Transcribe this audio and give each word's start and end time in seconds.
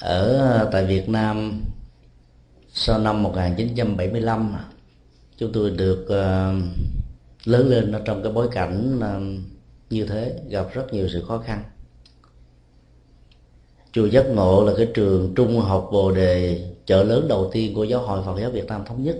ở 0.00 0.36
ờ, 0.38 0.68
tại 0.72 0.84
Việt 0.84 1.08
Nam, 1.08 1.62
sau 2.72 2.98
năm 2.98 3.22
1975 3.22 4.56
chúng 5.36 5.52
tôi 5.52 5.70
được 5.70 6.06
ờ, 6.08 6.54
lớn 7.44 7.68
lên 7.68 7.92
ở 7.92 8.02
trong 8.04 8.22
cái 8.22 8.32
bối 8.32 8.48
cảnh 8.52 8.98
ờ, 9.00 9.20
như 9.90 10.06
thế, 10.06 10.40
gặp 10.48 10.66
rất 10.72 10.92
nhiều 10.92 11.08
sự 11.12 11.24
khó 11.28 11.38
khăn. 11.38 11.62
Chùa 13.92 14.06
giác 14.06 14.26
ngộ 14.26 14.64
là 14.64 14.72
cái 14.76 14.88
trường 14.94 15.34
trung 15.34 15.60
học 15.60 15.88
bồ 15.92 16.12
đề 16.12 16.64
chợ 16.86 17.04
lớn 17.04 17.28
đầu 17.28 17.50
tiên 17.52 17.74
của 17.74 17.84
giáo 17.84 18.00
hội 18.00 18.22
phật 18.26 18.40
giáo 18.40 18.50
việt 18.50 18.66
nam 18.66 18.84
thống 18.84 19.04
nhất 19.04 19.16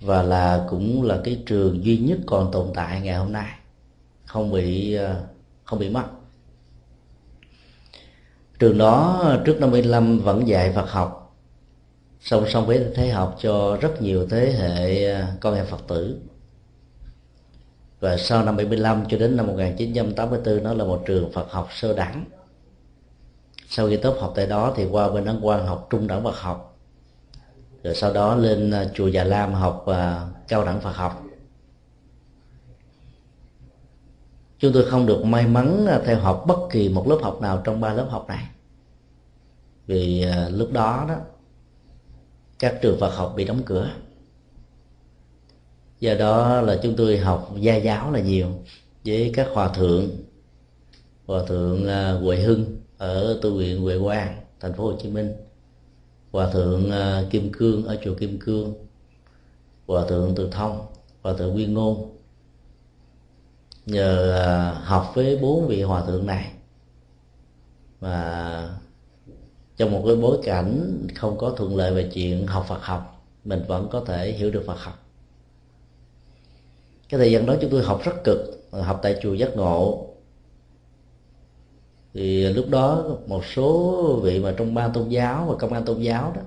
và 0.00 0.22
là 0.22 0.66
cũng 0.70 1.02
là 1.02 1.20
cái 1.24 1.42
trường 1.46 1.84
duy 1.84 1.98
nhất 1.98 2.18
còn 2.26 2.50
tồn 2.52 2.66
tại 2.74 3.00
ngày 3.00 3.16
hôm 3.16 3.32
nay. 3.32 3.50
Không 4.26 4.52
bị 4.52 4.96
không 5.64 5.78
bị 5.78 5.88
mất 5.88 6.17
trường 8.58 8.78
đó, 8.78 9.24
trước 9.44 9.60
năm 9.60 9.70
55 9.70 10.18
vẫn 10.18 10.48
dạy 10.48 10.72
Phật 10.72 10.90
học. 10.90 11.36
Song 12.20 12.44
song 12.48 12.66
với 12.66 12.86
thế 12.94 13.08
học 13.08 13.36
cho 13.40 13.76
rất 13.80 14.02
nhiều 14.02 14.26
thế 14.28 14.52
hệ 14.52 15.12
à, 15.12 15.32
con 15.40 15.54
em 15.54 15.66
Phật 15.66 15.80
tử. 15.88 16.20
Và 18.00 18.16
sau 18.16 18.44
năm 18.44 18.56
75 18.56 19.04
cho 19.08 19.18
đến 19.18 19.36
năm 19.36 19.46
1984 19.46 20.64
nó 20.64 20.74
là 20.74 20.84
một 20.84 21.02
trường 21.06 21.32
Phật 21.32 21.50
học 21.50 21.68
sơ 21.72 21.94
đẳng. 21.94 22.24
Sau 23.68 23.88
khi 23.88 23.96
tốt 23.96 24.16
học 24.20 24.32
tại 24.36 24.46
đó 24.46 24.72
thì 24.76 24.84
qua 24.84 25.10
bên 25.10 25.24
ấn 25.24 25.40
quan 25.40 25.66
học 25.66 25.86
trung 25.90 26.06
đẳng 26.06 26.24
Phật 26.24 26.36
học. 26.38 26.78
Rồi 27.82 27.94
sau 27.94 28.12
đó 28.12 28.34
lên 28.34 28.70
à, 28.70 28.84
chùa 28.94 29.06
Già 29.06 29.24
Lam 29.24 29.52
học 29.52 29.86
à, 29.86 30.26
cao 30.48 30.64
đẳng 30.64 30.80
Phật 30.80 30.96
học. 30.96 31.22
Chúng 34.58 34.72
tôi 34.72 34.84
không 34.90 35.06
được 35.06 35.24
may 35.24 35.46
mắn 35.46 35.86
theo 36.04 36.18
học 36.18 36.44
bất 36.46 36.58
kỳ 36.70 36.88
một 36.88 37.08
lớp 37.08 37.18
học 37.22 37.40
nào 37.40 37.60
trong 37.64 37.80
ba 37.80 37.92
lớp 37.92 38.06
học 38.10 38.24
này 38.28 38.44
vì 39.88 40.22
à, 40.22 40.48
lúc 40.48 40.72
đó 40.72 41.04
đó, 41.08 41.16
các 42.58 42.78
trường 42.82 43.00
Phật 43.00 43.16
học 43.16 43.32
bị 43.36 43.44
đóng 43.44 43.62
cửa. 43.66 43.90
Do 46.00 46.14
đó 46.14 46.60
là 46.60 46.80
chúng 46.82 46.96
tôi 46.96 47.18
học 47.18 47.54
gia 47.60 47.76
giáo 47.76 48.12
là 48.12 48.20
nhiều 48.20 48.48
với 49.04 49.32
các 49.34 49.48
hòa 49.52 49.68
thượng 49.68 50.10
hòa 51.26 51.42
thượng 51.46 51.88
à, 51.88 52.12
Huệ 52.12 52.36
Hưng 52.36 52.76
ở 52.98 53.38
tu 53.42 53.54
viện 53.54 53.82
Huệ 53.82 53.98
Quang, 53.98 54.40
thành 54.60 54.72
phố 54.74 54.84
Hồ 54.84 54.98
Chí 55.02 55.08
Minh, 55.08 55.32
hòa 56.32 56.50
thượng 56.52 56.90
à, 56.90 57.22
kim 57.30 57.52
cương 57.52 57.84
ở 57.84 57.98
chùa 58.04 58.14
kim 58.14 58.38
cương, 58.38 58.74
hòa 59.86 60.04
thượng 60.08 60.34
từ 60.36 60.48
thông, 60.52 60.86
hòa 61.22 61.34
thượng 61.38 61.52
nguyên 61.52 61.74
ngôn. 61.74 62.16
Nhờ 63.86 64.74
học 64.84 65.12
với 65.14 65.36
bốn 65.36 65.66
vị 65.66 65.82
hòa 65.82 66.06
thượng 66.06 66.26
này 66.26 66.52
mà 68.00 68.77
trong 69.78 69.92
một 69.92 70.02
cái 70.06 70.16
bối 70.16 70.38
cảnh 70.42 70.98
không 71.14 71.38
có 71.38 71.54
thuận 71.56 71.76
lợi 71.76 71.94
về 71.94 72.10
chuyện 72.14 72.46
học 72.46 72.64
Phật 72.68 72.82
học, 72.82 73.26
mình 73.44 73.64
vẫn 73.68 73.88
có 73.90 74.02
thể 74.06 74.32
hiểu 74.32 74.50
được 74.50 74.62
Phật 74.66 74.78
học. 74.78 75.06
Cái 77.08 77.18
thời 77.18 77.32
gian 77.32 77.46
đó 77.46 77.54
chúng 77.60 77.70
tôi 77.70 77.82
học 77.82 78.00
rất 78.04 78.24
cực, 78.24 78.68
học 78.72 79.00
tại 79.02 79.16
chùa 79.22 79.34
giác 79.34 79.56
ngộ. 79.56 80.06
Thì 82.14 82.48
lúc 82.48 82.68
đó 82.68 83.04
một 83.26 83.44
số 83.44 84.20
vị 84.22 84.40
mà 84.40 84.54
trong 84.56 84.74
ban 84.74 84.92
tôn 84.92 85.08
giáo 85.08 85.46
và 85.48 85.56
công 85.58 85.72
an 85.72 85.84
tôn 85.84 86.00
giáo 86.00 86.32
đó, 86.36 86.42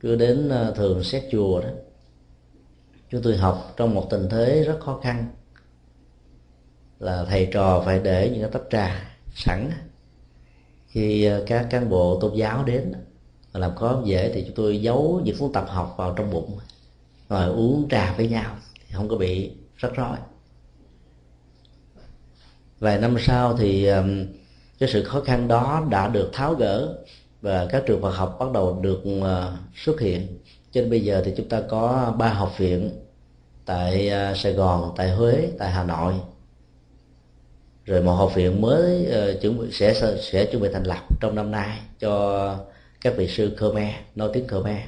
cứ 0.00 0.16
đến 0.16 0.48
ờ, 0.48 0.72
thường 0.76 1.02
xét 1.04 1.24
chùa 1.32 1.60
đó, 1.60 1.68
chúng 3.10 3.22
tôi 3.22 3.36
học 3.36 3.74
trong 3.76 3.94
một 3.94 4.06
tình 4.10 4.28
thế 4.30 4.64
rất 4.66 4.80
khó 4.80 5.00
khăn, 5.02 5.26
là 6.98 7.24
thầy 7.28 7.48
trò 7.52 7.82
phải 7.84 8.00
để 8.00 8.30
những 8.32 8.40
cái 8.40 8.50
tách 8.50 8.70
trà 8.70 9.16
sẵn 9.34 9.70
khi 10.90 11.24
ờ, 11.24 11.44
các 11.46 11.66
cán 11.70 11.90
bộ 11.90 12.18
tôn 12.20 12.34
giáo 12.34 12.64
đến 12.64 12.92
mà 13.52 13.60
làm 13.60 13.76
khó 13.76 14.02
dễ 14.04 14.30
thì 14.34 14.44
chúng 14.46 14.54
tôi 14.54 14.82
giấu 14.82 15.20
những 15.24 15.38
cuốn 15.38 15.52
tập 15.52 15.64
học 15.68 15.94
vào 15.98 16.14
trong 16.16 16.30
bụng 16.30 16.58
rồi 17.28 17.48
uống 17.48 17.88
trà 17.90 18.14
với 18.16 18.28
nhau 18.28 18.56
thì 18.74 18.94
không 18.94 19.08
có 19.08 19.16
bị 19.16 19.50
rắc 19.76 19.92
rối. 19.94 20.16
Vài 22.78 22.98
năm 22.98 23.16
sau 23.18 23.56
thì 23.56 23.88
cái 24.78 24.88
sự 24.92 25.04
khó 25.04 25.20
khăn 25.20 25.48
đó 25.48 25.86
đã 25.90 26.08
được 26.08 26.30
tháo 26.32 26.54
gỡ 26.54 26.94
và 27.42 27.66
các 27.70 27.82
trường 27.86 28.02
Phật 28.02 28.10
học 28.10 28.36
bắt 28.40 28.52
đầu 28.52 28.78
được 28.82 29.02
ờ, 29.22 29.56
xuất 29.74 30.00
hiện. 30.00 30.38
Cho 30.72 30.80
nên 30.80 30.90
bây 30.90 31.00
giờ 31.00 31.22
thì 31.24 31.32
chúng 31.36 31.48
ta 31.48 31.62
có 31.68 32.14
ba 32.18 32.28
học 32.28 32.58
viện 32.58 32.90
tại 33.64 34.08
ờ, 34.08 34.34
Sài 34.34 34.52
Gòn, 34.52 34.92
tại 34.96 35.10
Huế, 35.10 35.48
tại 35.58 35.70
Hà 35.70 35.84
Nội 35.84 36.14
rồi 37.90 38.02
một 38.02 38.12
học 38.12 38.34
viện 38.34 38.60
mới 38.60 39.06
uh, 39.08 39.40
chuẩn 39.40 39.58
bị 39.58 39.66
sẽ 39.72 40.16
sẽ 40.32 40.44
chuẩn 40.44 40.62
bị 40.62 40.68
thành 40.72 40.84
lập 40.84 41.20
trong 41.20 41.34
năm 41.34 41.50
nay 41.50 41.78
cho 41.98 42.56
các 43.00 43.14
vị 43.16 43.28
sư 43.28 43.56
Khmer 43.56 43.94
nói 44.14 44.30
tiếng 44.32 44.48
Khmer. 44.48 44.80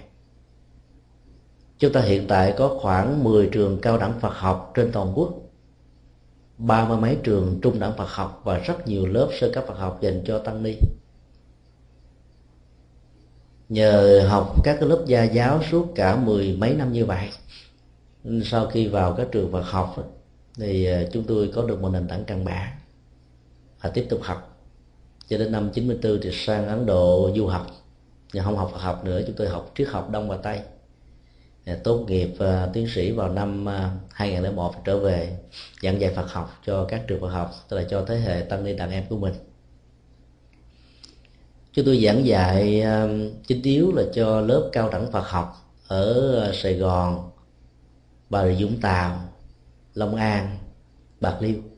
Chúng 1.78 1.92
ta 1.92 2.00
hiện 2.00 2.26
tại 2.28 2.54
có 2.56 2.78
khoảng 2.80 3.24
10 3.24 3.48
trường 3.52 3.80
cao 3.80 3.98
đẳng 3.98 4.20
Phật 4.20 4.34
học 4.34 4.72
trên 4.74 4.92
toàn 4.92 5.12
quốc 5.14 5.34
ba 6.58 6.88
mươi 6.88 6.98
mấy 6.98 7.16
trường 7.22 7.58
trung 7.62 7.80
đẳng 7.80 7.92
Phật 7.96 8.08
học 8.08 8.40
và 8.44 8.58
rất 8.58 8.88
nhiều 8.88 9.06
lớp 9.06 9.28
sơ 9.40 9.50
cấp 9.54 9.64
Phật 9.68 9.78
học 9.78 9.98
dành 10.00 10.22
cho 10.26 10.38
tăng 10.38 10.62
ni. 10.62 10.74
Nhờ 13.68 14.26
học 14.28 14.54
các 14.64 14.76
cái 14.80 14.88
lớp 14.88 15.04
gia 15.06 15.24
giáo 15.24 15.62
suốt 15.70 15.86
cả 15.94 16.16
mười 16.16 16.56
mấy 16.56 16.74
năm 16.74 16.92
như 16.92 17.06
vậy 17.06 17.28
sau 18.44 18.66
khi 18.66 18.88
vào 18.88 19.14
các 19.14 19.28
trường 19.32 19.52
Phật 19.52 19.62
học 19.62 19.96
thì 20.56 20.84
ờ, 20.84 21.08
chúng 21.12 21.24
tôi 21.24 21.50
có 21.54 21.62
được 21.62 21.80
một 21.80 21.88
nền 21.88 22.08
tảng 22.08 22.24
căn 22.24 22.44
bản 22.44 22.68
và 23.82 23.90
tiếp 23.90 24.06
tục 24.10 24.20
học. 24.22 24.48
Cho 25.28 25.38
đến 25.38 25.52
năm 25.52 25.70
94 25.74 26.20
thì 26.22 26.30
sang 26.32 26.68
Ấn 26.68 26.86
Độ 26.86 27.30
du 27.36 27.46
học. 27.46 27.66
Nhưng 28.32 28.44
không 28.44 28.56
học 28.56 28.70
Phật 28.72 28.78
học 28.78 29.04
nữa 29.04 29.20
chúng 29.26 29.36
tôi 29.36 29.48
học 29.48 29.72
triết 29.74 29.88
học 29.88 30.10
Đông 30.10 30.28
và 30.28 30.36
Tây. 30.36 30.60
Tốt 31.84 32.04
nghiệp 32.08 32.30
uh, 32.34 32.72
tiến 32.72 32.88
sĩ 32.88 33.10
vào 33.10 33.28
năm 33.28 33.68
à, 33.68 33.90
uh, 34.06 34.12
2001 34.12 34.74
trở 34.84 34.98
về 34.98 35.38
giảng 35.82 36.00
dạy 36.00 36.12
Phật 36.14 36.32
học 36.32 36.60
cho 36.66 36.84
các 36.84 37.02
trường 37.06 37.20
Phật 37.20 37.28
học 37.28 37.50
tức 37.68 37.76
là 37.76 37.84
cho 37.90 38.04
thế 38.04 38.16
hệ 38.16 38.40
tăng 38.40 38.64
ni 38.64 38.74
đàn 38.74 38.90
em 38.90 39.04
của 39.08 39.16
mình. 39.16 39.34
Chúng 41.72 41.84
tôi 41.84 42.02
giảng 42.04 42.26
dạy 42.26 42.82
uh, 42.82 43.32
chính 43.46 43.62
yếu 43.62 43.92
là 43.92 44.02
cho 44.14 44.40
lớp 44.40 44.70
cao 44.72 44.88
đẳng 44.88 45.12
Phật 45.12 45.28
học 45.28 45.72
ở 45.88 46.44
uh, 46.48 46.54
Sài 46.54 46.74
Gòn 46.74 47.30
Bà 48.30 48.46
Rịa 48.46 48.64
Vũng 48.64 48.80
Tàu 48.80 49.20
Long 49.94 50.14
An 50.14 50.58
Bạc 51.20 51.36
Liêu 51.40 51.71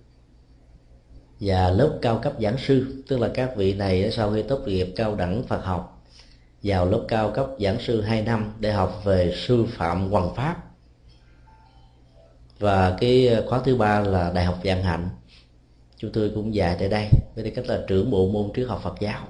và 1.44 1.71
lớp 1.71 1.99
cao 2.03 2.19
cấp 2.22 2.32
giảng 2.41 2.59
sư, 2.59 3.03
tức 3.09 3.19
là 3.21 3.31
các 3.34 3.56
vị 3.56 3.75
này 3.75 4.10
sau 4.10 4.32
khi 4.32 4.43
tốt 4.43 4.60
nghiệp 4.66 4.93
cao 4.97 5.15
đẳng 5.15 5.43
Phật 5.43 5.65
học, 5.65 6.03
vào 6.62 6.87
lớp 6.87 7.05
cao 7.09 7.31
cấp 7.31 7.47
giảng 7.59 7.81
sư 7.81 8.00
2 8.00 8.22
năm 8.22 8.53
để 8.59 8.72
học 8.72 9.00
về 9.05 9.34
sư 9.37 9.66
phạm 9.77 10.10
hoằng 10.10 10.34
pháp. 10.34 10.56
Và 12.59 12.97
cái 13.00 13.37
khóa 13.47 13.60
thứ 13.65 13.77
ba 13.77 14.00
là 14.00 14.32
đại 14.34 14.44
học 14.44 14.59
vạn 14.65 14.82
hạnh. 14.82 15.09
Chúng 15.97 16.12
tôi 16.12 16.32
cũng 16.34 16.55
dạy 16.55 16.77
tại 16.78 16.88
đây, 16.88 17.09
với 17.34 17.44
tư 17.44 17.50
cách 17.50 17.66
là 17.66 17.81
trưởng 17.88 18.11
bộ 18.11 18.28
môn 18.28 18.50
triết 18.56 18.69
học 18.69 18.81
Phật 18.82 18.94
giáo. 19.00 19.26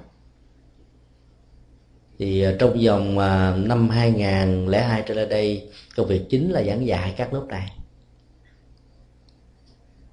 Thì 2.19 2.41
à, 2.41 2.53
trong 2.59 2.77
vòng 2.85 3.19
à, 3.19 3.55
năm 3.57 3.89
2002 3.89 5.03
trở 5.07 5.13
lại 5.13 5.25
đây, 5.25 5.69
công 5.95 6.07
việc 6.07 6.21
chính 6.29 6.51
là 6.51 6.63
giảng 6.63 6.85
dạy 6.85 7.13
các 7.17 7.33
lớp 7.33 7.45
này 7.49 7.74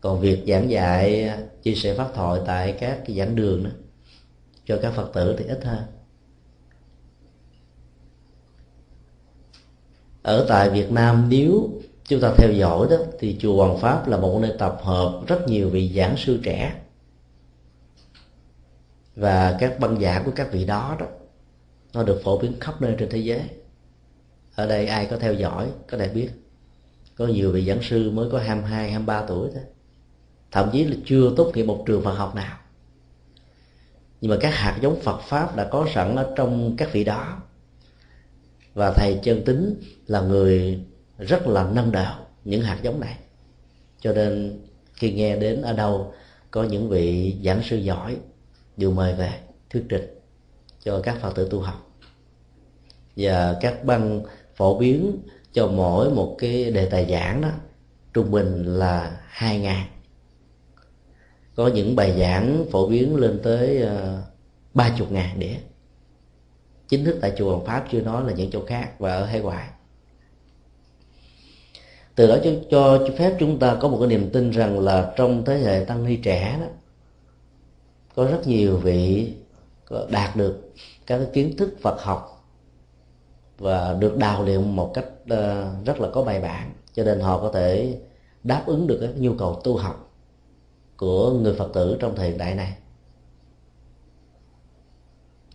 còn 0.02 0.20
việc 0.20 0.44
giảng 0.46 0.70
dạy 0.70 1.30
chia 1.62 1.74
sẻ 1.74 1.94
pháp 1.94 2.10
thoại 2.14 2.40
tại 2.46 2.76
các 2.80 2.98
cái 3.06 3.16
giảng 3.16 3.36
đường 3.36 3.64
đó 3.64 3.70
cho 4.64 4.78
các 4.82 4.92
phật 4.92 5.10
tử 5.14 5.36
thì 5.38 5.44
ít 5.44 5.64
hơn. 5.64 5.82
Ở 10.22 10.46
tại 10.48 10.70
Việt 10.70 10.92
Nam 10.92 11.26
nếu 11.28 11.70
chúng 12.04 12.20
ta 12.20 12.34
theo 12.36 12.52
dõi 12.52 12.86
đó 12.90 12.96
thì 13.18 13.36
chùa 13.40 13.56
Hoàng 13.56 13.78
Pháp 13.78 14.08
là 14.08 14.16
một 14.16 14.38
nơi 14.42 14.52
tập 14.58 14.78
hợp 14.82 15.22
rất 15.26 15.48
nhiều 15.48 15.70
vị 15.70 15.92
giảng 15.96 16.16
sư 16.16 16.40
trẻ 16.42 16.80
và 19.16 19.56
các 19.60 19.78
băng 19.78 20.00
giảng 20.00 20.24
của 20.24 20.32
các 20.36 20.52
vị 20.52 20.64
đó 20.64 20.96
đó 21.00 21.06
nó 21.92 22.02
được 22.02 22.20
phổ 22.24 22.38
biến 22.38 22.52
khắp 22.60 22.82
nơi 22.82 22.94
trên 22.98 23.08
thế 23.10 23.18
giới. 23.18 23.42
Ở 24.54 24.66
đây 24.66 24.86
ai 24.86 25.06
có 25.06 25.16
theo 25.16 25.34
dõi 25.34 25.68
có 25.90 25.98
thể 25.98 26.08
biết. 26.08 26.28
Có 27.16 27.26
nhiều 27.26 27.52
vị 27.52 27.64
giảng 27.66 27.82
sư 27.82 28.10
mới 28.10 28.30
có 28.30 28.38
22, 28.38 28.90
23 28.90 29.26
tuổi 29.26 29.50
thôi 29.54 29.62
thậm 30.52 30.70
chí 30.72 30.84
là 30.84 30.96
chưa 31.04 31.32
tốt 31.36 31.52
nghiệp 31.54 31.62
một 31.62 31.82
trường 31.86 32.04
Phật 32.04 32.14
học 32.14 32.34
nào. 32.34 32.58
Nhưng 34.20 34.30
mà 34.30 34.36
các 34.40 34.54
hạt 34.54 34.78
giống 34.80 35.00
Phật 35.00 35.20
pháp 35.20 35.56
đã 35.56 35.64
có 35.64 35.86
sẵn 35.94 36.16
ở 36.16 36.32
trong 36.36 36.76
các 36.76 36.92
vị 36.92 37.04
đó. 37.04 37.42
Và 38.74 38.92
thầy 38.92 39.20
chân 39.22 39.44
tính 39.44 39.74
là 40.06 40.20
người 40.20 40.80
rất 41.18 41.46
là 41.46 41.70
nâng 41.74 41.92
đạo 41.92 42.26
những 42.44 42.62
hạt 42.62 42.78
giống 42.82 43.00
này. 43.00 43.16
Cho 44.00 44.12
nên 44.12 44.60
khi 44.94 45.12
nghe 45.12 45.36
đến 45.36 45.62
ở 45.62 45.72
đâu 45.72 46.14
có 46.50 46.62
những 46.62 46.88
vị 46.88 47.36
giảng 47.44 47.62
sư 47.62 47.76
giỏi 47.76 48.16
đều 48.76 48.90
mời 48.90 49.14
về 49.14 49.32
thuyết 49.70 49.84
trình 49.88 50.18
cho 50.84 51.00
các 51.00 51.16
phật 51.20 51.34
tử 51.34 51.48
tu 51.50 51.60
học. 51.60 51.90
Và 53.16 53.56
các 53.60 53.84
băng 53.84 54.22
phổ 54.56 54.78
biến 54.78 55.18
cho 55.52 55.66
mỗi 55.66 56.10
một 56.10 56.36
cái 56.38 56.70
đề 56.70 56.86
tài 56.90 57.06
giảng 57.10 57.40
đó, 57.40 57.50
trung 58.14 58.30
bình 58.30 58.64
là 58.64 59.20
hai 59.28 59.60
ngàn 59.60 59.86
có 61.54 61.66
những 61.66 61.96
bài 61.96 62.18
giảng 62.18 62.64
phổ 62.70 62.88
biến 62.88 63.16
lên 63.16 63.40
tới 63.42 63.82
ờ, 63.82 64.22
ba 64.74 64.94
chục 64.98 65.12
ngàn 65.12 65.38
đĩa. 65.38 65.54
Chính 66.88 67.04
thức 67.04 67.18
tại 67.20 67.32
chùa 67.36 67.50
Hoàng 67.50 67.66
Pháp 67.66 67.86
chưa 67.92 68.00
nói 68.00 68.24
là 68.26 68.32
những 68.32 68.50
chỗ 68.50 68.64
khác 68.66 68.90
và 68.98 69.14
ở 69.14 69.24
hải 69.24 69.40
ngoại. 69.40 69.68
Từ 72.14 72.26
đó 72.26 72.36
cho, 72.44 72.50
cho 72.70 73.06
phép 73.18 73.36
chúng 73.38 73.58
ta 73.58 73.76
có 73.80 73.88
một 73.88 73.96
cái 74.00 74.08
niềm 74.08 74.30
tin 74.32 74.50
rằng 74.50 74.80
là 74.80 75.12
trong 75.16 75.44
thế 75.44 75.58
hệ 75.58 75.84
tăng 75.84 76.04
ni 76.04 76.16
trẻ 76.16 76.56
đó 76.60 76.66
có 78.14 78.24
rất 78.24 78.46
nhiều 78.46 78.76
vị 78.76 79.32
đạt 80.10 80.36
được 80.36 80.72
các 81.06 81.18
cái 81.18 81.26
kiến 81.32 81.56
thức 81.56 81.74
Phật 81.82 82.02
học 82.02 82.46
và 83.58 83.94
được 83.94 84.16
đào 84.16 84.44
luyện 84.44 84.76
một 84.76 84.90
cách 84.94 85.06
ờ, 85.28 85.74
rất 85.84 86.00
là 86.00 86.08
có 86.12 86.22
bài 86.22 86.40
bản 86.40 86.72
cho 86.94 87.04
nên 87.04 87.20
họ 87.20 87.38
có 87.40 87.50
thể 87.54 87.98
đáp 88.44 88.62
ứng 88.66 88.86
được 88.86 88.98
các 89.00 89.10
nhu 89.16 89.34
cầu 89.34 89.60
tu 89.64 89.76
học 89.76 90.11
của 91.02 91.32
người 91.32 91.54
Phật 91.54 91.70
tử 91.74 91.96
trong 92.00 92.14
thời 92.16 92.32
đại 92.32 92.54
này. 92.54 92.76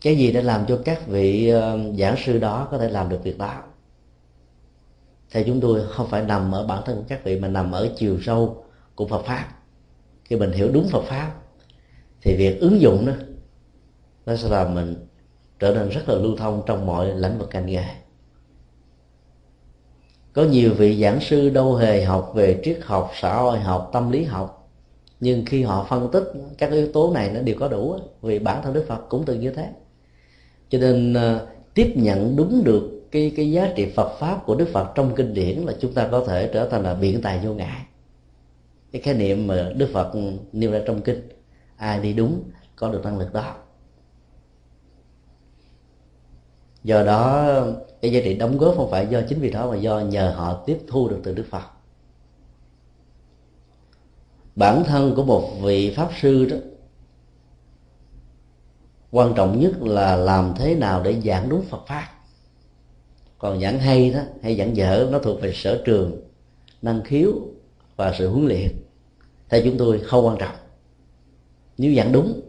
Cái 0.01 0.15
gì 0.15 0.31
đã 0.31 0.41
làm 0.41 0.65
cho 0.67 0.79
các 0.85 1.07
vị 1.07 1.49
ờ, 1.49 1.79
giảng 1.97 2.15
sư 2.25 2.39
đó 2.39 2.67
có 2.71 2.77
thể 2.77 2.89
làm 2.89 3.09
được 3.09 3.23
việc 3.23 3.37
đó? 3.37 3.63
Theo 5.31 5.43
chúng 5.43 5.61
tôi, 5.61 5.81
không 5.89 6.07
phải 6.09 6.23
nằm 6.23 6.51
ở 6.51 6.67
bản 6.67 6.83
thân 6.85 6.97
của 6.97 7.03
các 7.07 7.23
vị, 7.23 7.39
mà 7.39 7.47
nằm 7.47 7.71
ở 7.71 7.89
chiều 7.97 8.17
sâu 8.21 8.63
của 8.95 9.07
Phật 9.07 9.25
pháp. 9.25 9.47
Khi 10.23 10.35
mình 10.35 10.51
hiểu 10.51 10.71
đúng 10.73 10.87
Phật 10.89 11.03
pháp, 11.03 11.35
thì 12.21 12.35
việc 12.35 12.59
ứng 12.59 12.81
dụng 12.81 13.05
đó, 13.05 13.13
nó 14.25 14.35
sẽ 14.35 14.49
làm 14.49 14.75
mình 14.75 15.07
trở 15.59 15.73
nên 15.73 15.89
rất 15.89 16.09
là 16.09 16.15
lưu 16.15 16.37
thông 16.37 16.63
trong 16.65 16.85
mọi 16.85 17.15
lĩnh 17.15 17.39
vực 17.39 17.49
ngành 17.53 17.65
nghề. 17.65 17.85
Có 20.33 20.43
nhiều 20.43 20.73
vị 20.73 21.01
giảng 21.01 21.19
sư 21.21 21.49
đâu 21.49 21.75
hề 21.75 22.03
học 22.03 22.31
về 22.35 22.61
triết 22.63 22.79
học, 22.83 23.11
xã 23.21 23.35
hội 23.35 23.59
học, 23.59 23.89
tâm 23.93 24.11
lý 24.11 24.23
học 24.23 24.56
nhưng 25.19 25.45
khi 25.45 25.63
họ 25.63 25.85
phân 25.89 26.11
tích 26.11 26.23
các 26.57 26.71
yếu 26.71 26.91
tố 26.91 27.11
này 27.13 27.31
nó 27.33 27.41
đều 27.41 27.55
có 27.59 27.67
đủ 27.67 27.99
vì 28.21 28.39
bản 28.39 28.63
thân 28.63 28.73
đức 28.73 28.85
phật 28.87 29.05
cũng 29.09 29.23
từng 29.25 29.39
như 29.39 29.51
thế. 29.51 29.69
Cho 30.69 30.79
nên 30.79 31.13
ờ, 31.13 31.47
tiếp 31.73 31.93
nhận 31.95 32.35
đúng 32.35 32.63
được 32.63 32.97
cái 33.11 33.33
cái 33.35 33.51
giá 33.51 33.73
trị 33.75 33.91
Phật 33.95 34.17
pháp 34.19 34.45
của 34.45 34.55
Đức 34.55 34.67
Phật 34.73 34.91
trong 34.95 35.15
kinh 35.15 35.33
điển 35.33 35.59
là 35.59 35.73
chúng 35.79 35.93
ta 35.93 36.07
có 36.11 36.25
thể 36.27 36.49
trở 36.53 36.69
thành 36.69 36.83
là 36.83 36.93
biện 36.93 37.21
tài 37.21 37.39
vô 37.39 37.53
ngại. 37.53 37.85
Cái 38.91 39.01
khái 39.01 39.13
niệm 39.13 39.47
mà 39.47 39.71
Đức 39.75 39.89
Phật 39.93 40.11
nêu 40.51 40.71
ra 40.71 40.81
trong 40.85 41.01
kinh, 41.01 41.29
ai 41.77 41.99
đi 41.99 42.13
đúng 42.13 42.43
có 42.75 42.91
được 42.91 43.05
năng 43.05 43.17
lực 43.17 43.33
đó. 43.33 43.55
Do 46.83 47.03
đó, 47.03 47.47
cái 48.01 48.11
giá 48.11 48.19
trị 48.23 48.37
đóng 48.37 48.57
góp 48.57 48.75
không 48.75 48.91
phải 48.91 49.07
do 49.07 49.21
chính 49.29 49.39
vì 49.39 49.51
đó 49.51 49.71
mà 49.71 49.77
do 49.77 49.99
nhờ 49.99 50.33
họ 50.35 50.63
tiếp 50.65 50.77
thu 50.87 51.09
được 51.09 51.19
từ 51.23 51.33
Đức 51.33 51.45
Phật 51.49 51.76
bản 54.57 54.83
thân 54.83 55.15
của 55.15 55.23
một 55.23 55.51
vị 55.61 55.93
pháp 55.95 56.09
sư 56.21 56.45
đó, 56.45 56.57
quan 59.11 59.33
trọng 59.35 59.59
nhất 59.59 59.81
là 59.81 60.15
làm 60.15 60.53
thế 60.57 60.75
nào 60.75 61.03
để 61.03 61.21
giảng 61.21 61.49
đúng 61.49 61.65
Phật 61.65 61.87
pháp. 61.87 62.07
Còn 63.37 63.61
giảng 63.61 63.79
hay 63.79 64.11
đó, 64.11 64.19
hay 64.41 64.57
giảng 64.57 64.75
dở, 64.75 65.09
nó 65.11 65.19
thuộc 65.19 65.41
về 65.41 65.51
sở 65.55 65.81
trường, 65.85 66.21
năng 66.81 67.03
khiếu 67.03 67.31
và 67.95 68.13
sự 68.17 68.29
huấn 68.29 68.45
luyện. 68.45 68.67
Theo 69.49 69.61
chúng 69.63 69.77
tôi 69.77 69.99
không 69.99 70.25
quan 70.25 70.37
trọng. 70.37 70.55
Nếu 71.77 71.95
giảng 71.95 72.11
đúng 72.11 72.41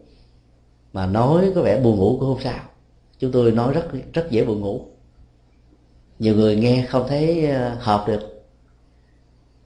mà 0.93 1.06
nói 1.06 1.52
có 1.54 1.62
vẻ 1.62 1.81
buồn 1.81 1.99
ngủ 1.99 2.16
cũng 2.20 2.34
không 2.34 2.43
sao. 2.43 2.64
Chúng 3.19 3.32
tôi 3.32 3.52
nói 3.52 3.72
rất 3.72 3.88
rất 4.12 4.31
dễ 4.31 4.44
buồn 4.44 4.61
ngủ. 4.61 4.87
Nhiều 6.19 6.37
người 6.37 6.56
nghe 6.56 6.87
không 6.88 7.06
thấy 7.08 7.46
ờ, 7.46 7.76
hợp 7.81 8.04
được 8.08 8.44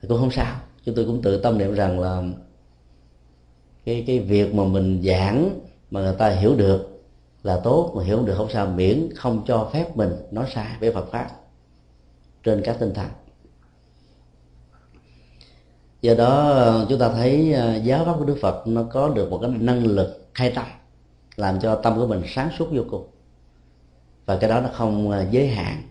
cũng 0.08 0.18
không 0.18 0.30
sao 0.30 0.61
chúng 0.84 0.94
tôi 0.94 1.04
cũng 1.04 1.22
tự 1.22 1.40
tâm 1.40 1.58
niệm 1.58 1.74
rằng 1.74 2.00
là 2.00 2.22
cái 3.84 4.04
cái 4.06 4.18
việc 4.18 4.54
mà 4.54 4.64
mình 4.64 5.02
giảng 5.04 5.60
mà 5.90 6.00
người 6.00 6.14
ta 6.18 6.28
hiểu 6.28 6.54
được 6.54 6.88
là 7.42 7.60
tốt, 7.64 7.92
mà 7.96 8.04
hiểu 8.04 8.16
không 8.16 8.26
được 8.26 8.34
không 8.36 8.50
sao, 8.50 8.66
miễn 8.66 9.08
không 9.16 9.42
cho 9.46 9.70
phép 9.72 9.96
mình 9.96 10.10
nói 10.30 10.46
sai 10.54 10.66
về 10.80 10.92
Phật 10.92 11.10
pháp 11.10 11.28
trên 12.42 12.62
các 12.64 12.76
tinh 12.80 12.94
thần. 12.94 13.08
Do 16.02 16.14
đó, 16.14 16.86
chúng 16.88 16.98
ta 16.98 17.08
thấy 17.08 17.52
à, 17.52 17.76
giáo 17.76 18.04
pháp 18.04 18.14
của 18.18 18.24
Đức 18.24 18.36
Phật 18.40 18.66
nó 18.66 18.82
có 18.82 19.08
được 19.08 19.30
một 19.30 19.38
cái 19.42 19.50
năng 19.50 19.86
lực 19.86 20.28
khai 20.34 20.52
tâm, 20.54 20.66
làm 21.36 21.60
cho 21.60 21.74
tâm 21.74 21.96
của 21.96 22.06
mình 22.06 22.22
sáng 22.26 22.50
suốt 22.58 22.68
vô 22.72 22.82
cùng. 22.90 23.06
Và 24.26 24.36
cái 24.36 24.50
đó 24.50 24.60
nó 24.60 24.70
không 24.72 25.10
à, 25.10 25.28
giới 25.30 25.48
hạn 25.48 25.82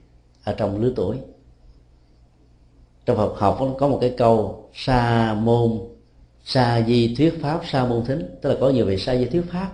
ở 0.43 0.53
trong 0.53 0.81
lứa 0.81 0.93
tuổi 0.95 1.17
trong 3.05 3.17
Phật 3.17 3.39
học 3.39 3.59
có 3.77 3.87
một 3.87 3.97
cái 4.01 4.13
câu 4.17 4.65
sa 4.73 5.33
môn 5.33 5.79
sa 6.43 6.83
di 6.87 7.15
thuyết 7.15 7.41
pháp 7.41 7.61
sa 7.65 7.85
môn 7.85 8.05
thính. 8.05 8.35
Tức 8.41 8.49
là 8.49 8.55
có 8.59 8.69
nhiều 8.69 8.85
vị 8.85 8.97
sa 8.97 9.15
di 9.15 9.25
thuyết 9.25 9.43
pháp 9.51 9.71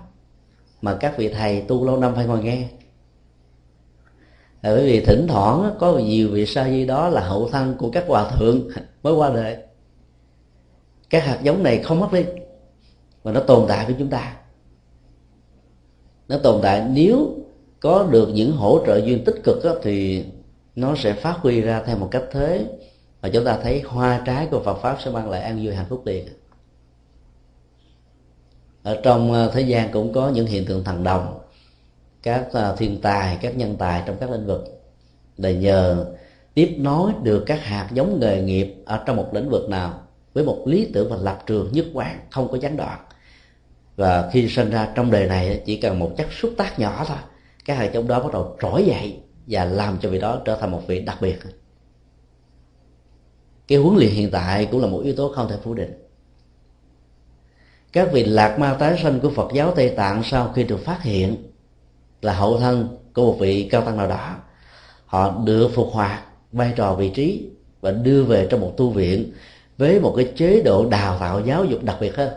mà 0.82 0.98
các 1.00 1.18
vị 1.18 1.30
thầy 1.30 1.62
tu 1.62 1.86
lâu 1.86 1.98
năm 1.98 2.16
phải 2.16 2.26
ngồi 2.26 2.44
nghe. 2.44 2.68
Bởi 4.64 4.86
vì 4.86 5.06
thỉnh 5.06 5.26
thoảng 5.28 5.76
có 5.80 5.98
nhiều 5.98 6.30
vị 6.32 6.46
sa 6.46 6.70
di 6.70 6.86
đó 6.86 7.10
là 7.10 7.22
hậu 7.22 7.50
thân 7.50 7.76
của 7.78 7.90
các 7.92 8.04
hòa 8.08 8.32
thượng 8.32 8.70
mới 9.04 9.14
qua 9.14 9.30
đời. 9.30 9.58
Các 11.10 11.24
hạt 11.24 11.40
giống 11.44 11.64
này 11.64 11.84
không 11.84 12.00
mất 12.00 12.12
đi 12.12 12.26
mà 13.24 13.32
nó 13.32 13.40
tồn 13.40 13.66
tại 13.68 13.86
với 13.86 13.96
chúng 14.00 14.10
ta. 14.10 14.38
Nó 16.28 16.38
tồn 16.38 16.60
tại 16.64 16.86
nếu 16.90 17.38
có 17.80 18.08
được 18.12 18.30
những 18.34 18.52
hỗ 18.52 18.80
trợ 18.86 18.98
duyên 19.06 19.24
tích 19.26 19.36
cực 19.44 19.64
đó, 19.64 19.76
thì 19.84 20.26
nó 20.76 20.96
sẽ 20.96 21.14
phát 21.14 21.38
huy 21.42 21.62
ra 21.62 21.84
theo 21.86 21.98
một 21.98 22.08
cách 22.12 22.24
thế 22.32 22.66
mà 23.28 23.32
chúng 23.34 23.46
ta 23.46 23.58
thấy 23.64 23.82
hoa 23.82 24.22
trái 24.26 24.48
của 24.52 24.60
Phật 24.60 24.78
pháp 24.82 24.98
sẽ 25.06 25.12
mang 25.12 25.30
lại 25.30 25.42
an 25.42 25.66
vui 25.66 25.76
hạnh 25.76 25.86
phúc 25.90 26.02
liền. 26.06 26.28
Ở 28.84 29.00
trong 29.04 29.34
ờ, 29.34 29.52
thế 29.54 29.62
gian 29.62 29.92
cũng 29.92 30.14
có 30.14 30.30
những 30.30 30.46
hiện 30.46 30.66
tượng 30.66 30.84
thần 30.84 31.04
đồng, 31.04 31.40
các 32.24 32.48
ờ, 32.52 32.76
thiên 32.78 33.02
tài, 33.02 33.38
các 33.42 33.58
nhân 33.58 33.76
tài 33.80 34.04
trong 34.06 34.18
các 34.20 34.30
lĩnh 34.30 34.46
vực. 34.46 34.82
Là 35.38 35.52
nhờ 35.52 36.06
tiếp 36.54 36.76
nối 36.78 37.12
được 37.24 37.44
các 37.46 37.64
hạt 37.64 37.90
giống 37.94 38.20
nghề 38.20 38.42
nghiệp 38.42 38.76
ở 38.86 39.04
trong 39.06 39.16
một 39.16 39.30
lĩnh 39.34 39.50
vực 39.50 39.70
nào 39.70 40.02
với 40.34 40.44
một 40.44 40.64
lý 40.66 40.92
tưởng 40.94 41.10
và 41.10 41.18
lập 41.18 41.40
trường 41.46 41.72
nhất 41.72 41.86
quán, 41.94 42.20
không 42.32 42.48
có 42.52 42.58
gián 42.58 42.78
đoạn. 42.78 43.00
Và 43.96 44.30
khi 44.32 44.50
sinh 44.50 44.70
ra 44.70 44.92
trong 44.96 45.12
đời 45.12 45.28
này, 45.28 45.62
chỉ 45.66 45.82
cần 45.82 46.00
một 46.00 46.12
chất 46.18 46.28
xúc 46.32 46.54
tác 46.58 46.80
nhỏ 46.80 47.06
thôi 47.08 47.18
các 47.66 47.78
hạt 47.78 47.90
giống 47.94 48.08
đó 48.08 48.20
bắt 48.20 48.34
đầu 48.34 48.58
trỗi 48.62 48.86
dậy 48.86 49.20
và 49.48 49.66
làm 49.66 49.98
cho 50.02 50.10
vị 50.10 50.20
đó 50.20 50.42
trở 50.46 50.58
thành 50.60 50.72
một 50.72 50.82
vị 50.88 51.00
đặc 51.00 51.18
biệt 51.22 51.38
cái 53.68 53.78
huấn 53.78 53.98
luyện 53.98 54.12
hiện 54.12 54.32
tại 54.32 54.66
cũng 54.72 54.82
là 54.82 54.88
một 54.88 55.02
yếu 55.04 55.16
tố 55.16 55.32
không 55.36 55.50
thể 55.50 55.56
phủ 55.64 55.74
định. 55.74 55.94
Các 57.94 58.12
vị 58.12 58.24
lạc 58.24 58.60
ma 58.60 58.74
tái 58.74 59.00
sanh 59.04 59.20
của 59.20 59.30
phật 59.30 59.52
giáo 59.54 59.74
tây 59.76 59.90
tạng 59.90 60.24
sau 60.24 60.52
khi 60.56 60.64
được 60.64 60.86
phát 60.86 61.04
hiện 61.04 61.36
là 62.22 62.34
hậu 62.34 62.60
thân 62.60 62.98
của 63.14 63.26
một 63.26 63.38
vị 63.40 63.68
cao 63.72 63.82
tăng 63.82 63.98
nào 63.98 64.08
đó, 64.08 64.36
họ 65.06 65.42
được 65.46 65.72
phục 65.76 65.90
hoạt 65.92 66.24
vai 66.52 66.74
trò 66.76 66.94
vị 66.94 67.10
trí 67.10 67.50
và 67.82 67.92
đưa 67.92 68.24
về 68.24 68.48
trong 68.50 68.62
một 68.62 68.74
tu 68.78 68.90
viện 68.90 69.32
với 69.78 70.00
một 70.00 70.14
cái 70.16 70.32
chế 70.36 70.62
độ 70.62 70.90
đào 70.90 71.20
tạo 71.20 71.42
giáo 71.46 71.66
dục 71.66 71.84
đặc 71.84 71.98
biệt 72.02 72.16
hơn. 72.16 72.30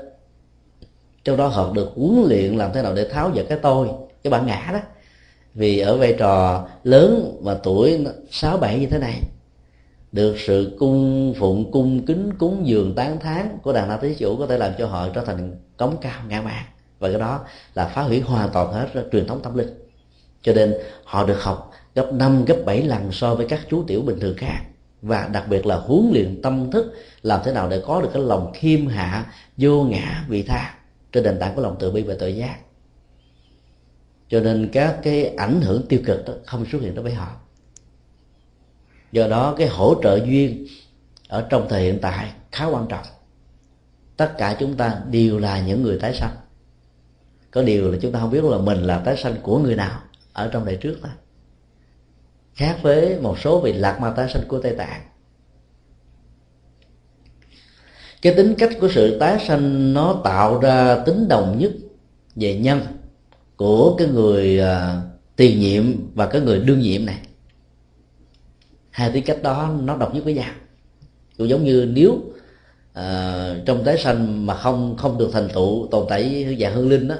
Trong 1.24 1.36
đó 1.36 1.46
họ 1.46 1.72
được 1.72 1.92
huấn 1.96 2.24
luyện 2.28 2.56
làm 2.56 2.70
thế 2.74 2.82
nào 2.82 2.94
để 2.94 3.08
tháo 3.08 3.32
dỡ 3.36 3.44
cái 3.48 3.58
tôi, 3.62 3.88
cái 4.22 4.30
bản 4.30 4.46
ngã 4.46 4.70
đó. 4.72 4.78
Vì 5.54 5.78
ở 5.78 5.96
vai 5.96 6.14
trò 6.18 6.66
lớn 6.84 7.38
và 7.42 7.54
tuổi 7.54 8.06
sáu 8.30 8.56
bảy 8.56 8.78
như 8.78 8.86
thế 8.86 8.98
này 8.98 9.20
được 10.12 10.36
sự 10.38 10.76
cung 10.78 11.34
phụng 11.38 11.72
cung 11.72 12.06
kính 12.06 12.30
cúng 12.38 12.66
dường 12.66 12.94
tán 12.94 13.20
thán 13.20 13.58
của 13.62 13.72
đàn 13.72 13.88
na 13.88 13.96
thí 13.96 14.14
chủ 14.14 14.36
có 14.36 14.46
thể 14.46 14.58
làm 14.58 14.72
cho 14.78 14.86
họ 14.86 15.08
trở 15.08 15.24
thành 15.24 15.56
cống 15.76 15.96
cao 16.00 16.22
ngã 16.28 16.42
mạn. 16.42 16.64
Và 16.98 17.08
cái 17.08 17.20
đó 17.20 17.44
là 17.74 17.88
phá 17.88 18.02
hủy 18.02 18.20
hoàn 18.20 18.50
toàn 18.52 18.72
hết 18.72 18.88
truyền 19.12 19.26
thống 19.26 19.40
tâm 19.42 19.56
linh. 19.56 19.68
Cho 20.42 20.52
nên 20.52 20.74
họ 21.04 21.26
được 21.26 21.42
học 21.42 21.70
gấp 21.94 22.12
5, 22.12 22.44
gấp 22.44 22.56
7 22.66 22.82
lần 22.82 23.12
so 23.12 23.34
với 23.34 23.46
các 23.46 23.60
chú 23.70 23.84
tiểu 23.86 24.02
bình 24.02 24.20
thường 24.20 24.36
khác. 24.36 24.60
Và 25.02 25.28
đặc 25.32 25.44
biệt 25.48 25.66
là 25.66 25.76
huấn 25.76 26.10
luyện 26.12 26.42
tâm 26.42 26.70
thức 26.70 26.94
làm 27.22 27.40
thế 27.44 27.52
nào 27.52 27.68
để 27.68 27.82
có 27.86 28.02
được 28.02 28.10
cái 28.12 28.22
lòng 28.22 28.52
khiêm 28.54 28.86
hạ 28.86 29.32
vô 29.56 29.84
ngã 29.84 30.24
vị 30.28 30.42
tha 30.42 30.74
trên 31.12 31.24
nền 31.24 31.38
tảng 31.38 31.54
của 31.54 31.62
lòng 31.62 31.76
từ 31.78 31.92
bi 31.92 32.02
và 32.02 32.14
tự 32.18 32.28
giác. 32.28 32.56
Cho 34.28 34.40
nên 34.40 34.68
các 34.72 34.98
cái 35.02 35.24
ảnh 35.24 35.60
hưởng 35.60 35.86
tiêu 35.88 36.00
cực 36.06 36.24
đó 36.26 36.32
không 36.46 36.66
xuất 36.72 36.82
hiện 36.82 36.94
đối 36.94 37.02
với 37.02 37.14
họ 37.14 37.28
do 39.12 39.28
đó, 39.28 39.54
cái 39.58 39.68
hỗ 39.68 39.94
trợ 40.02 40.16
duyên 40.16 40.66
ở 41.28 41.46
trong 41.50 41.66
thời 41.68 41.82
hiện 41.82 41.98
tại 42.02 42.32
khá 42.52 42.66
quan 42.66 42.86
trọng. 42.88 43.04
Tất 44.16 44.32
cả 44.38 44.56
chúng 44.60 44.76
ta 44.76 45.00
đều 45.10 45.38
là 45.38 45.60
những 45.60 45.82
người 45.82 45.98
tái 45.98 46.14
sanh. 46.14 46.36
Có 47.50 47.62
điều 47.62 47.92
là 47.92 47.98
chúng 48.02 48.12
ta 48.12 48.20
không 48.20 48.30
biết 48.30 48.44
là 48.44 48.58
mình 48.58 48.82
là 48.82 48.98
tái 48.98 49.16
sanh 49.16 49.36
của 49.42 49.58
người 49.58 49.76
nào 49.76 50.00
ở 50.32 50.50
trong 50.52 50.64
đời 50.64 50.76
trước 50.76 50.98
thôi 51.02 51.10
khác 52.60 52.78
với 52.82 53.20
một 53.20 53.38
số 53.38 53.60
vị 53.60 53.72
lạc 53.72 54.00
ma 54.00 54.10
tái 54.10 54.28
sanh 54.28 54.42
của 54.48 54.58
tây 54.58 54.74
tạng. 54.78 55.02
Cái 58.22 58.34
tính 58.34 58.54
cách 58.58 58.70
của 58.80 58.88
sự 58.88 59.18
tái 59.18 59.44
sanh 59.48 59.94
nó 59.94 60.20
tạo 60.24 60.60
ra 60.60 61.02
tính 61.06 61.28
đồng 61.28 61.58
nhất 61.58 61.72
về 62.36 62.58
nhân 62.58 62.80
của 63.56 63.94
cái 63.98 64.08
người 64.08 64.60
à, 64.60 65.02
tiền 65.36 65.60
nhiệm 65.60 65.84
và 66.14 66.26
cái 66.26 66.40
người 66.40 66.60
đương 66.60 66.80
nhiệm 66.80 67.06
này 67.06 67.18
hai 68.90 69.10
tính 69.10 69.24
cách 69.24 69.42
đó 69.42 69.74
nó 69.82 69.96
độc 69.96 70.14
nhất 70.14 70.24
với 70.24 70.34
nhau. 70.34 70.52
Cũng 71.38 71.48
giống 71.48 71.64
như 71.64 71.88
nếu 71.92 72.12
uh, 72.12 73.66
trong 73.66 73.84
tái 73.84 73.98
sanh 73.98 74.46
mà 74.46 74.56
không 74.56 74.96
không 74.96 75.18
được 75.18 75.30
thành 75.32 75.48
tựu 75.54 75.88
tồn 75.90 76.06
tại 76.08 76.56
dạng 76.60 76.74
hương 76.74 76.88
linh 76.88 77.08
đó 77.08 77.14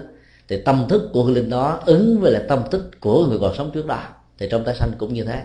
thì 0.48 0.62
tâm 0.64 0.86
thức 0.88 1.10
của 1.12 1.24
hương 1.24 1.34
linh 1.34 1.50
đó 1.50 1.82
ứng 1.86 2.20
với 2.20 2.32
lại 2.32 2.42
tâm 2.48 2.62
thức 2.70 3.00
của 3.00 3.26
người 3.26 3.38
còn 3.38 3.54
sống 3.56 3.70
trước 3.74 3.86
đó. 3.86 4.02
Thì 4.38 4.48
trong 4.50 4.64
tái 4.64 4.74
sanh 4.74 4.92
cũng 4.98 5.14
như 5.14 5.24
thế. 5.24 5.42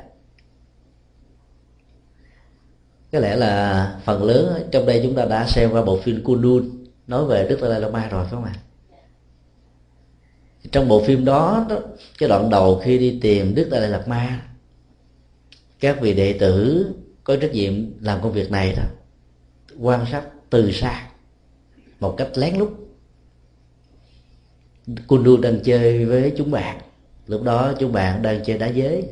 Có 3.12 3.20
lẽ 3.20 3.36
là 3.36 3.96
phần 4.04 4.24
lớn 4.24 4.68
trong 4.72 4.86
đây 4.86 5.02
chúng 5.04 5.16
ta 5.16 5.26
đã 5.26 5.48
xem 5.48 5.72
qua 5.72 5.82
bộ 5.82 5.98
phim 5.98 6.24
Kundun 6.24 6.86
nói 7.08 7.26
về 7.26 7.48
Đức 7.50 7.60
Dalai 7.62 7.82
Lama 7.82 8.08
rồi 8.08 8.24
phải 8.24 8.32
không 8.32 8.44
ạ? 8.44 8.54
Trong 10.72 10.88
bộ 10.88 11.04
phim 11.04 11.26
đó, 11.26 11.66
đó 11.70 11.76
cái 12.20 12.30
đoạn 12.30 12.50
đầu 12.50 12.82
khi 12.84 12.98
đi 12.98 13.20
tìm 13.22 13.56
Đức 13.56 13.68
Dalai 13.72 13.90
Lama 13.90 14.42
các 15.80 16.02
vị 16.02 16.14
đệ 16.14 16.34
tử 16.40 16.86
có 17.24 17.36
trách 17.36 17.52
nhiệm 17.52 17.74
làm 18.02 18.22
công 18.22 18.32
việc 18.32 18.52
này 18.52 18.74
đó, 18.78 18.84
quan 19.80 20.06
sát 20.12 20.24
từ 20.50 20.72
xa, 20.72 21.10
một 22.00 22.16
cách 22.18 22.30
lén 22.36 22.56
lút. 22.56 22.70
Kundu 25.08 25.38
đang 25.38 25.60
chơi 25.64 26.06
với 26.06 26.34
chúng 26.38 26.52
bạn. 26.52 26.82
Lúc 27.28 27.44
đó 27.44 27.74
chúng 27.80 27.92
bạn 27.92 28.22
đang 28.22 28.44
chơi 28.46 28.58
đá 28.58 28.68
giới 28.68 29.04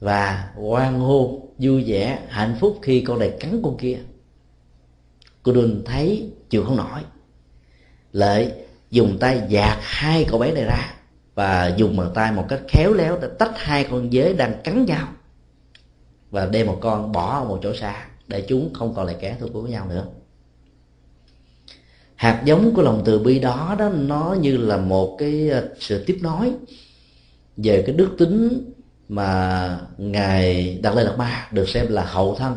và 0.00 0.52
hoan 0.54 1.00
hô 1.00 1.48
vui 1.58 1.84
vẻ, 1.86 2.18
hạnh 2.28 2.56
phúc 2.60 2.78
khi 2.82 3.00
con 3.00 3.18
này 3.18 3.32
cắn 3.40 3.60
con 3.64 3.76
kia. 3.76 3.98
Cô 5.42 5.52
đun 5.52 5.82
thấy 5.84 6.30
chịu 6.50 6.64
không 6.64 6.76
nổi. 6.76 7.00
Lợi 8.12 8.52
dùng 8.90 9.18
tay 9.20 9.42
dạt 9.48 9.78
hai 9.80 10.24
cậu 10.28 10.38
bé 10.38 10.52
này 10.52 10.64
ra 10.64 10.94
và 11.34 11.74
dùng 11.76 11.96
bàn 11.96 12.10
tay 12.14 12.32
một 12.32 12.46
cách 12.48 12.60
khéo 12.68 12.92
léo 12.92 13.18
để 13.22 13.28
tách 13.38 13.52
hai 13.56 13.84
con 13.84 14.10
dế 14.10 14.32
đang 14.32 14.62
cắn 14.64 14.84
nhau. 14.84 15.08
Và 16.30 16.46
đem 16.46 16.66
một 16.66 16.78
con 16.80 17.12
bỏ 17.12 17.38
ở 17.38 17.44
một 17.44 17.60
chỗ 17.62 17.74
xa, 17.74 18.06
để 18.28 18.44
chúng 18.48 18.74
không 18.74 18.94
còn 18.94 19.06
lại 19.06 19.16
kẻ 19.20 19.36
thù 19.40 19.48
của 19.52 19.62
nhau 19.62 19.86
nữa. 19.88 20.06
Hạt 22.14 22.42
giống 22.44 22.74
của 22.74 22.82
lòng 22.82 23.02
từ 23.04 23.18
bi 23.18 23.38
đó 23.38 23.76
đó 23.78 23.88
nó 23.88 24.36
như 24.40 24.56
là 24.56 24.76
một 24.76 25.16
cái 25.18 25.48
ờ, 25.48 25.68
sự 25.80 26.04
tiếp 26.06 26.18
nối 26.22 26.52
về 27.56 27.82
cái 27.86 27.94
đức 27.94 28.10
tính 28.18 28.72
mà 29.08 29.80
ngài 29.98 30.78
đặt 30.82 30.96
lên 30.96 31.06
lạt 31.06 31.16
ma 31.18 31.48
được 31.50 31.68
xem 31.68 31.86
là 31.88 32.04
hậu 32.04 32.34
thân, 32.34 32.54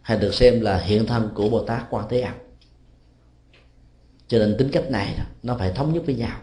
hay 0.00 0.18
được 0.18 0.34
xem 0.34 0.60
là 0.60 0.78
hiện 0.78 1.06
thân 1.06 1.30
của 1.34 1.48
bồ 1.48 1.64
tát 1.64 1.82
quan 1.90 2.06
thế 2.10 2.20
âm. 2.20 2.34
Cho 4.28 4.38
nên 4.38 4.56
tính 4.58 4.70
cách 4.72 4.90
này 4.90 5.18
nó 5.42 5.54
phải 5.54 5.72
thống 5.72 5.94
nhất 5.94 6.02
với 6.06 6.14
nhau 6.14 6.36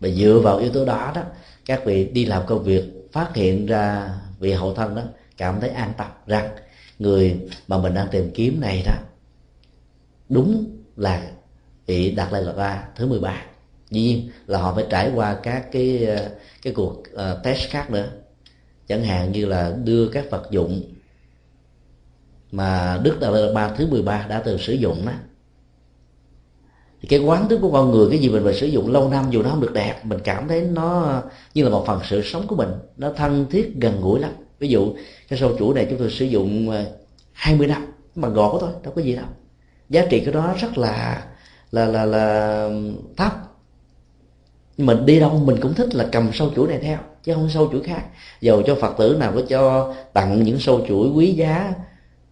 và 0.00 0.08
dựa 0.08 0.40
vào 0.44 0.58
yếu 0.58 0.70
tố 0.72 0.84
đó 0.84 1.12
đó 1.14 1.22
các 1.66 1.82
vị 1.84 2.04
đi 2.12 2.24
làm 2.24 2.46
công 2.46 2.64
việc 2.64 2.84
phát 3.12 3.30
hiện 3.34 3.66
ra 3.66 4.10
vị 4.38 4.52
hậu 4.52 4.74
thân 4.74 4.94
đó 4.94 5.02
cảm 5.36 5.60
thấy 5.60 5.70
an 5.70 5.92
tâm 5.96 6.06
rằng 6.26 6.48
người 6.98 7.40
mà 7.68 7.78
mình 7.78 7.94
đang 7.94 8.08
tìm 8.10 8.30
kiếm 8.34 8.60
này 8.60 8.82
đó 8.86 8.94
đúng 10.28 10.76
là 10.96 11.22
vị 11.86 12.10
đạt 12.10 12.32
lai 12.32 12.42
lạt 12.42 12.52
ba 12.52 12.84
thứ 12.96 13.06
13 13.06 13.42
dĩ 13.90 14.00
nhiên 14.00 14.30
là 14.46 14.58
họ 14.58 14.74
phải 14.74 14.84
trải 14.90 15.10
qua 15.14 15.38
các 15.42 15.72
cái 15.72 16.04
ờ, 16.04 16.30
cái 16.62 16.72
cuộc 16.72 17.02
uh, 17.12 17.42
test 17.44 17.70
khác 17.70 17.90
nữa. 17.90 18.08
Chẳng 18.88 19.04
hạn 19.04 19.32
như 19.32 19.46
là 19.46 19.76
đưa 19.84 20.08
các 20.08 20.30
vật 20.30 20.46
dụng 20.50 20.82
mà 22.50 23.00
Đức 23.02 23.20
Đạt 23.20 23.32
Lai 23.32 23.52
Ba 23.54 23.74
thứ 23.74 23.86
13 23.86 24.26
đã 24.28 24.42
từng 24.44 24.58
sử 24.58 24.72
dụng 24.72 25.06
đó 25.06 25.12
thì 27.00 27.08
cái 27.08 27.18
quán 27.18 27.48
tính 27.48 27.60
của 27.60 27.72
con 27.72 27.90
người, 27.90 28.10
cái 28.10 28.18
gì 28.18 28.28
mình 28.28 28.44
phải 28.44 28.54
sử 28.54 28.66
dụng 28.66 28.92
lâu 28.92 29.08
năm 29.08 29.26
dù 29.30 29.42
nó 29.42 29.50
không 29.50 29.60
được 29.60 29.72
đẹp, 29.72 30.00
mình 30.04 30.18
cảm 30.24 30.48
thấy 30.48 30.60
nó 30.60 31.22
như 31.54 31.64
là 31.64 31.70
một 31.70 31.84
phần 31.86 32.00
sự 32.08 32.22
sống 32.22 32.46
của 32.46 32.56
mình. 32.56 32.68
Nó 32.96 33.12
thân 33.16 33.46
thiết, 33.50 33.74
gần 33.76 34.00
gũi 34.00 34.20
lắm. 34.20 34.30
Ví 34.58 34.68
dụ, 34.68 34.92
cái 35.28 35.38
sâu 35.38 35.52
chủ 35.58 35.74
này 35.74 35.86
chúng 35.90 35.98
tôi 35.98 36.10
sử 36.10 36.24
dụng 36.24 36.70
ờ, 36.70 36.84
20 37.32 37.66
năm. 37.66 37.86
Bằng 38.14 38.34
gọt 38.34 38.60
thôi, 38.60 38.70
đâu 38.82 38.92
có 38.96 39.02
gì 39.02 39.16
đâu. 39.16 39.24
Giá 39.88 40.06
trị 40.10 40.22
của 40.24 40.30
nó 40.30 40.54
rất 40.60 40.78
là 40.78 41.22
là 41.72 41.86
là 41.86 42.04
là 42.04 42.70
thấp. 43.16 43.32
Mình 44.78 45.06
đi 45.06 45.20
đâu 45.20 45.42
mình 45.44 45.56
cũng 45.60 45.74
thích 45.74 45.94
là 45.94 46.08
cầm 46.12 46.30
sâu 46.32 46.50
chuỗi 46.56 46.68
này 46.68 46.78
theo, 46.78 46.98
chứ 47.24 47.34
không 47.34 47.50
sâu 47.50 47.68
chuỗi 47.72 47.82
khác. 47.82 48.02
Dầu 48.40 48.62
cho 48.66 48.74
phật 48.74 48.94
tử 48.98 49.16
nào 49.20 49.32
có 49.34 49.42
cho 49.48 49.94
tặng 50.12 50.42
những 50.42 50.58
sâu 50.58 50.80
chuỗi 50.88 51.08
quý 51.08 51.32
giá, 51.32 51.74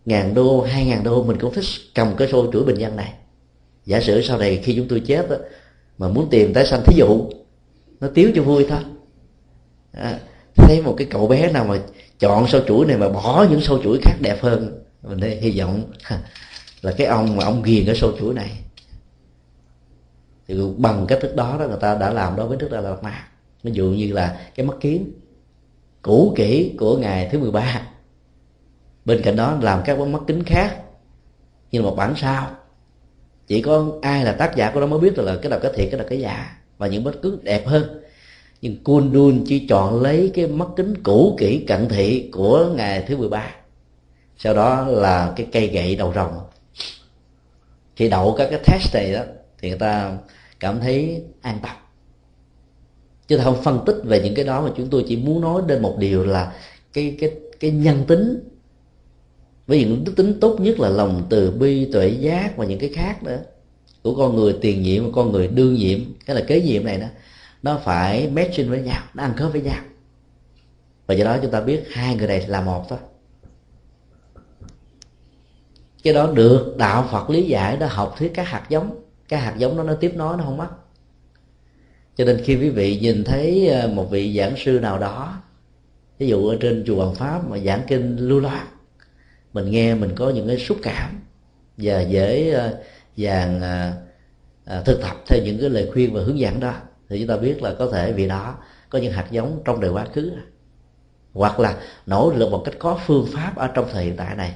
ngàn 0.04 0.34
đô, 0.34 0.62
hai 0.62 0.86
ngàn 0.86 1.04
đô, 1.04 1.22
mình 1.22 1.38
cũng 1.40 1.54
thích 1.54 1.64
cầm 1.94 2.16
cái 2.16 2.28
sâu 2.32 2.50
chuỗi 2.52 2.64
bình 2.64 2.76
dân 2.78 2.96
này 2.96 3.12
giả 3.86 4.00
sử 4.00 4.22
sau 4.22 4.38
này 4.38 4.60
khi 4.64 4.76
chúng 4.76 4.88
tôi 4.88 5.00
chết 5.00 5.30
đó, 5.30 5.36
mà 5.98 6.08
muốn 6.08 6.30
tìm 6.30 6.54
tái 6.54 6.66
sanh 6.66 6.82
thí 6.86 6.96
dụ 6.96 7.30
nó 8.00 8.08
tiếu 8.14 8.30
cho 8.34 8.42
vui 8.42 8.66
thôi. 8.68 8.78
À, 9.92 10.18
thấy 10.54 10.82
một 10.82 10.94
cái 10.98 11.06
cậu 11.10 11.26
bé 11.26 11.52
nào 11.52 11.64
mà 11.64 11.78
chọn 12.18 12.48
sâu 12.48 12.60
chuỗi 12.68 12.86
này 12.86 12.96
mà 12.96 13.08
bỏ 13.08 13.46
những 13.50 13.60
sâu 13.60 13.80
chuỗi 13.82 13.98
khác 14.02 14.14
đẹp 14.20 14.42
hơn 14.42 14.82
mình 15.02 15.20
thấy 15.20 15.36
hy 15.36 15.60
vọng 15.60 15.92
là 16.82 16.92
cái 16.92 17.06
ông 17.06 17.36
mà 17.36 17.44
ông 17.44 17.62
ghiền 17.62 17.86
cái 17.86 17.96
sâu 17.96 18.12
chuỗi 18.18 18.34
này. 18.34 18.50
Thì 20.48 20.54
bằng 20.76 21.06
cách 21.08 21.18
thức 21.22 21.36
đó 21.36 21.56
đó 21.60 21.66
người 21.68 21.78
ta 21.80 21.94
đã 21.94 22.10
làm 22.10 22.36
đối 22.36 22.48
với 22.48 22.56
đức 22.56 22.70
đà 22.70 22.80
lạt 22.80 23.02
ma 23.02 23.28
ví 23.62 23.72
dụ 23.74 23.84
như 23.84 24.12
là 24.12 24.40
cái 24.54 24.66
mắt 24.66 24.76
kiến 24.80 25.12
cũ 26.02 26.32
kỹ 26.36 26.74
của 26.78 26.96
ngày 26.96 27.28
thứ 27.32 27.38
13 27.38 27.86
bên 29.04 29.22
cạnh 29.22 29.36
đó 29.36 29.58
làm 29.60 29.82
các 29.84 29.98
mắt 29.98 30.22
kính 30.26 30.42
khác 30.46 30.82
như 31.70 31.80
là 31.80 31.84
một 31.84 31.96
bản 31.96 32.14
sao 32.16 32.50
chỉ 33.46 33.62
có 33.62 33.92
ai 34.02 34.24
là 34.24 34.32
tác 34.32 34.56
giả 34.56 34.70
của 34.74 34.80
nó 34.80 34.86
mới 34.86 34.98
biết 34.98 35.18
là 35.18 35.36
cái 35.42 35.50
nào 35.50 35.58
cái 35.62 35.72
thiệt, 35.74 35.88
cái 35.90 35.98
nào 35.98 36.06
cái 36.10 36.20
giả. 36.20 36.56
Và 36.78 36.86
những 36.86 37.04
bất 37.04 37.22
cứ 37.22 37.38
đẹp 37.42 37.66
hơn. 37.66 38.02
Nhưng 38.62 38.84
Kundun 38.84 39.44
chỉ 39.46 39.66
chọn 39.66 40.02
lấy 40.02 40.30
cái 40.34 40.46
mắt 40.46 40.68
kính 40.76 41.02
cũ 41.02 41.36
kỹ 41.38 41.64
cận 41.68 41.88
thị 41.88 42.30
của 42.32 42.68
ngày 42.76 43.04
thứ 43.08 43.16
13 43.16 43.50
sau 44.38 44.54
đó 44.54 44.86
là 44.88 45.32
cái 45.36 45.46
cây 45.52 45.66
gậy 45.66 45.96
đầu 45.96 46.12
rồng. 46.14 46.38
Khi 47.96 48.08
đậu 48.08 48.34
các 48.38 48.48
cái 48.50 48.60
test 48.66 48.94
này 48.94 49.12
đó, 49.12 49.22
thì 49.58 49.68
người 49.68 49.78
ta 49.78 50.18
cảm 50.60 50.80
thấy 50.80 51.22
an 51.40 51.58
tâm. 51.62 51.76
Chứ 53.28 53.40
không 53.44 53.62
phân 53.62 53.80
tích 53.86 53.96
về 54.04 54.20
những 54.20 54.34
cái 54.34 54.44
đó 54.44 54.60
mà 54.60 54.70
chúng 54.76 54.90
tôi 54.90 55.04
chỉ 55.08 55.16
muốn 55.16 55.40
nói 55.40 55.62
đến 55.66 55.82
một 55.82 55.96
điều 55.98 56.24
là 56.24 56.52
cái 56.92 57.16
cái 57.20 57.30
cái 57.60 57.70
nhân 57.70 58.04
tính 58.06 58.48
với 59.66 59.78
những 59.78 60.04
đức 60.04 60.12
tính 60.16 60.40
tốt 60.40 60.56
nhất 60.60 60.80
là 60.80 60.88
lòng 60.88 61.26
từ 61.28 61.50
bi, 61.50 61.92
tuệ 61.92 62.08
giác 62.08 62.56
và 62.56 62.64
những 62.64 62.78
cái 62.78 62.90
khác 62.94 63.22
nữa. 63.22 63.38
Của 64.02 64.14
con 64.14 64.36
người 64.36 64.56
tiền 64.60 64.82
nhiệm 64.82 65.04
và 65.04 65.10
con 65.14 65.32
người 65.32 65.48
đương 65.48 65.74
nhiệm. 65.74 66.00
Cái 66.26 66.36
là 66.36 66.42
kế 66.46 66.60
nhiệm 66.60 66.84
này 66.84 66.98
đó, 66.98 67.06
nó 67.62 67.80
phải 67.84 68.30
matching 68.30 68.70
với 68.70 68.80
nhau, 68.82 69.02
nó 69.14 69.22
ăn 69.22 69.36
khớp 69.36 69.52
với 69.52 69.60
nhau. 69.60 69.82
Và 71.06 71.14
do 71.14 71.24
đó 71.24 71.38
chúng 71.42 71.50
ta 71.50 71.60
biết 71.60 71.84
hai 71.90 72.16
người 72.16 72.26
này 72.26 72.46
là 72.46 72.60
một 72.60 72.88
thôi. 72.88 72.98
Cái 76.02 76.14
đó 76.14 76.32
được 76.34 76.74
đạo 76.78 77.08
phật 77.10 77.30
lý 77.30 77.42
giải 77.42 77.76
đã 77.76 77.86
học 77.86 78.14
thuyết 78.18 78.32
các 78.34 78.48
hạt 78.48 78.66
giống. 78.68 79.00
Cái 79.28 79.40
hạt 79.40 79.54
giống 79.58 79.76
đó 79.76 79.82
nó 79.82 79.94
tiếp 79.94 80.12
nối, 80.14 80.36
nó 80.36 80.44
không 80.44 80.56
mất. 80.56 80.68
Cho 82.16 82.24
nên 82.24 82.42
khi 82.44 82.56
quý 82.56 82.68
vị 82.68 82.98
nhìn 83.00 83.24
thấy 83.24 83.68
ờ, 83.68 83.88
một 83.88 84.10
vị 84.10 84.36
giảng 84.38 84.54
sư 84.64 84.78
nào 84.82 84.98
đó, 84.98 85.42
ví 86.18 86.26
dụ 86.26 86.48
ở 86.48 86.56
trên 86.60 86.84
chùa 86.86 86.96
Hoàng 86.96 87.14
Pháp 87.14 87.50
mà 87.50 87.58
giảng 87.58 87.82
kinh 87.88 88.16
lưu 88.16 88.40
loát 88.40 88.66
mình 89.56 89.70
nghe 89.70 89.94
mình 89.94 90.12
có 90.14 90.30
những 90.30 90.46
cái 90.46 90.58
xúc 90.58 90.78
cảm 90.82 91.20
và 91.76 92.00
dễ 92.00 92.50
ờ, 92.50 92.78
dàng 93.16 93.60
ờ, 93.60 93.92
ờ, 94.64 94.82
thực 94.82 95.00
tập 95.02 95.16
theo 95.26 95.42
những 95.44 95.58
cái 95.60 95.70
lời 95.70 95.90
khuyên 95.92 96.14
và 96.14 96.22
hướng 96.22 96.38
dẫn 96.38 96.60
đó. 96.60 96.74
Thì 97.08 97.18
chúng 97.18 97.28
ta 97.28 97.36
biết 97.36 97.62
là 97.62 97.74
có 97.78 97.90
thể 97.92 98.12
vì 98.12 98.28
đó 98.28 98.58
có 98.90 98.98
những 98.98 99.12
hạt 99.12 99.26
giống 99.30 99.62
trong 99.64 99.80
đời 99.80 99.90
quá 99.90 100.06
khứ. 100.12 100.32
Hoặc 101.32 101.60
là 101.60 101.78
nỗ 102.06 102.32
lực 102.36 102.50
một 102.50 102.62
cách 102.64 102.74
có 102.78 103.00
phương 103.06 103.26
pháp 103.32 103.56
ở 103.56 103.68
trong 103.74 103.88
thời 103.92 104.04
hiện 104.04 104.16
tại 104.16 104.36
này. 104.36 104.54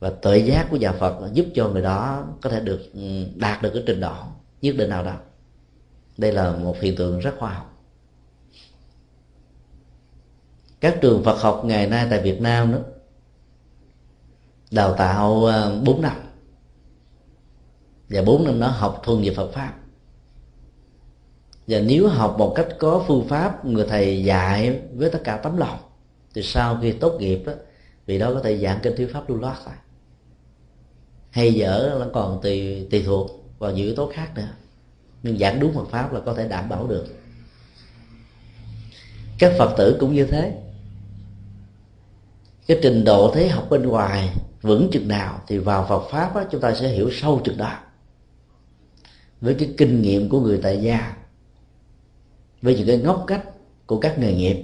Và 0.00 0.10
tự 0.10 0.34
giác 0.34 0.66
của 0.70 0.76
nhà 0.76 0.92
Phật 0.92 1.30
giúp 1.32 1.46
cho 1.54 1.68
người 1.68 1.82
đó 1.82 2.26
có 2.42 2.50
thể 2.50 2.60
được 2.60 2.80
ừ, 2.94 3.24
đạt 3.34 3.62
được 3.62 3.70
cái 3.74 3.82
trình 3.86 4.00
độ 4.00 4.14
nhất 4.62 4.74
định 4.78 4.90
nào 4.90 5.04
đó. 5.04 5.14
Đây 6.18 6.32
là 6.32 6.52
một 6.52 6.80
hiện 6.80 6.96
tượng 6.96 7.18
rất 7.18 7.34
khoa 7.38 7.50
học. 7.50 7.76
Các 10.80 10.98
trường 11.00 11.24
Phật 11.24 11.40
học 11.40 11.62
ngày 11.64 11.86
nay 11.86 12.06
tại 12.10 12.20
Việt 12.22 12.40
Nam 12.40 12.72
đó 12.72 12.78
đào 14.70 14.94
tạo 14.94 15.44
ờ, 15.44 15.80
4 15.84 16.02
năm. 16.02 16.16
Và 18.08 18.22
4 18.22 18.44
năm 18.44 18.60
đó 18.60 18.66
học 18.66 19.00
thuần 19.04 19.22
về 19.22 19.34
Phật 19.36 19.52
pháp. 19.52 19.74
Và 21.66 21.78
nếu 21.78 22.08
học 22.08 22.34
một 22.38 22.52
cách 22.56 22.68
có 22.78 23.04
phương 23.06 23.28
pháp, 23.28 23.64
người 23.64 23.86
thầy 23.88 24.24
dạy 24.24 24.80
với 24.94 25.10
tất 25.10 25.20
cả 25.24 25.36
tấm 25.36 25.56
lòng, 25.56 25.78
thì 26.34 26.42
sau 26.42 26.78
khi 26.82 26.92
tốt 26.92 27.16
nghiệp 27.20 27.42
đó 27.46 27.52
vì 28.06 28.18
đó 28.18 28.34
có 28.34 28.40
thể 28.40 28.58
giảng 28.58 28.78
kinh 28.82 28.96
thuyết 28.96 29.12
pháp 29.12 29.28
lưu 29.28 29.38
loát 29.38 29.56
thôi 29.64 29.74
hay 31.30 31.54
dở 31.54 31.96
nó 32.00 32.06
còn 32.12 32.40
tùy 32.42 32.86
tùy 32.90 33.02
thuộc 33.02 33.30
vào 33.58 33.70
nhiều 33.70 33.86
yếu 33.86 33.94
tố 33.94 34.10
khác 34.14 34.32
nữa. 34.34 34.48
Nhưng 35.22 35.38
giảng 35.38 35.60
đúng 35.60 35.74
Phật 35.74 35.88
pháp 35.90 36.12
là 36.12 36.20
có 36.20 36.34
thể 36.34 36.48
đảm 36.48 36.68
bảo 36.68 36.86
được. 36.86 37.06
Các 39.38 39.52
Phật 39.58 39.74
tử 39.78 39.96
cũng 40.00 40.14
như 40.14 40.26
thế. 40.26 40.58
Cái 42.66 42.78
trình 42.82 43.04
độ 43.04 43.32
thế 43.34 43.48
học 43.48 43.66
bên 43.70 43.82
ngoài 43.82 44.36
vững 44.62 44.88
chừng 44.92 45.08
nào 45.08 45.42
thì 45.46 45.58
vào 45.58 45.86
Phật 45.88 46.02
pháp 46.10 46.36
á, 46.36 46.44
chúng 46.50 46.60
ta 46.60 46.74
sẽ 46.74 46.88
hiểu 46.88 47.10
sâu 47.12 47.40
chừng 47.44 47.56
đó. 47.56 47.72
Với 49.40 49.54
cái 49.54 49.74
kinh 49.76 50.02
nghiệm 50.02 50.28
của 50.28 50.40
người 50.40 50.58
tại 50.62 50.82
gia 50.82 51.16
với 52.62 52.76
những 52.76 52.86
cái 52.86 52.98
ngóc 52.98 53.24
cách 53.26 53.44
của 53.86 54.00
các 54.00 54.18
nghề 54.18 54.34
nghiệp 54.34 54.62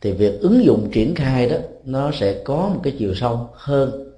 thì 0.00 0.12
việc 0.12 0.40
ứng 0.40 0.64
dụng 0.64 0.90
triển 0.92 1.14
khai 1.14 1.48
đó 1.48 1.56
nó 1.84 2.10
sẽ 2.12 2.42
có 2.44 2.70
một 2.74 2.80
cái 2.82 2.96
chiều 2.98 3.14
sâu 3.14 3.50
hơn 3.52 4.14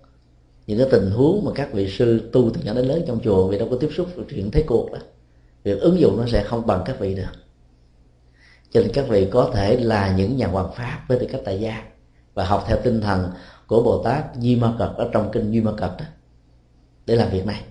những 0.66 0.78
cái 0.78 0.88
tình 0.90 1.10
huống 1.10 1.44
mà 1.44 1.52
các 1.54 1.72
vị 1.72 1.90
sư 1.90 2.30
tu 2.32 2.50
từ 2.54 2.60
nhỏ 2.62 2.74
đến 2.74 2.86
lớn 2.86 3.04
trong 3.06 3.20
chùa 3.24 3.48
vì 3.48 3.58
đâu 3.58 3.68
có 3.70 3.76
tiếp 3.80 3.88
xúc 3.96 4.08
chuyện 4.30 4.50
thế 4.50 4.64
cuộc 4.66 4.92
đó. 4.92 4.98
Việc 5.64 5.80
ứng 5.80 6.00
dụng 6.00 6.16
nó 6.16 6.26
sẽ 6.26 6.44
không 6.44 6.66
bằng 6.66 6.82
các 6.86 7.00
vị 7.00 7.14
được. 7.14 7.32
Cho 8.70 8.80
nên 8.80 8.90
các 8.92 9.08
vị 9.08 9.28
có 9.30 9.50
thể 9.54 9.76
là 9.76 10.14
những 10.16 10.36
nhà 10.36 10.46
hoàng 10.46 10.72
pháp 10.76 11.04
với 11.08 11.18
tư 11.18 11.26
cách 11.32 11.40
tại 11.44 11.60
gia 11.60 11.84
và 12.34 12.44
học 12.44 12.64
theo 12.68 12.78
tinh 12.84 13.00
thần 13.00 13.30
của 13.70 13.82
bồ 13.82 14.02
tát 14.02 14.24
di 14.34 14.56
ma 14.56 14.74
cật 14.78 14.90
ở 14.96 15.10
trong 15.12 15.30
kinh 15.32 15.52
di 15.52 15.60
ma 15.60 15.72
cật 15.76 15.90
đó 15.98 16.04
để 17.06 17.16
làm 17.16 17.30
việc 17.30 17.46
này. 17.46 17.62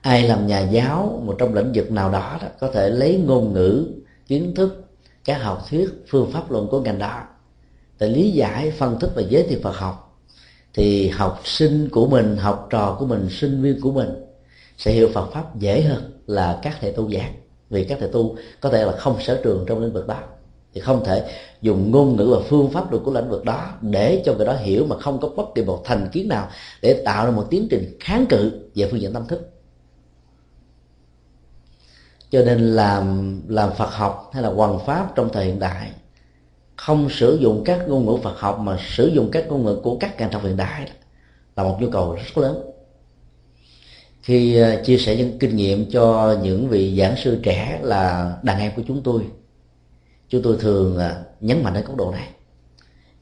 Ai 0.00 0.22
làm 0.22 0.46
nhà 0.46 0.60
giáo 0.60 1.22
một 1.24 1.36
trong 1.38 1.54
lĩnh 1.54 1.72
vực 1.74 1.90
nào 1.90 2.10
đó, 2.10 2.38
đó 2.42 2.48
có 2.60 2.70
thể 2.70 2.90
lấy 2.90 3.22
ngôn 3.26 3.52
ngữ 3.52 3.86
kiến 4.26 4.54
thức 4.56 4.84
các 5.24 5.42
học 5.42 5.66
thuyết 5.70 5.90
phương 6.08 6.30
pháp 6.32 6.50
luận 6.50 6.68
của 6.70 6.80
ngành 6.80 6.98
đó 6.98 7.22
để 7.98 8.08
lý 8.08 8.30
giải 8.30 8.70
phân 8.70 8.98
tích 9.00 9.10
và 9.14 9.22
giới 9.22 9.42
thiệu 9.42 9.58
Phật 9.62 9.76
học 9.76 10.20
thì 10.74 11.08
học 11.08 11.40
sinh 11.44 11.88
của 11.92 12.06
mình 12.06 12.36
học 12.36 12.66
trò 12.70 12.96
của 12.98 13.06
mình 13.06 13.28
sinh 13.30 13.62
viên 13.62 13.80
của 13.80 13.92
mình 13.92 14.08
sẽ 14.78 14.92
hiểu 14.92 15.08
Phật 15.14 15.30
pháp 15.32 15.58
dễ 15.58 15.82
hơn 15.82 16.20
là 16.26 16.60
các 16.62 16.76
thầy 16.80 16.92
tu 16.92 17.10
giảng. 17.10 17.34
Vì 17.70 17.84
các 17.84 17.98
thầy 18.00 18.08
tu 18.08 18.36
có 18.60 18.70
thể 18.70 18.84
là 18.84 18.92
không 18.92 19.20
sở 19.20 19.40
trường 19.44 19.64
trong 19.68 19.80
lĩnh 19.80 19.92
vực 19.92 20.06
đó 20.06 20.22
thì 20.74 20.80
không 20.80 21.04
thể 21.04 21.30
dùng 21.62 21.90
ngôn 21.90 22.16
ngữ 22.16 22.36
và 22.36 22.46
phương 22.48 22.70
pháp 22.70 22.90
được 22.90 23.02
của 23.04 23.12
lĩnh 23.12 23.28
vực 23.28 23.44
đó 23.44 23.70
để 23.80 24.22
cho 24.24 24.34
người 24.34 24.46
đó 24.46 24.52
hiểu 24.52 24.86
mà 24.86 24.98
không 24.98 25.20
có 25.20 25.28
bất 25.28 25.54
kỳ 25.54 25.62
một 25.62 25.82
thành 25.84 26.08
kiến 26.12 26.28
nào 26.28 26.48
để 26.82 27.02
tạo 27.04 27.26
ra 27.26 27.30
một 27.30 27.46
tiến 27.50 27.66
trình 27.70 27.96
kháng 28.00 28.26
cự 28.26 28.50
về 28.74 28.88
phương 28.90 29.00
diện 29.00 29.12
tâm 29.12 29.26
thức. 29.26 29.50
Cho 32.30 32.42
nên 32.44 32.58
làm 32.60 33.40
làm 33.48 33.70
Phật 33.72 33.90
học 33.92 34.30
hay 34.32 34.42
là 34.42 34.48
hoàng 34.48 34.78
pháp 34.86 35.12
trong 35.16 35.28
thời 35.32 35.44
hiện 35.44 35.58
đại, 35.58 35.90
không 36.76 37.08
sử 37.10 37.38
dụng 37.40 37.62
các 37.64 37.88
ngôn 37.88 38.06
ngữ 38.06 38.16
Phật 38.22 38.38
học 38.38 38.58
mà 38.58 38.78
sử 38.96 39.06
dụng 39.06 39.30
các 39.30 39.48
ngôn 39.48 39.64
ngữ 39.64 39.80
của 39.82 39.96
các 40.00 40.20
ngành 40.20 40.30
trong 40.30 40.44
hiện 40.44 40.56
đại 40.56 40.88
là 41.56 41.62
một 41.62 41.76
nhu 41.80 41.90
cầu 41.90 42.14
rất 42.14 42.38
lớn. 42.38 42.70
Khi 44.22 44.60
à, 44.60 44.80
chia 44.84 44.98
sẻ 44.98 45.16
những 45.16 45.38
kinh 45.38 45.56
nghiệm 45.56 45.90
cho 45.90 46.36
những 46.42 46.68
vị 46.68 46.96
giảng 46.98 47.16
sư 47.16 47.38
trẻ 47.42 47.80
là 47.82 48.36
đàn 48.42 48.60
em 48.60 48.72
của 48.76 48.82
chúng 48.88 49.02
tôi 49.02 49.22
chúng 50.28 50.42
tôi 50.42 50.56
thường 50.60 50.98
à, 50.98 51.22
nhấn 51.40 51.62
mạnh 51.62 51.74
đến 51.74 51.84
góc 51.84 51.96
độ 51.96 52.10
này. 52.10 52.28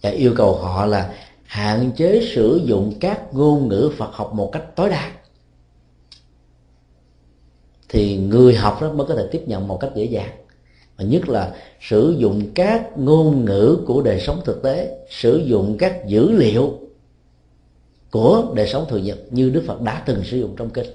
Và 0.03 0.11
yêu 0.11 0.35
cầu 0.37 0.55
họ 0.55 0.87
là 0.87 1.15
hạn 1.45 1.91
chế 1.97 2.29
sử 2.35 2.61
dụng 2.65 2.93
các 3.01 3.35
ngôn 3.35 3.69
ngữ 3.69 3.91
Phật 3.97 4.11
học 4.13 4.33
một 4.35 4.51
cách 4.53 4.77
tối 4.77 4.89
đa. 4.89 5.13
Thì 7.89 8.17
người 8.17 8.55
học 8.55 8.79
đó 8.83 8.93
mới 8.93 9.07
có 9.07 9.15
thể 9.15 9.29
tiếp 9.31 9.43
nhận 9.47 9.69
một 9.69 9.81
cách 9.81 9.91
dễ 9.95 10.05
dàng. 10.05 10.31
Và 10.97 11.05
nhất 11.05 11.29
là 11.29 11.55
sử 11.81 12.15
dụng 12.19 12.55
các 12.55 12.99
ngôn 12.99 13.45
ngữ 13.45 13.79
của 13.87 14.03
đời 14.03 14.21
sống 14.21 14.41
thực 14.45 14.63
tế, 14.63 15.07
sử 15.11 15.43
dụng 15.47 15.77
các 15.79 16.07
dữ 16.07 16.31
liệu 16.31 16.79
của 18.11 18.53
đời 18.55 18.69
sống 18.69 18.87
thường 18.89 19.05
nhật 19.05 19.19
như 19.31 19.51
đức 19.51 19.65
phật 19.67 19.81
đã 19.81 20.03
từng 20.07 20.25
sử 20.25 20.39
dụng 20.39 20.55
trong 20.57 20.71
kinh, 20.71 20.87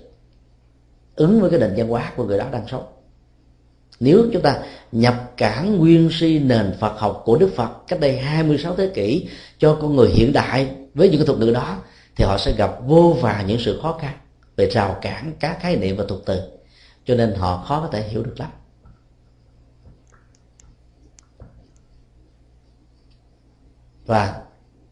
ứng 1.15 1.41
với 1.41 1.49
cái 1.49 1.59
nền 1.59 1.73
văn 1.77 1.87
hóa 1.87 2.13
của 2.17 2.23
người 2.23 2.37
đó 2.37 2.45
đang 2.51 2.67
sống 2.67 2.83
nếu 3.99 4.25
chúng 4.33 4.41
ta 4.41 4.59
nhập 4.91 5.31
cản 5.37 5.77
nguyên 5.77 6.09
si 6.11 6.39
nền 6.39 6.73
Phật 6.79 6.99
học 6.99 7.21
của 7.25 7.37
Đức 7.37 7.49
Phật 7.55 7.71
cách 7.87 7.99
đây 7.99 8.17
26 8.17 8.75
thế 8.75 8.91
kỷ 8.93 9.27
cho 9.57 9.77
con 9.81 9.95
người 9.95 10.09
hiện 10.09 10.33
đại 10.33 10.75
với 10.93 11.09
những 11.09 11.19
cái 11.19 11.27
thuật 11.27 11.39
ngữ 11.39 11.51
đó, 11.51 11.77
thì 12.15 12.25
họ 12.25 12.37
sẽ 12.37 12.51
gặp 12.51 12.71
vô 12.85 13.17
vàn 13.21 13.47
những 13.47 13.59
sự 13.59 13.79
khó 13.81 13.97
khăn 14.01 14.17
về 14.55 14.69
rào 14.69 14.97
cản 15.01 15.33
các 15.39 15.57
khái 15.61 15.75
niệm 15.75 15.97
và 15.97 16.03
thuật 16.07 16.21
từ. 16.25 16.41
Cho 17.05 17.15
nên 17.15 17.33
họ 17.33 17.63
khó 17.67 17.81
có 17.81 17.87
thể 17.87 18.07
hiểu 18.07 18.23
được 18.23 18.35
lắm. 18.39 18.49
Và 24.05 24.41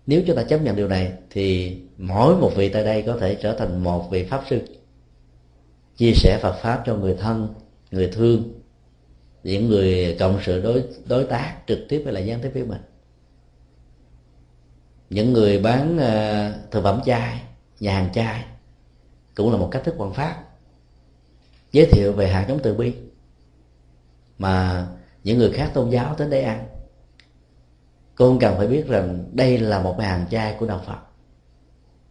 nếu 0.07 0.21
chúng 0.27 0.35
ta 0.35 0.43
chấp 0.43 0.57
nhận 0.61 0.75
điều 0.75 0.87
này, 0.87 1.11
thì 1.29 1.77
mỗi 1.97 2.35
một 2.35 2.51
vị 2.55 2.69
tại 2.69 2.83
đây 2.83 3.01
có 3.01 3.17
thể 3.19 3.35
trở 3.35 3.53
thành 3.53 3.83
một 3.83 4.11
vị 4.11 4.23
pháp 4.23 4.43
sư, 4.49 4.61
chia 5.97 6.11
sẻ 6.15 6.39
Phật 6.41 6.55
pháp 6.61 6.83
cho 6.85 6.95
người 6.95 7.15
thân, 7.19 7.53
người 7.91 8.09
thương 8.13 8.53
những 9.45 9.69
người 9.69 10.15
cộng 10.19 10.39
sự 10.45 10.61
đối 10.61 10.83
đối 11.05 11.23
tác 11.23 11.57
trực 11.67 11.79
tiếp 11.89 12.01
hay 12.05 12.13
là 12.13 12.19
gián 12.19 12.39
tiếp 12.41 12.51
với 12.53 12.63
mình. 12.63 12.81
Những 15.09 15.33
người 15.33 15.59
bán 15.59 15.95
uh, 15.95 16.71
thực 16.71 16.83
phẩm 16.83 17.01
chay 17.05 17.41
nhà 17.79 17.93
hàng 17.93 18.13
chay 18.13 18.45
cũng 19.35 19.51
là 19.51 19.57
một 19.57 19.69
cách 19.71 19.83
thức 19.83 19.95
quảng 19.97 20.13
pháp. 20.13 20.43
Giới 21.71 21.85
thiệu 21.85 22.13
về 22.13 22.27
hạt 22.27 22.45
giống 22.49 22.59
từ 22.63 22.73
bi 22.73 22.93
mà 24.37 24.87
những 25.23 25.37
người 25.37 25.51
khác 25.51 25.71
tôn 25.73 25.89
giáo 25.89 26.15
đến 26.19 26.29
đây 26.29 26.41
ăn. 26.41 26.67
Cô 28.15 28.27
không 28.27 28.39
cần 28.39 28.57
phải 28.57 28.67
biết 28.67 28.87
rằng 28.87 29.29
đây 29.33 29.57
là 29.57 29.81
một 29.81 29.95
cái 29.97 30.07
hàng 30.07 30.25
chay 30.31 30.55
của 30.59 30.65
đạo 30.65 30.81
phật. 30.85 30.99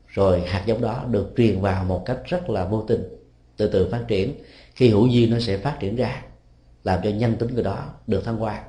Rồi 0.06 0.40
hạt 0.40 0.62
giống 0.66 0.80
đó 0.80 1.04
được 1.10 1.32
truyền 1.36 1.60
vào 1.60 1.84
một 1.84 2.02
cách 2.06 2.18
rất 2.24 2.50
là 2.50 2.64
vô 2.64 2.84
tình 2.88 3.02
từ 3.56 3.68
từ 3.68 3.88
phát 3.90 4.04
triển. 4.08 4.34
Khi 4.74 4.88
hữu 4.88 5.06
duyên 5.06 5.30
nó 5.30 5.38
sẽ 5.40 5.58
phát 5.58 5.76
triển 5.80 5.96
ra 5.96 6.22
làm 6.84 7.00
cho 7.04 7.10
nhân 7.10 7.36
tính 7.36 7.54
người 7.54 7.64
đó 7.64 7.84
được 8.06 8.24
thăng 8.24 8.36
hoa. 8.36 8.64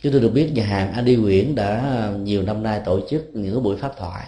Chúng 0.00 0.12
tôi 0.12 0.20
được 0.20 0.30
biết 0.30 0.52
nhà 0.54 0.64
hàng 0.64 0.92
Adi 0.92 1.16
Nguyễn 1.16 1.54
đã 1.54 2.12
nhiều 2.18 2.42
năm 2.42 2.62
nay 2.62 2.80
tổ 2.84 3.00
chức 3.10 3.30
những 3.32 3.62
buổi 3.62 3.76
pháp 3.76 3.92
thoại. 3.96 4.26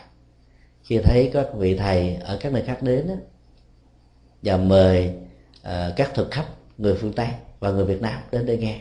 Khi 0.83 0.99
thấy 1.05 1.31
các 1.33 1.47
vị 1.55 1.77
thầy 1.77 2.15
ở 2.15 2.39
các 2.41 2.53
nơi 2.53 2.63
khác 2.63 2.83
đến 2.83 3.09
đó, 3.09 3.15
và 4.43 4.57
mời 4.57 5.15
uh, 5.61 5.97
các 5.97 6.15
thực 6.15 6.31
khách 6.31 6.47
người 6.79 6.95
phương 6.95 7.13
tây 7.13 7.29
và 7.61 7.71
người 7.71 7.85
việt 7.85 8.03
nam 8.03 8.21
đến 8.33 8.47
đây 8.47 8.59
nghe. 8.59 8.81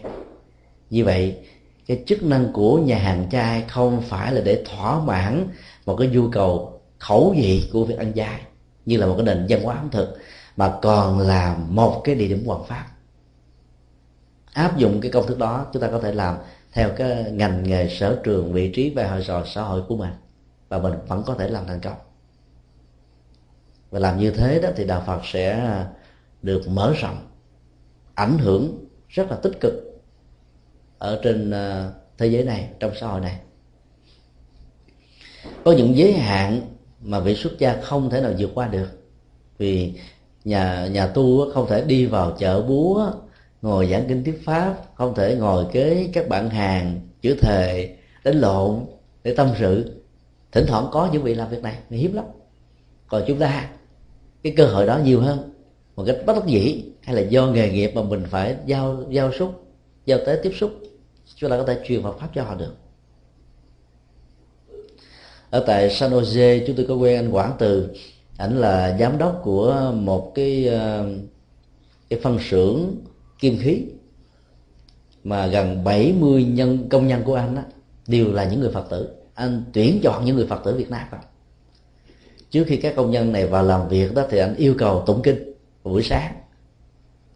Như 0.90 1.06
vậy 1.06 1.38
cái 1.88 2.04
chức 2.06 2.24
năng 2.24 2.54
của 2.54 2.78
nhà 2.78 2.98
hàng 2.98 3.30
chay 3.32 3.64
không 3.68 4.02
phải 4.02 4.34
là 4.34 4.42
để 4.42 4.64
thỏa 4.66 5.00
mãn 5.00 5.48
một 5.86 5.96
cái 5.96 6.08
nhu 6.08 6.30
cầu 6.30 6.82
khẩu 7.00 7.34
vị 7.38 7.70
của 7.74 7.86
việc 7.86 7.98
ăn 7.98 8.14
chay 8.14 8.42
như 8.86 8.98
là 8.98 9.06
một 9.06 9.16
cái 9.18 9.26
nền 9.26 9.46
văn 9.50 9.64
hóa 9.64 9.76
ẩm 9.76 9.90
thực 9.92 10.18
mà 10.60 10.78
còn 10.82 11.20
là 11.20 11.58
một 11.70 12.02
cái 12.04 12.16
địa 12.16 12.28
điểm 12.28 12.46
hoàn 12.46 12.64
pháp. 12.64 12.86
Áp 14.54 14.78
dụng 14.78 15.02
cái 15.02 15.12
công 15.12 15.28
thức 15.28 15.38
đó, 15.38 15.66
chúng 15.74 15.82
ta 15.82 15.88
có 15.92 16.00
thể 16.00 16.12
làm 16.12 16.38
theo 16.72 16.90
cái 16.98 17.32
ngành 17.32 17.64
nghề 17.64 17.90
sở 17.90 18.20
trường, 18.24 18.54
vị 18.54 18.72
trí 18.76 18.94
và 18.96 19.12
hội 19.12 19.24
trò, 19.28 19.44
xã 19.46 19.62
hội 19.62 19.82
của 19.88 19.98
mình. 19.98 20.14
Và 20.70 20.80
mình 20.80 20.94
vẫn 21.08 21.24
có 21.26 21.36
thể 21.36 21.50
làm 21.50 21.68
thành 21.68 21.80
công. 21.80 21.98
Và 23.90 24.00
làm 24.00 24.20
như 24.20 24.32
thế 24.32 24.60
đó 24.60 24.70
thì 24.76 24.86
đạo 24.86 25.04
phật 25.06 25.22
sẽ 25.24 25.76
được 26.42 26.68
mở 26.68 26.94
rộng, 27.02 27.28
ảnh 28.16 28.38
hưởng 28.38 28.86
rất 29.10 29.32
là 29.32 29.36
tích 29.36 29.60
cực 29.60 29.74
ở 30.98 31.20
trên 31.24 31.52
ờ, 31.52 31.94
thế 32.18 32.28
giới 32.28 32.44
này, 32.44 32.70
trong 32.80 32.92
xã 33.00 33.08
hội 33.08 33.22
này. 33.22 33.40
Có 35.66 35.72
những 35.72 35.98
giới 35.98 36.14
hạn 36.14 36.62
mà 37.02 37.20
vị 37.20 37.36
xuất 37.36 37.60
gia 37.60 37.82
không 37.82 38.10
thể 38.10 38.22
nào 38.22 38.34
vượt 38.38 38.52
qua 38.54 38.68
được 38.68 38.90
vì 39.58 39.94
nhà 40.44 40.88
nhà 40.88 41.08
tu 41.08 41.52
không 41.52 41.68
thể 41.68 41.82
đi 41.82 42.06
vào 42.06 42.36
chợ 42.40 42.62
búa, 42.62 43.12
ngồi 43.62 43.88
giảng 43.92 44.06
kinh 44.08 44.24
thuyết 44.24 44.46
pháp, 44.46 44.76
không 44.96 45.16
thể 45.16 45.36
ngồi 45.36 45.66
kế 45.72 46.10
các 46.14 46.30
bạn 46.30 46.50
hàng, 46.50 47.02
chữ 47.22 47.36
thề, 47.42 47.96
đánh 48.24 48.40
lộn 48.40 48.80
để 49.24 49.34
tâm 49.34 49.50
sự. 49.60 50.02
Thỉnh 50.52 50.66
thoảng 50.68 50.88
có 50.92 51.10
những 51.14 51.24
vị 51.24 51.36
làm 51.36 51.50
việc 51.50 51.64
này 51.64 51.76
hiếm 51.90 52.14
lắm. 52.14 52.26
Còn 53.08 53.24
chúng 53.28 53.40
ta, 53.40 53.70
cái 54.44 54.54
cơ 54.58 54.66
hội 54.66 54.86
đó 54.86 55.00
nhiều 55.04 55.22
hơn. 55.22 55.54
Một 55.96 56.04
cách 56.08 56.18
bất 56.26 56.34
đắc 56.34 56.46
dĩ, 56.46 56.84
hay 57.02 57.16
là 57.16 57.22
do 57.22 57.48
nghề 57.48 57.70
nghiệp 57.70 57.92
mà 57.96 58.04
mình 58.04 58.24
phải 58.30 58.56
giao 58.66 59.04
giao 59.10 59.32
xúc 59.32 59.64
giao 60.06 60.20
tế 60.26 60.40
tiếp 60.44 60.52
xúc, 60.60 60.72
chúng 61.36 61.50
ta 61.50 61.58
có 61.58 61.64
thể 61.64 61.78
truyền 61.86 62.04
Phật 62.04 62.20
pháp 62.20 62.30
cho 62.36 62.44
họ 62.44 62.56
được. 62.56 62.76
Ở 65.50 65.64
tại 65.68 65.90
San 65.90 66.12
Jose, 66.12 66.64
chúng 66.68 66.76
tôi 66.76 66.86
có 66.88 66.96
quen 66.96 67.20
anh 67.20 67.32
Quảng 67.32 67.56
Từ 67.60 67.90
ảnh 68.40 68.58
là 68.58 68.98
giám 69.00 69.18
đốc 69.18 69.42
của 69.44 69.94
một 69.96 70.32
cái 70.36 70.68
ờ, 70.68 71.10
cái 72.10 72.20
phân 72.24 72.40
xưởng 72.50 72.96
kim 73.40 73.58
khí 73.62 73.86
mà 75.24 75.48
gần 75.48 75.84
70 75.84 76.44
nhân 76.44 76.90
công 76.90 77.08
nhân 77.08 77.22
của 77.26 77.36
anh 77.36 77.56
đó, 77.56 77.62
đều 78.08 78.32
là 78.32 78.44
những 78.44 78.60
người 78.60 78.72
Phật 78.72 78.90
tử. 78.90 79.10
Anh 79.34 79.64
tuyển 79.74 80.00
chọn 80.04 80.26
những 80.26 80.36
người 80.36 80.48
Phật 80.48 80.62
tử 80.64 80.76
Việt 80.76 80.90
Nam 80.90 81.08
đó. 81.12 81.18
trước 82.50 82.64
khi 82.68 82.78
các 82.78 82.94
công 82.96 83.12
nhân 83.12 83.32
này 83.32 83.48
vào 83.48 83.64
làm 83.64 83.88
việc 83.88 84.14
đó 84.14 84.24
thì 84.30 84.38
anh 84.38 84.56
yêu 84.56 84.76
cầu 84.78 85.04
tụng 85.06 85.22
kinh 85.22 85.54
buổi 85.84 86.04
sáng. 86.04 86.36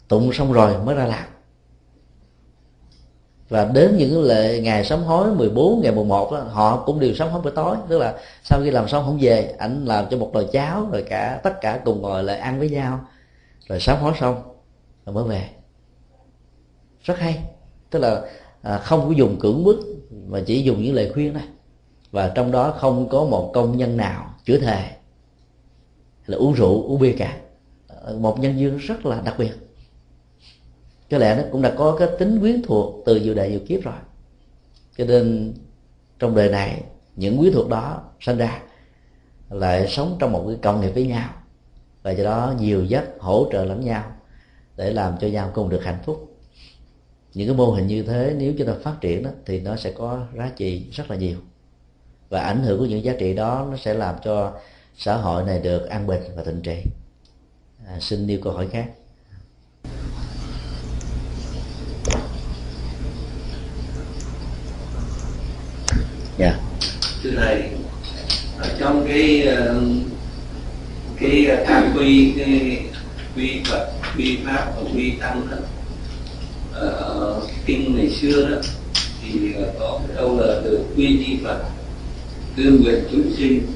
Tụng 0.08 0.34
xong 0.34 0.54
rồi 0.54 0.84
mới 0.86 0.96
ra 0.96 1.06
làm 1.06 1.33
và 3.50 3.66
đến 3.66 3.98
những 3.98 4.24
lệ 4.24 4.60
ngày 4.60 4.86
sám 4.86 5.04
hối 5.04 5.36
14 5.36 5.82
ngày 5.82 5.92
11 5.92 6.32
đó, 6.32 6.40
họ 6.40 6.84
cũng 6.86 7.00
đều 7.00 7.14
sám 7.16 7.30
hối 7.30 7.42
buổi 7.42 7.52
tối. 7.52 7.78
Tức 7.90 7.98
là 7.98 8.16
sau 8.44 8.60
khi 8.64 8.72
làm 8.72 8.88
xong 8.88 9.06
không 9.06 9.18
về 9.22 9.56
ảnh 9.58 9.86
làm 9.86 10.06
cho 10.10 10.18
một 10.18 10.30
nồi 10.34 10.48
cháo 10.52 10.88
rồi 10.92 11.04
cả 11.10 11.40
tất 11.44 11.62
cả 11.62 11.80
cùng 11.86 12.02
ngồi 12.02 12.24
lại 12.24 12.38
ăn 12.38 12.60
với 12.60 12.70
nhau. 12.70 13.00
Rồi 13.68 13.80
sám 13.80 13.98
hối 14.02 14.14
xong 14.20 14.42
rồi 15.06 15.16
mới 15.16 15.24
về. 15.24 15.50
Rất 17.04 17.20
hay. 17.20 17.44
Tức 17.90 18.00
là 18.00 18.22
à, 18.62 18.78
không 18.78 19.06
có 19.08 19.12
dùng 19.12 19.40
cưỡng 19.40 19.64
bức 19.64 19.80
mà 20.28 20.40
chỉ 20.46 20.64
dùng 20.64 20.84
những 20.84 20.96
lời 20.96 21.12
khuyên 21.14 21.34
này 21.34 21.48
và 22.12 22.32
trong 22.36 22.52
đó 22.52 22.74
không 22.78 23.10
có 23.10 23.24
một 23.24 23.52
công 23.54 23.78
nhân 23.78 23.98
nào 23.98 24.36
chữa 24.46 24.60
thề 24.60 24.90
là 26.26 26.38
uống 26.38 26.54
rượu 26.54 26.84
uống 26.84 27.00
bia 27.00 27.16
cả. 27.18 27.38
Một 28.18 28.40
nhân 28.40 28.60
duyên 28.60 28.78
rất 28.78 29.06
là 29.06 29.22
đặc 29.26 29.36
biệt 29.38 29.52
có 31.14 31.20
lẽ 31.20 31.36
nó 31.36 31.44
cũng 31.52 31.62
đã 31.62 31.74
có 31.78 31.96
cái 32.00 32.08
tính 32.20 32.40
quyến 32.40 32.62
thuộc 32.64 33.04
từ 33.06 33.16
nhiều 33.16 33.34
đời 33.34 33.50
nhiều 33.50 33.60
kiếp 33.68 33.84
rồi. 33.84 33.96
Cho 34.98 35.06
nên 35.06 35.54
trong 36.20 36.36
đời 36.36 36.50
này 36.50 36.84
những 37.16 37.38
quyến 37.38 37.54
thuộc 37.54 37.70
đó 37.70 38.02
sinh 38.22 38.38
ra 38.38 38.62
lại 39.50 39.88
sống 39.88 40.18
trong 40.20 40.32
một 40.32 40.44
cái 40.48 40.58
công 40.62 40.82
nghiệp 40.82 40.92
với 40.92 41.08
nhau. 41.08 41.30
Và 42.04 42.12
do 42.12 42.24
đó 42.24 42.54
nhiều 42.60 42.86
giấc 42.86 43.04
hỗ 43.20 43.48
trợ 43.52 43.66
lẫn 43.66 43.86
nhau 43.86 44.12
để 44.78 44.94
làm 44.94 45.14
cho 45.22 45.28
nhau 45.28 45.52
cùng 45.54 45.70
được 45.70 45.84
hạnh 45.84 46.00
phúc. 46.06 46.38
Những 47.34 47.48
cái 47.48 47.58
mô 47.58 47.72
hình 47.72 47.88
như 47.88 48.04
thế 48.04 48.36
nếu 48.38 48.54
chúng 48.58 48.68
ta 48.68 48.74
phát 48.84 48.96
triển 49.02 49.24
đó, 49.24 49.30
thì 49.46 49.60
nó 49.60 49.76
sẽ 49.76 49.92
có 49.92 50.26
giá 50.38 50.52
trị 50.56 50.88
rất 50.92 51.12
là 51.12 51.16
nhiều. 51.16 51.38
Và 52.30 52.42
ảnh 52.42 52.64
hưởng 52.64 52.80
của 52.80 52.86
những 52.86 53.04
giá 53.04 53.14
trị 53.20 53.34
đó 53.34 53.68
nó 53.72 53.78
sẽ 53.78 53.94
làm 53.94 54.16
cho 54.24 54.54
xã 54.98 55.18
hội 55.18 55.44
này 55.44 55.60
được 55.60 55.90
an 55.90 56.08
bình 56.08 56.22
và 56.36 56.44
thịnh 56.44 56.62
trị. 56.62 56.84
À, 57.88 57.98
xin 58.00 58.28
nêu 58.28 58.40
câu 58.44 58.54
hỏi 58.54 58.68
khác. 58.72 58.86
Dạ. 66.44 66.56
Thưa 67.24 67.32
thầy, 67.36 67.62
ở 68.60 68.70
trong 68.80 69.06
cái 69.08 69.42
ờ, 69.42 69.76
cái 71.20 71.46
ờ, 71.46 71.66
tam 71.68 71.94
quy, 71.98 72.34
cái 72.38 72.80
quy 73.36 73.62
phật 73.66 73.88
quy 74.18 74.38
pháp 74.46 74.72
và 74.76 74.90
quy 74.96 75.12
tăng 75.20 75.48
đó, 75.52 75.58
ở 76.74 77.42
kinh 77.66 77.96
ngày 77.98 78.10
xưa 78.10 78.50
đó, 78.50 78.58
thì 79.22 79.54
ờ, 79.54 79.74
có 79.80 80.00
cái 80.08 80.18
câu 80.18 80.40
là 80.40 80.62
từ 80.64 80.86
quy 80.98 81.26
di 81.28 81.38
phật, 81.44 81.60
tư 82.56 82.64
nguyện 82.64 83.04
chúng 83.12 83.32
sinh 83.38 83.68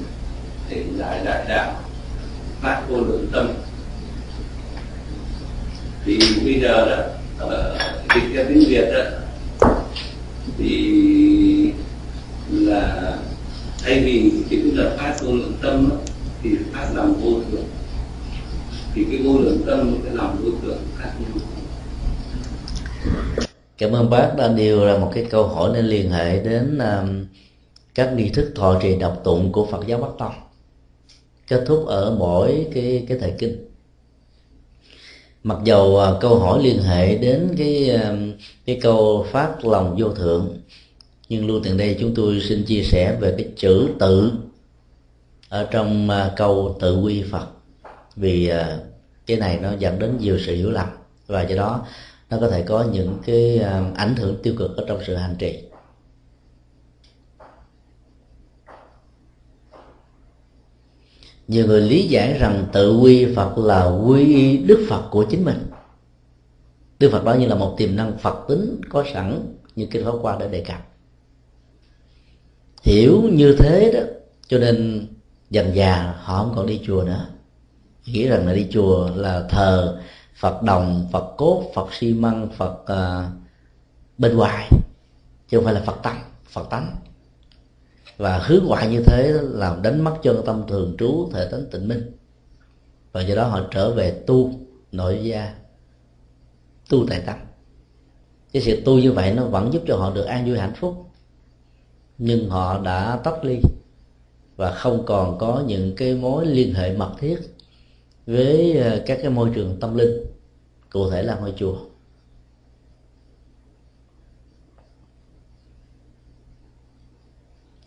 tỉnh 0.68 0.98
giải 0.98 1.20
đại 1.24 1.44
đạo, 1.48 1.82
phát 2.60 2.82
vô 2.88 2.96
lượng 2.96 3.28
tâm. 3.32 3.52
Thì 6.04 6.18
bây 6.44 6.60
giờ 6.60 6.86
đó 6.90 7.02
dịch 8.14 8.34
ra 8.34 8.44
tiếng 8.48 8.64
việt 8.68 8.84
đó, 8.92 9.04
thì 10.58 10.94
là 12.68 13.16
thay 13.82 14.00
vì 14.04 14.32
chữ 14.50 14.72
là 14.74 14.96
phát 14.98 15.16
vô 15.22 15.32
lượng 15.32 15.52
tâm 15.62 15.88
đó, 15.90 15.96
thì 16.42 16.50
phát 16.72 16.90
lòng 16.94 17.20
vô 17.22 17.30
thường 17.50 17.64
thì 18.94 19.04
cái 19.10 19.20
vô 19.24 19.38
lượng 19.38 19.62
tâm 19.66 20.00
cái 20.04 20.14
lòng 20.14 20.36
vô 20.42 20.50
thường 20.62 20.78
khác 20.96 21.12
nhau 21.20 21.38
cảm 23.78 23.92
ơn 23.92 24.10
bác 24.10 24.34
đã 24.36 24.48
điều 24.48 24.84
ra 24.84 24.98
một 24.98 25.10
cái 25.14 25.26
câu 25.30 25.46
hỏi 25.46 25.70
nên 25.74 25.84
liên 25.84 26.10
hệ 26.10 26.42
đến 26.42 26.78
um, 26.78 27.26
các 27.94 28.12
nghi 28.16 28.28
thức 28.28 28.52
thọ 28.54 28.80
trì 28.82 28.96
đọc 28.96 29.20
tụng 29.24 29.52
của 29.52 29.66
Phật 29.66 29.86
giáo 29.86 29.98
Bắc 29.98 30.08
Tông. 30.18 30.32
Kết 31.48 31.64
thúc 31.66 31.86
ở 31.86 32.16
mỗi 32.18 32.66
cái 32.74 33.04
cái 33.08 33.18
thời 33.20 33.32
kinh. 33.38 33.68
Mặc 35.42 35.58
dầu 35.64 35.86
uh, 35.86 36.20
câu 36.20 36.38
hỏi 36.38 36.62
liên 36.62 36.82
hệ 36.82 37.18
đến 37.18 37.54
cái 37.58 37.90
um, 37.90 38.32
cái 38.66 38.78
câu 38.82 39.26
phát 39.30 39.64
lòng 39.64 39.96
vô 39.98 40.08
thượng 40.08 40.58
nhưng 41.28 41.46
luôn 41.46 41.60
từ 41.64 41.76
đây 41.76 41.96
chúng 42.00 42.14
tôi 42.14 42.40
xin 42.40 42.64
chia 42.64 42.82
sẻ 42.82 43.16
về 43.20 43.34
cái 43.38 43.48
chữ 43.56 43.88
tự 43.98 44.32
ở 45.48 45.68
trong 45.70 46.10
à, 46.10 46.32
câu 46.36 46.76
tự 46.80 47.00
quy 47.00 47.22
Phật. 47.30 47.46
Vì 48.16 48.48
à, 48.48 48.78
cái 49.26 49.36
này 49.36 49.58
nó 49.62 49.72
dẫn 49.78 49.98
đến 49.98 50.18
nhiều 50.20 50.38
sự 50.46 50.54
hiểu 50.54 50.70
lầm 50.70 50.88
và 51.26 51.42
do 51.42 51.56
đó 51.56 51.86
nó 52.30 52.38
có 52.40 52.48
thể 52.48 52.62
có 52.62 52.86
những 52.92 53.18
cái 53.26 53.58
à, 53.58 53.90
ảnh 53.96 54.16
hưởng 54.16 54.42
tiêu 54.42 54.54
cực 54.58 54.76
ở 54.76 54.84
trong 54.88 54.98
sự 55.06 55.14
hành 55.14 55.36
trì. 55.38 55.62
Nhiều 61.48 61.66
người 61.66 61.80
lý 61.80 62.08
giải 62.08 62.38
rằng 62.38 62.66
tự 62.72 62.98
quy 62.98 63.34
phật 63.34 63.58
là 63.58 63.86
quy 63.86 64.34
y 64.34 64.56
đức 64.56 64.86
phật 64.88 65.08
của 65.10 65.24
chính 65.30 65.44
mình. 65.44 65.70
Đức 66.98 67.08
phật 67.12 67.24
đó 67.24 67.34
như 67.34 67.46
là 67.46 67.54
một 67.54 67.74
tiềm 67.78 67.96
năng 67.96 68.18
phật 68.18 68.48
tính 68.48 68.80
có 68.88 69.04
sẵn 69.14 69.56
như 69.76 69.86
kinh 69.86 70.04
pháp 70.04 70.12
qua 70.22 70.36
đã 70.40 70.46
đề 70.46 70.60
cập 70.60 70.87
hiểu 72.82 73.22
như 73.32 73.56
thế 73.58 73.90
đó 73.94 74.00
cho 74.48 74.58
nên 74.58 75.06
dần 75.50 75.74
già 75.74 76.14
họ 76.18 76.44
không 76.44 76.52
còn 76.56 76.66
đi 76.66 76.80
chùa 76.86 77.02
nữa. 77.02 77.26
Nghĩ 78.06 78.28
rằng 78.28 78.46
là 78.46 78.52
đi 78.52 78.66
chùa 78.70 79.10
là 79.14 79.46
thờ 79.48 80.00
phật 80.36 80.62
đồng 80.62 81.08
phật 81.12 81.34
cốt 81.36 81.64
phật 81.74 81.88
xi 81.92 82.14
măng 82.14 82.48
phật 82.56 82.82
uh, 82.82 83.32
bên 84.18 84.36
ngoài 84.36 84.68
chứ 85.48 85.56
không 85.56 85.64
phải 85.64 85.74
là 85.74 85.80
phật 85.80 85.96
tâm 86.02 86.16
phật 86.50 86.70
tánh. 86.70 86.96
Và 88.16 88.38
hướng 88.38 88.64
ngoại 88.64 88.88
như 88.88 89.02
thế 89.06 89.32
làm 89.42 89.82
đánh 89.82 90.04
mất 90.04 90.16
chân 90.22 90.42
tâm 90.46 90.62
thường 90.68 90.96
trú 90.98 91.30
thể 91.32 91.48
tánh 91.50 91.64
tịnh 91.70 91.88
minh. 91.88 92.12
Và 93.12 93.20
do 93.20 93.34
đó 93.34 93.44
họ 93.44 93.60
trở 93.70 93.90
về 93.90 94.22
tu 94.26 94.52
nội 94.92 95.20
gia 95.22 95.54
tu 96.88 97.06
tại 97.08 97.22
tâm 97.26 97.36
cái 98.52 98.62
sự 98.62 98.82
tu 98.84 98.98
như 98.98 99.12
vậy 99.12 99.34
nó 99.34 99.44
vẫn 99.44 99.72
giúp 99.72 99.82
cho 99.86 99.96
họ 99.96 100.10
được 100.10 100.24
an 100.24 100.46
vui 100.46 100.58
hạnh 100.58 100.74
phúc 100.80 101.07
nhưng 102.18 102.50
họ 102.50 102.80
đã 102.82 103.20
tách 103.24 103.44
ly 103.44 103.60
và 104.56 104.70
không 104.72 105.02
còn 105.06 105.38
có 105.38 105.62
những 105.66 105.96
cái 105.96 106.14
mối 106.14 106.46
liên 106.46 106.74
hệ 106.74 106.96
mật 106.96 107.12
thiết 107.18 107.38
với 108.26 108.78
ờ, 108.78 109.02
các 109.06 109.18
cái 109.22 109.30
môi 109.30 109.50
trường 109.54 109.80
tâm 109.80 109.96
linh 109.96 110.20
cụ 110.90 111.10
thể 111.10 111.22
là 111.22 111.38
ngôi 111.38 111.52
chùa. 111.56 111.78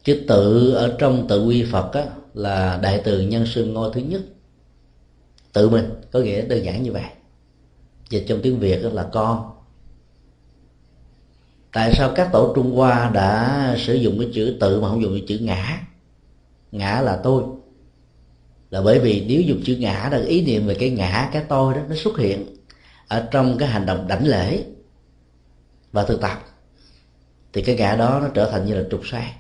Chữ 0.04 0.26
tự 0.28 0.74
ở 0.74 0.96
trong 1.00 1.28
tự 1.28 1.46
quy 1.46 1.66
phật 1.72 1.94
á, 1.94 2.06
là 2.34 2.80
đại 2.84 3.02
từ 3.04 3.22
nhân 3.22 3.46
sư 3.46 3.66
ngôi 3.66 3.92
thứ 3.94 4.02
nhất. 4.02 4.22
Tự 5.54 5.70
mình 5.70 5.86
có 6.12 6.20
nghĩa 6.20 6.42
đơn 6.42 6.66
giản 6.66 6.84
như 6.84 6.92
vậy. 6.92 7.04
Dịch 8.10 8.26
trong 8.28 8.40
tiếng 8.44 8.60
việt 8.60 8.80
là 8.84 9.10
con 9.12 9.61
tại 11.74 11.94
sao 11.98 12.12
các 12.16 12.30
tổ 12.32 12.54
trung 12.56 12.76
hoa 12.76 13.12
đã 13.14 13.76
sử 13.78 13.94
dụng 13.94 14.20
cái 14.20 14.30
chữ 14.34 14.58
tự 14.60 14.82
mà 14.82 14.90
không 14.90 15.02
dùng 15.02 15.14
cái 15.14 15.24
chữ 15.28 15.38
ngã? 15.38 15.82
Ngã 16.72 17.02
là 17.02 17.20
tôi. 17.24 17.44
Là 18.70 18.82
bởi 18.82 19.00
vì 19.00 19.26
nếu 19.28 19.42
dùng 19.42 19.62
chữ 19.66 19.76
ngã 19.76 20.10
là 20.12 20.18
ý 20.18 20.46
niệm 20.46 20.68
về 20.68 20.76
cái 20.80 20.90
ngã, 20.90 21.30
cái 21.34 21.44
tôi 21.50 21.74
đó, 21.74 21.82
nó 21.90 21.96
xuất 21.96 22.18
hiện 22.18 22.46
ở 23.08 23.28
trong 23.32 23.58
cái 23.58 23.70
hành 23.70 23.86
động 23.86 24.08
đảnh 24.08 24.28
lễ 24.28 24.64
và 25.92 26.04
thực 26.04 26.22
tập. 26.22 26.44
Thì 27.54 27.62
cái 27.62 27.76
ngã 27.76 27.96
đó 27.96 28.20
nó 28.20 28.28
trở 28.28 28.52
thành 28.52 28.66
như 28.66 28.76
là 28.76 28.84
trục 28.92 29.08
xoay 29.08 29.34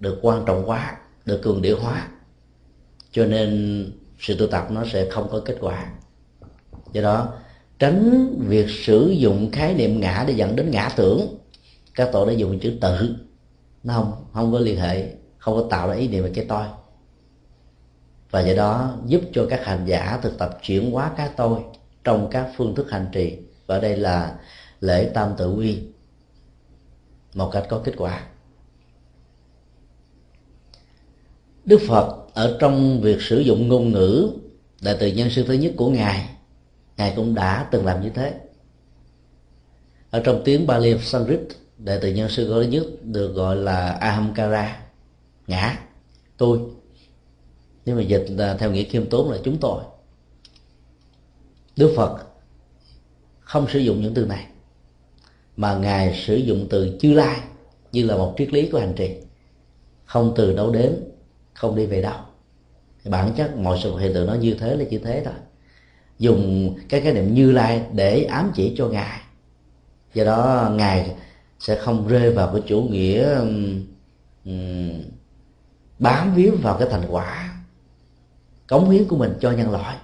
được 0.00 0.18
quan 0.22 0.44
trọng 0.46 0.68
quá 0.70 0.96
được 1.24 1.42
cường 1.42 1.62
điệu 1.62 1.78
hóa. 1.80 2.08
Cho 3.12 3.26
nên 3.26 3.84
sự 4.20 4.36
tu 4.38 4.46
tập 4.46 4.66
nó 4.70 4.84
sẽ 4.92 5.10
không 5.10 5.28
có 5.30 5.40
kết 5.44 5.56
quả. 5.60 5.86
Do 6.92 7.02
đó, 7.02 7.32
tránh 7.78 8.28
việc 8.48 8.66
sử 8.70 9.08
dụng 9.08 9.50
khái 9.50 9.74
niệm 9.74 10.00
ngã 10.00 10.24
để 10.28 10.34
dẫn 10.34 10.56
đến 10.56 10.70
ngã 10.70 10.90
tưởng 10.96 11.38
các 11.98 12.08
tổ 12.12 12.26
đã 12.26 12.32
dùng 12.32 12.58
chữ 12.58 12.78
tự. 12.80 13.16
Nó 13.84 13.94
không 13.94 14.24
không 14.32 14.52
có 14.52 14.58
liên 14.58 14.80
hệ, 14.80 15.12
không 15.38 15.54
có 15.54 15.66
tạo 15.70 15.88
ra 15.88 15.94
ý 15.94 16.08
niệm 16.08 16.24
về 16.24 16.32
cái 16.34 16.44
tôi. 16.48 16.66
Và 18.30 18.40
do 18.40 18.54
đó 18.54 18.96
giúp 19.06 19.20
cho 19.32 19.46
các 19.50 19.64
hành 19.64 19.86
giả 19.86 20.18
thực 20.22 20.38
tập 20.38 20.58
chuyển 20.62 20.90
hóa 20.90 21.12
cái 21.16 21.30
tôi 21.36 21.60
trong 22.04 22.28
các 22.30 22.52
phương 22.56 22.74
thức 22.74 22.90
hành 22.90 23.06
trì. 23.12 23.38
Và 23.66 23.78
đây 23.78 23.96
là 23.96 24.38
lễ 24.80 25.10
tam 25.14 25.34
tự 25.36 25.52
quy, 25.52 25.82
một 27.34 27.50
cách 27.52 27.66
có 27.68 27.80
kết 27.84 27.92
quả. 27.96 28.26
Đức 31.64 31.80
phật 31.88 32.26
ở 32.34 32.56
trong 32.60 33.00
việc 33.00 33.22
sử 33.22 33.38
dụng 33.38 33.68
ngôn 33.68 33.92
ngữ, 33.92 34.30
đại 34.82 34.96
từ 35.00 35.06
nhân 35.06 35.30
sư 35.30 35.44
thứ 35.48 35.54
nhất 35.54 35.72
của 35.76 35.90
ngài 35.90 36.28
ngài 36.96 37.12
cũng 37.16 37.34
đã 37.34 37.68
từng 37.70 37.86
làm 37.86 38.02
như 38.02 38.10
thế. 38.10 38.34
Ở 40.10 40.20
trong 40.24 40.42
tiếng 40.44 40.66
Bali 40.66 40.98
Sanskrit 40.98 41.40
đại 41.78 41.98
tử 41.98 42.08
nhân 42.08 42.28
sư 42.28 42.46
thứ 42.48 42.62
nhất 42.62 42.84
được 43.02 43.32
gọi 43.32 43.56
là 43.56 43.90
ahamkara, 43.90 44.80
ngã, 45.46 45.78
tôi. 46.36 46.60
Nhưng 47.84 47.96
mà 47.96 48.02
dịch 48.02 48.26
là 48.28 48.56
theo 48.56 48.70
nghĩa 48.70 48.84
khiêm 48.84 49.06
tốn 49.06 49.30
là 49.30 49.38
chúng 49.44 49.58
tôi. 49.60 49.82
Đức 51.76 51.92
phật 51.96 52.24
không 53.40 53.66
sử 53.68 53.78
dụng 53.78 54.02
những 54.02 54.14
từ 54.14 54.26
này, 54.26 54.46
mà 55.56 55.74
ngài 55.74 56.22
sử 56.26 56.36
dụng 56.36 56.66
từ 56.70 56.98
chư 57.00 57.12
lai 57.12 57.40
như 57.92 58.04
là 58.06 58.16
một 58.16 58.34
triết 58.38 58.52
lý 58.52 58.68
của 58.68 58.78
hành 58.78 58.94
trì. 58.96 59.16
Không 60.04 60.32
từ 60.36 60.56
đâu 60.56 60.70
đến, 60.70 61.04
không 61.54 61.76
đi 61.76 61.86
về 61.86 62.02
đâu. 62.02 62.20
Bản 63.04 63.32
chất 63.36 63.56
mọi 63.56 63.80
sự 63.82 63.96
hiện 63.96 64.14
tượng 64.14 64.26
nó 64.26 64.34
như 64.34 64.54
thế 64.54 64.76
là 64.76 64.84
như 64.84 64.98
thế 64.98 65.22
thôi. 65.24 65.34
Dùng 66.18 66.74
cái 66.88 67.00
khái 67.00 67.12
niệm 67.12 67.34
như 67.34 67.50
lai 67.50 67.82
để 67.92 68.22
ám 68.22 68.52
chỉ 68.54 68.74
cho 68.76 68.88
ngài. 68.88 69.20
Do 70.14 70.24
đó 70.24 70.70
ngài 70.74 71.14
sẽ 71.58 71.74
không 71.74 72.08
rơi 72.08 72.30
vào 72.30 72.50
cái 72.52 72.62
chủ 72.66 72.82
nghĩa 72.82 73.34
um, 73.34 75.02
bám 75.98 76.34
víu 76.34 76.56
vào 76.62 76.76
cái 76.78 76.88
thành 76.90 77.04
quả 77.10 77.54
cống 78.66 78.90
hiến 78.90 79.04
của 79.04 79.16
mình 79.16 79.34
cho 79.40 79.50
nhân 79.50 79.70
loại. 79.70 79.96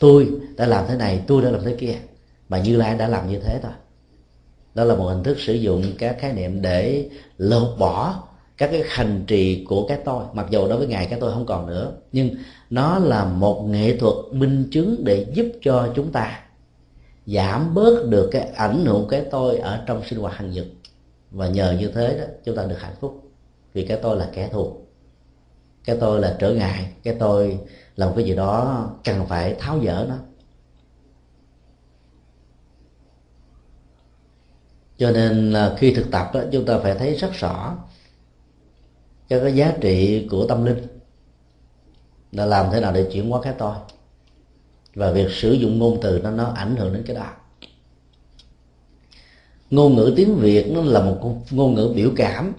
Tôi 0.00 0.30
đã 0.56 0.66
làm 0.66 0.84
thế 0.88 0.96
này 0.96 1.22
tôi 1.26 1.42
đã 1.42 1.50
làm 1.50 1.60
thế 1.64 1.76
kia 1.78 1.94
mà 2.48 2.58
như 2.58 2.76
lai 2.76 2.98
đã 2.98 3.08
làm 3.08 3.30
như 3.30 3.38
thế 3.38 3.60
thôi. 3.62 3.72
Đó 4.74 4.84
là 4.84 4.94
một 4.94 5.08
hình 5.08 5.22
thức 5.22 5.40
sử 5.40 5.52
dụng 5.52 5.84
các 5.98 6.16
khái 6.20 6.32
niệm 6.32 6.62
để 6.62 7.08
lột 7.38 7.78
bỏ 7.78 8.22
các 8.56 8.70
cái 8.72 8.82
hành 8.88 9.24
trì 9.26 9.64
của 9.64 9.86
cái 9.86 9.98
tôi. 10.04 10.24
Mặc 10.32 10.46
dù 10.50 10.68
đối 10.68 10.78
với 10.78 10.86
ngài 10.86 11.06
cái 11.06 11.20
tôi 11.20 11.32
không 11.32 11.46
còn 11.46 11.66
nữa 11.66 11.92
nhưng 12.12 12.30
nó 12.70 12.98
là 12.98 13.24
một 13.24 13.62
nghệ 13.62 13.96
thuật 13.96 14.14
minh 14.32 14.68
chứng 14.70 15.04
để 15.04 15.26
giúp 15.34 15.46
cho 15.62 15.92
chúng 15.96 16.12
ta 16.12 16.40
giảm 17.26 17.74
bớt 17.74 18.06
được 18.08 18.28
cái 18.32 18.42
ảnh 18.42 18.84
hưởng 18.84 19.08
cái 19.08 19.24
tôi 19.30 19.58
ở 19.58 19.84
trong 19.86 20.04
sinh 20.04 20.18
hoạt 20.18 20.34
hàng 20.34 20.50
nhật. 20.50 20.66
Và 21.30 21.48
nhờ 21.48 21.76
như 21.80 21.90
thế 21.94 22.18
đó 22.18 22.24
chúng 22.44 22.56
ta 22.56 22.64
được 22.64 22.80
hạnh 22.80 22.94
phúc. 23.00 23.30
Vì 23.72 23.86
cái 23.86 23.98
tôi 24.02 24.16
là 24.16 24.30
kẻ 24.32 24.48
thù. 24.48 24.76
Cái 25.84 25.96
tôi 26.00 26.20
là 26.20 26.36
trở 26.38 26.54
ngại. 26.54 26.92
Cái 27.02 27.16
tôi 27.18 27.58
là 27.96 28.06
một 28.06 28.12
cái 28.16 28.24
gì 28.24 28.34
đó 28.34 28.90
cần 29.04 29.26
phải 29.26 29.54
tháo 29.58 29.80
dỡ 29.84 30.06
nó. 30.08 30.16
Cho 34.98 35.10
nên 35.10 35.52
là 35.52 35.74
khi 35.78 35.94
thực 35.94 36.10
tập 36.10 36.30
đó, 36.34 36.40
chúng 36.52 36.64
ta 36.64 36.78
phải 36.78 36.94
thấy 36.94 37.14
rất 37.14 37.32
rõ 37.32 37.76
cho 39.28 39.40
cái 39.40 39.54
giá 39.54 39.74
trị 39.80 40.28
của 40.30 40.46
tâm 40.46 40.64
linh. 40.64 40.86
Là 42.32 42.46
làm 42.46 42.66
thế 42.72 42.80
nào 42.80 42.92
để 42.92 43.08
chuyển 43.12 43.30
hóa 43.30 43.40
cái 43.42 43.54
tôi 43.58 43.74
và 44.94 45.12
việc 45.12 45.30
sử 45.30 45.52
dụng 45.52 45.78
ngôn 45.78 45.98
từ 46.02 46.20
nó 46.22 46.30
nó 46.30 46.44
ảnh 46.44 46.76
hưởng 46.76 46.92
đến 46.92 47.02
cái 47.06 47.16
đó. 47.16 47.26
Ngôn 49.70 49.96
ngữ 49.96 50.12
tiếng 50.16 50.34
việt 50.34 50.70
nó 50.70 50.82
là 50.82 51.00
một 51.00 51.36
ngôn 51.50 51.74
ngữ 51.74 51.92
biểu 51.96 52.10
cảm. 52.16 52.52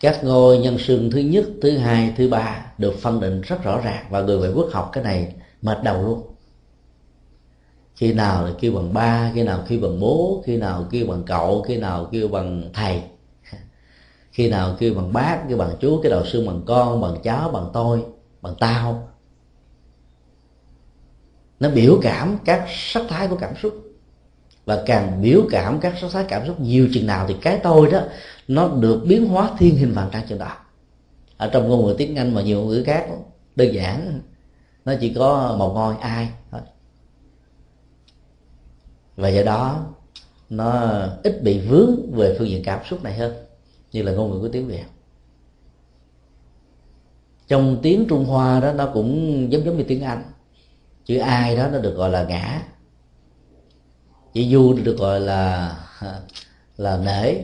Các 0.00 0.24
ngôi 0.24 0.58
nhân 0.58 0.78
xương 0.78 1.10
thứ 1.10 1.18
nhất, 1.18 1.44
thứ 1.62 1.76
hai, 1.76 2.14
thứ 2.16 2.28
ba 2.28 2.66
được 2.78 2.94
phân 2.98 3.20
định 3.20 3.40
rất 3.40 3.62
rõ 3.62 3.80
ràng 3.84 4.06
và 4.10 4.20
người 4.20 4.38
ngoại 4.38 4.50
quốc 4.54 4.68
học 4.72 4.90
cái 4.92 5.04
này 5.04 5.34
mệt 5.62 5.78
đầu 5.82 6.02
luôn. 6.02 6.22
Khi 7.94 8.12
nào 8.12 8.44
là 8.44 8.52
kêu 8.60 8.72
bằng 8.72 8.94
ba, 8.94 9.30
khi 9.34 9.42
nào 9.42 9.64
kêu 9.68 9.80
bằng 9.80 10.00
bố, 10.00 10.42
khi 10.46 10.56
nào 10.56 10.86
kêu 10.90 11.06
bằng 11.06 11.22
cậu, 11.26 11.62
khi 11.62 11.76
nào 11.76 12.08
kêu 12.12 12.28
bằng 12.28 12.70
thầy. 12.74 13.02
Khi 14.30 14.48
nào 14.48 14.76
kêu 14.78 14.94
bằng 14.94 15.12
bác, 15.12 15.42
kêu 15.48 15.58
bằng 15.58 15.76
chú, 15.80 16.00
cái 16.02 16.10
đầu 16.10 16.24
xương 16.26 16.46
bằng 16.46 16.62
con, 16.66 17.00
bằng 17.00 17.16
cháu, 17.22 17.50
bằng 17.50 17.70
tôi, 17.72 18.04
bằng 18.42 18.54
tao 18.60 19.08
nó 21.60 21.70
biểu 21.70 21.98
cảm 22.02 22.38
các 22.44 22.66
sắc 22.68 23.02
thái 23.08 23.28
của 23.28 23.36
cảm 23.36 23.56
xúc. 23.56 23.82
Và 24.64 24.82
càng 24.86 25.22
biểu 25.22 25.42
cảm 25.50 25.80
các 25.80 25.94
sắc 26.00 26.10
thái 26.12 26.24
cảm 26.28 26.46
xúc 26.46 26.60
nhiều 26.60 26.88
chừng 26.92 27.06
nào 27.06 27.26
thì 27.28 27.34
cái 27.40 27.60
tôi 27.62 27.90
đó, 27.90 28.00
nó 28.48 28.68
được 28.68 29.04
biến 29.06 29.26
hóa 29.26 29.50
thiên 29.58 29.76
hình 29.76 29.92
vạn 29.92 30.10
trạng 30.10 30.26
chừng 30.28 30.38
đó. 30.38 30.56
Ở 31.36 31.50
trong 31.52 31.68
ngôn 31.68 31.86
ngữ 31.86 31.94
tiếng 31.98 32.16
anh 32.16 32.34
và 32.34 32.42
nhiều 32.42 32.60
ngôn 32.60 32.68
ngữ 32.68 32.82
khác, 32.86 33.06
đơn 33.56 33.74
giản, 33.74 34.20
nó 34.84 34.94
chỉ 35.00 35.14
có 35.14 35.56
một 35.58 35.72
ngôi, 35.74 35.96
ai, 35.96 36.28
thôi. 36.50 36.60
Và 39.16 39.28
do 39.28 39.42
đó, 39.42 39.86
nó 40.50 41.00
ít 41.22 41.42
bị 41.42 41.60
vướng 41.60 42.12
về 42.12 42.36
phương 42.38 42.48
diện 42.48 42.62
cảm 42.64 42.80
xúc 42.84 43.02
này 43.02 43.14
hơn, 43.14 43.32
như 43.92 44.02
là 44.02 44.12
ngôn 44.12 44.30
ngữ 44.30 44.40
của 44.40 44.48
tiếng 44.48 44.68
việt. 44.68 44.84
Trong 47.48 47.78
tiếng 47.82 48.06
trung 48.08 48.24
hoa 48.24 48.60
đó, 48.60 48.72
nó 48.72 48.90
cũng 48.94 49.52
giống 49.52 49.64
giống 49.64 49.76
như 49.76 49.84
tiếng 49.88 50.02
anh 50.02 50.22
chữ 51.06 51.18
ai 51.18 51.56
đó 51.56 51.68
nó 51.68 51.78
được 51.78 51.94
gọi 51.96 52.10
là 52.10 52.24
ngã. 52.24 52.62
Chữ 54.32 54.42
du 54.50 54.72
được 54.72 54.98
gọi 54.98 55.20
là 55.20 55.76
là 56.76 56.96
nể. 56.96 57.34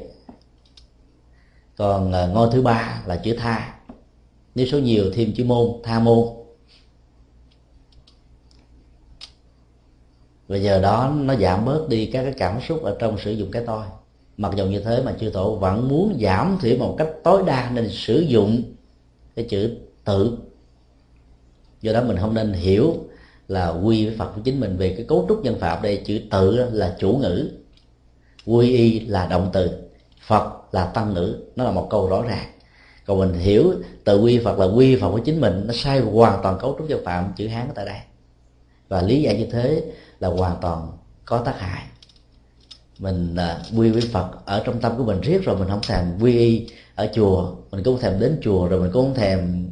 Còn 1.76 2.12
à, 2.12 2.26
ngôi 2.26 2.48
thứ 2.52 2.62
ba 2.62 3.02
là 3.06 3.16
chữ 3.16 3.36
tha. 3.38 3.74
Nếu 4.54 4.66
số 4.66 4.78
nhiều 4.78 5.04
thêm 5.14 5.32
chữ 5.36 5.44
môn, 5.44 5.68
tha 5.82 5.98
môn. 5.98 6.26
Và 10.48 10.56
giờ 10.56 10.80
đó 10.80 11.12
nó 11.16 11.34
giảm 11.36 11.64
bớt 11.64 11.88
đi 11.88 12.06
các 12.06 12.22
cái 12.22 12.32
cảm 12.32 12.60
xúc 12.60 12.82
ở 12.82 12.96
trong 12.98 13.18
sử 13.18 13.32
dụng 13.32 13.50
cái 13.50 13.62
tôi 13.66 13.84
mặc 14.36 14.52
dù 14.56 14.66
như 14.66 14.80
thế 14.80 15.02
mà 15.04 15.12
chư 15.20 15.30
tổ 15.30 15.56
vẫn 15.56 15.88
muốn 15.88 16.18
giảm 16.22 16.58
thiểu 16.60 16.76
một 16.78 16.94
cách 16.98 17.08
tối 17.24 17.42
đa 17.46 17.70
nên 17.70 17.88
sử 17.90 18.20
dụng 18.20 18.62
cái 19.36 19.44
chữ 19.48 19.76
tự. 20.04 20.38
Do 21.80 21.92
đó 21.92 22.02
mình 22.02 22.16
không 22.16 22.34
nên 22.34 22.52
hiểu 22.52 22.96
là 23.48 23.68
quy 23.68 24.06
với 24.06 24.16
phật 24.16 24.32
của 24.34 24.40
chính 24.44 24.60
mình 24.60 24.76
về 24.76 24.94
cái 24.96 25.06
cấu 25.08 25.26
trúc 25.28 25.44
nhân 25.44 25.60
phạm 25.60 25.82
đây 25.82 26.02
chữ 26.04 26.20
tự 26.30 26.56
là 26.72 26.96
chủ 26.98 27.16
ngữ. 27.16 27.50
Quy 28.46 28.76
y 28.76 29.00
là 29.00 29.26
động 29.26 29.50
từ 29.52 29.70
phật 30.26 30.74
là 30.74 30.86
tăng 30.86 31.14
ngữ. 31.14 31.36
Nó 31.56 31.64
là 31.64 31.70
một 31.70 31.88
câu 31.90 32.08
rõ 32.08 32.22
ràng. 32.22 32.46
Còn 33.06 33.18
mình 33.18 33.34
hiểu 33.34 33.72
tự 34.04 34.20
quy 34.20 34.38
phật 34.38 34.58
là 34.58 34.66
quy 34.66 34.96
phật 34.96 35.10
của 35.10 35.18
chính 35.18 35.40
mình 35.40 35.64
nó 35.66 35.74
sai 35.74 36.00
hoàn 36.00 36.42
toàn 36.42 36.58
cấu 36.58 36.74
trúc 36.78 36.88
nhân 36.88 37.02
phạm 37.04 37.32
chữ 37.36 37.46
hán 37.48 37.68
ở 37.68 37.72
tại 37.74 37.84
đây. 37.84 37.98
Và 38.88 39.02
lý 39.02 39.22
giải 39.22 39.38
như 39.38 39.46
thế 39.50 39.82
là 40.20 40.28
hoàn 40.28 40.56
toàn 40.60 40.92
có 41.24 41.38
tác 41.38 41.60
hại. 41.60 41.82
Mình 42.98 43.34
uh, 43.34 43.78
quy 43.78 43.90
với 43.90 44.02
phật 44.12 44.46
ở 44.46 44.62
trong 44.64 44.80
tâm 44.80 44.92
của 44.98 45.04
mình 45.04 45.20
riết 45.20 45.44
rồi 45.44 45.56
mình 45.56 45.68
không 45.68 45.80
thèm 45.88 46.04
quy 46.20 46.38
y 46.38 46.66
ở 46.94 47.08
chùa. 47.14 47.54
Mình 47.70 47.82
cũng 47.84 47.94
không 47.94 48.02
thèm 48.02 48.20
đến 48.20 48.40
chùa 48.42 48.68
rồi 48.68 48.80
mình 48.80 48.90
cũng 48.92 49.04
không 49.04 49.14
thèm 49.14 49.68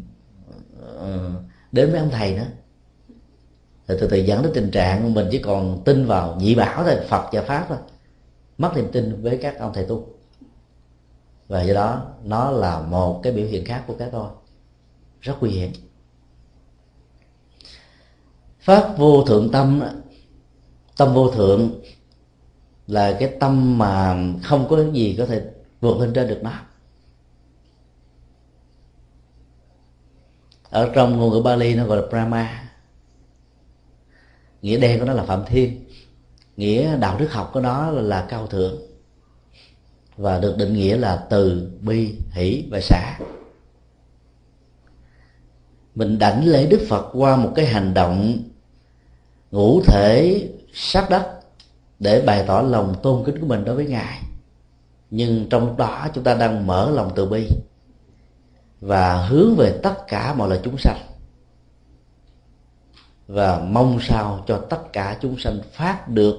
uh, 0.95 1.43
đến 1.73 1.91
với 1.91 2.01
ông 2.01 2.11
thầy 2.11 2.35
nữa 2.35 2.47
thì 3.91 3.97
từ 4.01 4.09
từ 4.09 4.17
dẫn 4.17 4.43
đến 4.43 4.53
tình 4.55 4.71
trạng 4.71 5.15
mình 5.15 5.29
chỉ 5.31 5.39
còn 5.39 5.83
tin 5.85 6.07
vào 6.07 6.37
nhị 6.37 6.55
bảo 6.55 6.85
thôi, 6.85 6.97
phật 7.09 7.29
và 7.33 7.43
pháp 7.43 7.67
thôi. 7.69 7.79
Mất 8.59 8.73
niềm 8.77 8.89
tin 8.93 9.23
với 9.23 9.39
các 9.43 9.59
ông 9.59 9.73
thầy 9.75 9.85
tu. 9.85 10.07
Và 11.49 11.63
do 11.63 11.75
đó, 11.75 12.07
nó 12.25 12.51
là 12.51 12.81
một 12.81 13.21
cái 13.23 13.33
biểu 13.33 13.47
hiện 13.47 13.65
khác 13.65 13.85
của 13.87 13.95
cái 13.99 14.09
tôi. 14.13 14.29
Rất 15.21 15.35
nguy 15.41 15.51
hiểm. 15.51 15.73
Pháp 18.61 18.95
vô 18.99 19.25
thượng 19.25 19.51
tâm 19.51 19.83
tâm 20.97 21.15
vô 21.15 21.31
thượng 21.31 21.81
là 22.87 23.17
cái 23.21 23.37
tâm 23.41 23.79
mà 23.79 24.17
không 24.43 24.67
có 24.69 24.85
gì 24.93 25.15
có 25.19 25.27
thể 25.27 25.43
vượt 25.81 25.99
lên 26.01 26.13
trên 26.15 26.29
được 26.29 26.41
nó. 26.43 26.53
Ở 30.71 30.91
trong 30.95 31.19
ngôn 31.19 31.31
ngữ 31.31 31.43
Bali 31.43 31.75
nó 31.75 31.87
gọi 31.87 31.97
là 31.97 32.07
Brahma 32.11 32.70
nghĩa 34.63 34.79
đen 34.79 34.99
của 34.99 35.05
nó 35.05 35.13
là 35.13 35.23
phạm 35.23 35.45
thiên. 35.47 35.85
Nghĩa 36.57 36.97
đạo 36.97 37.19
đức 37.19 37.33
học 37.33 37.51
của 37.53 37.61
nó 37.61 37.91
là, 37.91 38.03
là 38.03 38.27
cao 38.29 38.47
thượng. 38.47 38.77
Và 40.17 40.39
được 40.39 40.57
định 40.57 40.73
nghĩa 40.73 40.97
là 40.97 41.27
từ 41.31 41.71
bi 41.81 42.15
hỷ 42.31 42.65
và 42.71 42.81
xả 42.81 43.19
mình 45.95 46.19
đảnh 46.19 46.45
lễ 46.45 46.67
đức 46.67 46.81
phật 46.89 47.11
qua 47.13 47.37
một 47.37 47.53
cái 47.55 47.67
hành 47.67 47.95
động 47.95 48.39
ngũ 49.51 49.81
thể 49.83 50.49
sát 50.73 51.11
đất 51.11 51.41
để 51.99 52.23
bày 52.27 52.45
tỏ 52.47 52.63
lòng 52.63 52.95
tôn 53.03 53.25
kính 53.25 53.41
của 53.41 53.47
mình 53.47 53.65
đối 53.65 53.75
với 53.77 53.87
ngài. 53.87 54.23
Nhưng 55.11 55.49
trong 55.51 55.77
đó 55.77 56.09
chúng 56.15 56.25
ta 56.25 56.35
đang 56.35 56.67
mở 56.67 56.91
lòng 56.91 57.13
từ 57.15 57.27
bi 57.27 57.49
và 58.81 59.27
hướng 59.27 59.57
về 59.57 59.79
tất 59.83 59.95
cả 60.09 60.35
mọi 60.35 60.49
loài 60.49 60.61
chúng 60.65 60.77
sanh 60.79 61.10
và 63.31 63.59
mong 63.59 63.99
sao 64.03 64.45
cho 64.47 64.65
tất 64.71 64.93
cả 64.93 65.19
chúng 65.21 65.39
sanh 65.39 65.59
phát 65.73 66.09
được 66.09 66.37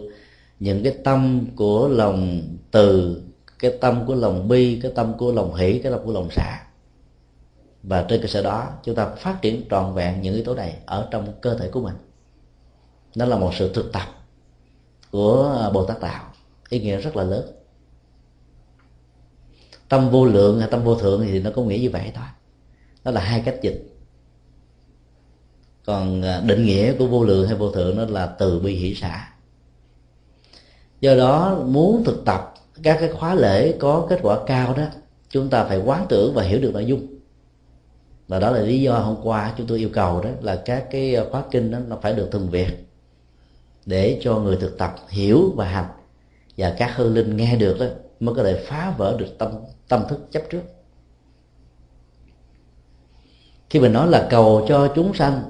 những 0.60 0.84
cái 0.84 0.98
tâm 1.04 1.46
của 1.56 1.88
lòng 1.88 2.42
từ, 2.72 3.22
cái 3.60 3.78
tâm 3.82 4.04
của 4.08 4.16
lòng 4.16 4.48
bi, 4.48 4.80
cái 4.84 4.92
tâm 4.96 5.14
của 5.18 5.32
lòng 5.32 5.56
hỷ, 5.56 5.80
cái 5.84 5.92
tâm 5.92 6.02
của 6.06 6.14
lòng 6.14 6.30
xả. 6.32 6.64
Và 7.84 8.06
trên 8.10 8.22
cơ 8.22 8.28
sở 8.28 8.42
đó, 8.42 8.70
chúng 8.84 8.96
ta 8.96 9.10
phát 9.10 9.42
triển 9.42 9.64
trọn 9.70 9.94
vẹn 9.94 10.22
những 10.22 10.34
yếu 10.34 10.44
tố 10.44 10.56
này 10.56 10.78
ở 10.86 11.08
trong 11.12 11.34
cơ 11.42 11.58
thể 11.58 11.70
của 11.70 11.82
mình. 11.82 11.96
Nó 13.16 13.26
là 13.26 13.38
một 13.38 13.52
sự 13.56 13.74
thực 13.74 13.92
tập 13.94 14.08
của 15.12 15.70
bồ 15.74 15.86
tát 15.86 16.00
tạo 16.00 16.24
ý 16.70 16.80
nghĩa 16.80 16.98
rất 16.98 17.16
là 17.16 17.24
lớn. 17.24 17.46
Tâm 19.90 20.10
vô 20.10 20.26
lượng 20.26 20.60
hay 20.60 20.70
tâm 20.72 20.84
vô 20.84 20.96
thượng 20.96 21.22
thì 21.22 21.40
nó 21.40 21.50
có 21.56 21.62
nghĩa 21.62 21.78
như 21.78 21.90
vậy 21.90 22.12
thôi. 22.16 22.26
Đó 23.04 23.12
là 23.12 23.22
hai 23.22 23.42
cách 23.46 23.56
dịch 23.62 23.91
còn 25.86 26.22
à, 26.22 26.42
định 26.46 26.66
nghĩa 26.66 26.94
của 26.94 27.08
vô 27.08 27.24
lượng 27.24 27.48
hay 27.48 27.58
vô 27.58 27.72
thượng 27.72 27.98
nó 27.98 28.06
là 28.06 28.26
từ 28.26 28.60
bi 28.60 28.76
hỷ 28.76 28.96
xã 28.96 29.32
do 31.02 31.16
đó, 31.16 31.64
muốn 31.66 32.04
thực 32.04 32.26
tập 32.26 32.54
các 32.84 32.98
cái 33.00 33.10
khóa 33.10 33.36
lễ 33.36 33.78
có 33.80 34.06
kết 34.10 34.20
quả 34.22 34.38
cao 34.46 34.74
đó, 34.74 34.84
chúng 35.30 35.50
ta 35.50 35.64
phải 35.64 35.78
quán 35.78 36.06
tưởng 36.10 36.34
và 36.34 36.44
hiểu 36.44 36.62
được 36.62 36.74
nội 36.74 36.86
dung. 36.86 37.08
Và 38.28 38.40
đó 38.40 38.52
là 38.52 38.62
lý 38.62 38.82
do 38.82 39.00
hôm 39.00 39.16
qua 39.24 39.54
chúng 39.58 39.68
tôi 39.68 39.78
yêu 39.78 39.90
cầu 39.94 40.22
đó 40.22 40.30
là 40.42 40.62
các 40.66 40.88
cái 40.92 41.18
khóa 41.32 41.44
kinh 41.52 41.72
đó 41.72 41.80
nó 41.88 41.98
phải 42.02 42.14
được 42.14 42.30
thường 42.32 42.50
việt 42.50 42.88
để 43.86 44.20
cho 44.22 44.36
người 44.36 44.56
thực 44.56 44.78
tập 44.78 44.96
hiểu 45.10 45.54
và 45.56 45.66
hành. 45.66 45.88
Và 46.58 46.76
các 46.78 46.96
hư 46.96 47.10
linh 47.10 47.38
nghe 47.38 47.56
được 47.56 47.80
đó 47.80 47.86
mới 48.20 48.36
có 48.36 48.44
thể 48.44 48.64
phá 48.68 48.94
vỡ 48.98 49.16
được 49.20 49.38
tâm 49.38 49.52
tâm 49.88 50.04
thức 50.10 50.28
chấp 50.32 50.44
trước. 50.52 50.62
Khi 53.70 53.80
mình 53.80 53.94
nói 53.94 54.08
là 54.08 54.28
cầu 54.30 54.66
cho 54.68 54.94
chúng 54.96 55.14
sanh 55.14 55.42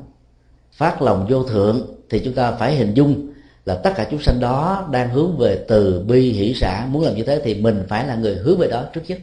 phát 0.71 1.01
lòng 1.01 1.27
vô 1.29 1.43
thượng 1.43 1.88
thì 2.10 2.21
chúng 2.25 2.34
ta 2.34 2.51
phải 2.51 2.75
hình 2.75 2.93
dung 2.93 3.31
là 3.65 3.75
tất 3.75 3.93
cả 3.95 4.07
chúng 4.12 4.21
sanh 4.21 4.39
đó 4.39 4.88
đang 4.91 5.10
hướng 5.10 5.38
về 5.38 5.65
từ 5.67 6.03
bi 6.07 6.31
hỷ 6.31 6.53
xã. 6.53 6.86
Muốn 6.89 7.03
làm 7.03 7.15
như 7.15 7.23
thế 7.23 7.41
thì 7.43 7.55
mình 7.55 7.84
phải 7.89 8.07
là 8.07 8.15
người 8.15 8.36
hướng 8.36 8.57
về 8.57 8.67
đó 8.67 8.86
trước 8.93 9.01
nhất. 9.07 9.19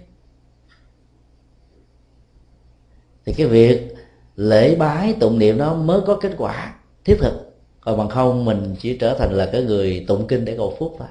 Thì 3.26 3.32
cái 3.32 3.46
việc 3.46 3.94
lễ 4.36 4.76
bái 4.76 5.14
tụng 5.20 5.38
niệm 5.38 5.58
nó 5.58 5.74
mới 5.74 6.00
có 6.06 6.18
kết 6.22 6.32
quả 6.38 6.74
thiết 7.04 7.16
thực. 7.20 7.32
Còn 7.80 7.98
bằng 7.98 8.08
không 8.08 8.44
mình 8.44 8.76
chỉ 8.80 8.98
trở 8.98 9.18
thành 9.18 9.32
là 9.32 9.48
cái 9.52 9.62
người 9.62 10.04
tụng 10.08 10.26
kinh 10.26 10.44
để 10.44 10.56
cầu 10.56 10.76
phúc 10.78 10.96
thôi. 10.98 11.08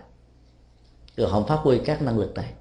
Chứ 1.17 1.25
không 1.31 1.47
phát 1.47 1.59
huy 1.61 1.77
các 1.85 2.01
năng 2.01 2.19
lực 2.19 2.33
này. 2.33 2.51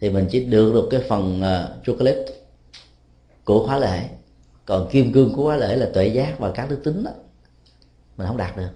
Thì 0.00 0.10
mình 0.10 0.26
chỉ 0.30 0.44
được 0.44 0.72
được 0.74 0.88
cái 0.90 1.00
phần 1.08 1.40
uh, 1.40 1.86
chocolate 1.86 2.24
của 3.44 3.66
khóa 3.66 3.78
lễ 3.78 4.08
còn 4.72 4.88
kim 4.90 5.12
cương 5.12 5.32
của 5.34 5.44
quá 5.44 5.56
lễ 5.56 5.76
là 5.76 5.90
tuệ 5.94 6.06
giác 6.06 6.38
và 6.38 6.50
các 6.50 6.70
đức 6.70 6.80
tính 6.84 7.04
đó. 7.04 7.10
Mình 8.16 8.26
không 8.26 8.36
đạt 8.36 8.56
được. 8.56 8.68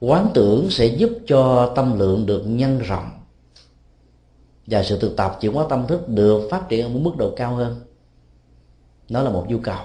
Quán 0.00 0.30
tưởng 0.34 0.70
sẽ 0.70 0.86
giúp 0.86 1.10
cho 1.26 1.72
tâm 1.76 1.98
lượng 1.98 2.26
được 2.26 2.42
nhân 2.46 2.78
rộng. 2.78 3.10
Và 4.66 4.82
sự 4.82 4.98
thực 4.98 5.16
tập 5.16 5.38
chuyển 5.40 5.52
hóa 5.52 5.66
tâm 5.68 5.86
thức 5.86 6.08
được 6.08 6.48
phát 6.50 6.68
triển 6.68 6.86
ở 6.86 6.88
một 6.88 7.00
mức 7.02 7.16
độ 7.16 7.32
cao 7.36 7.54
hơn. 7.54 7.80
Nó 9.08 9.22
là 9.22 9.30
một 9.30 9.46
nhu 9.48 9.58
cầu. 9.58 9.80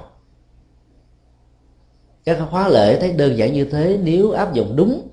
Các 2.23 2.47
khóa 2.51 2.69
lễ 2.69 2.99
thấy 2.99 3.13
đơn 3.13 3.37
giản 3.37 3.53
như 3.53 3.65
thế, 3.65 3.99
nếu 4.03 4.31
áp 4.31 4.53
dụng 4.53 4.75
đúng 4.75 5.09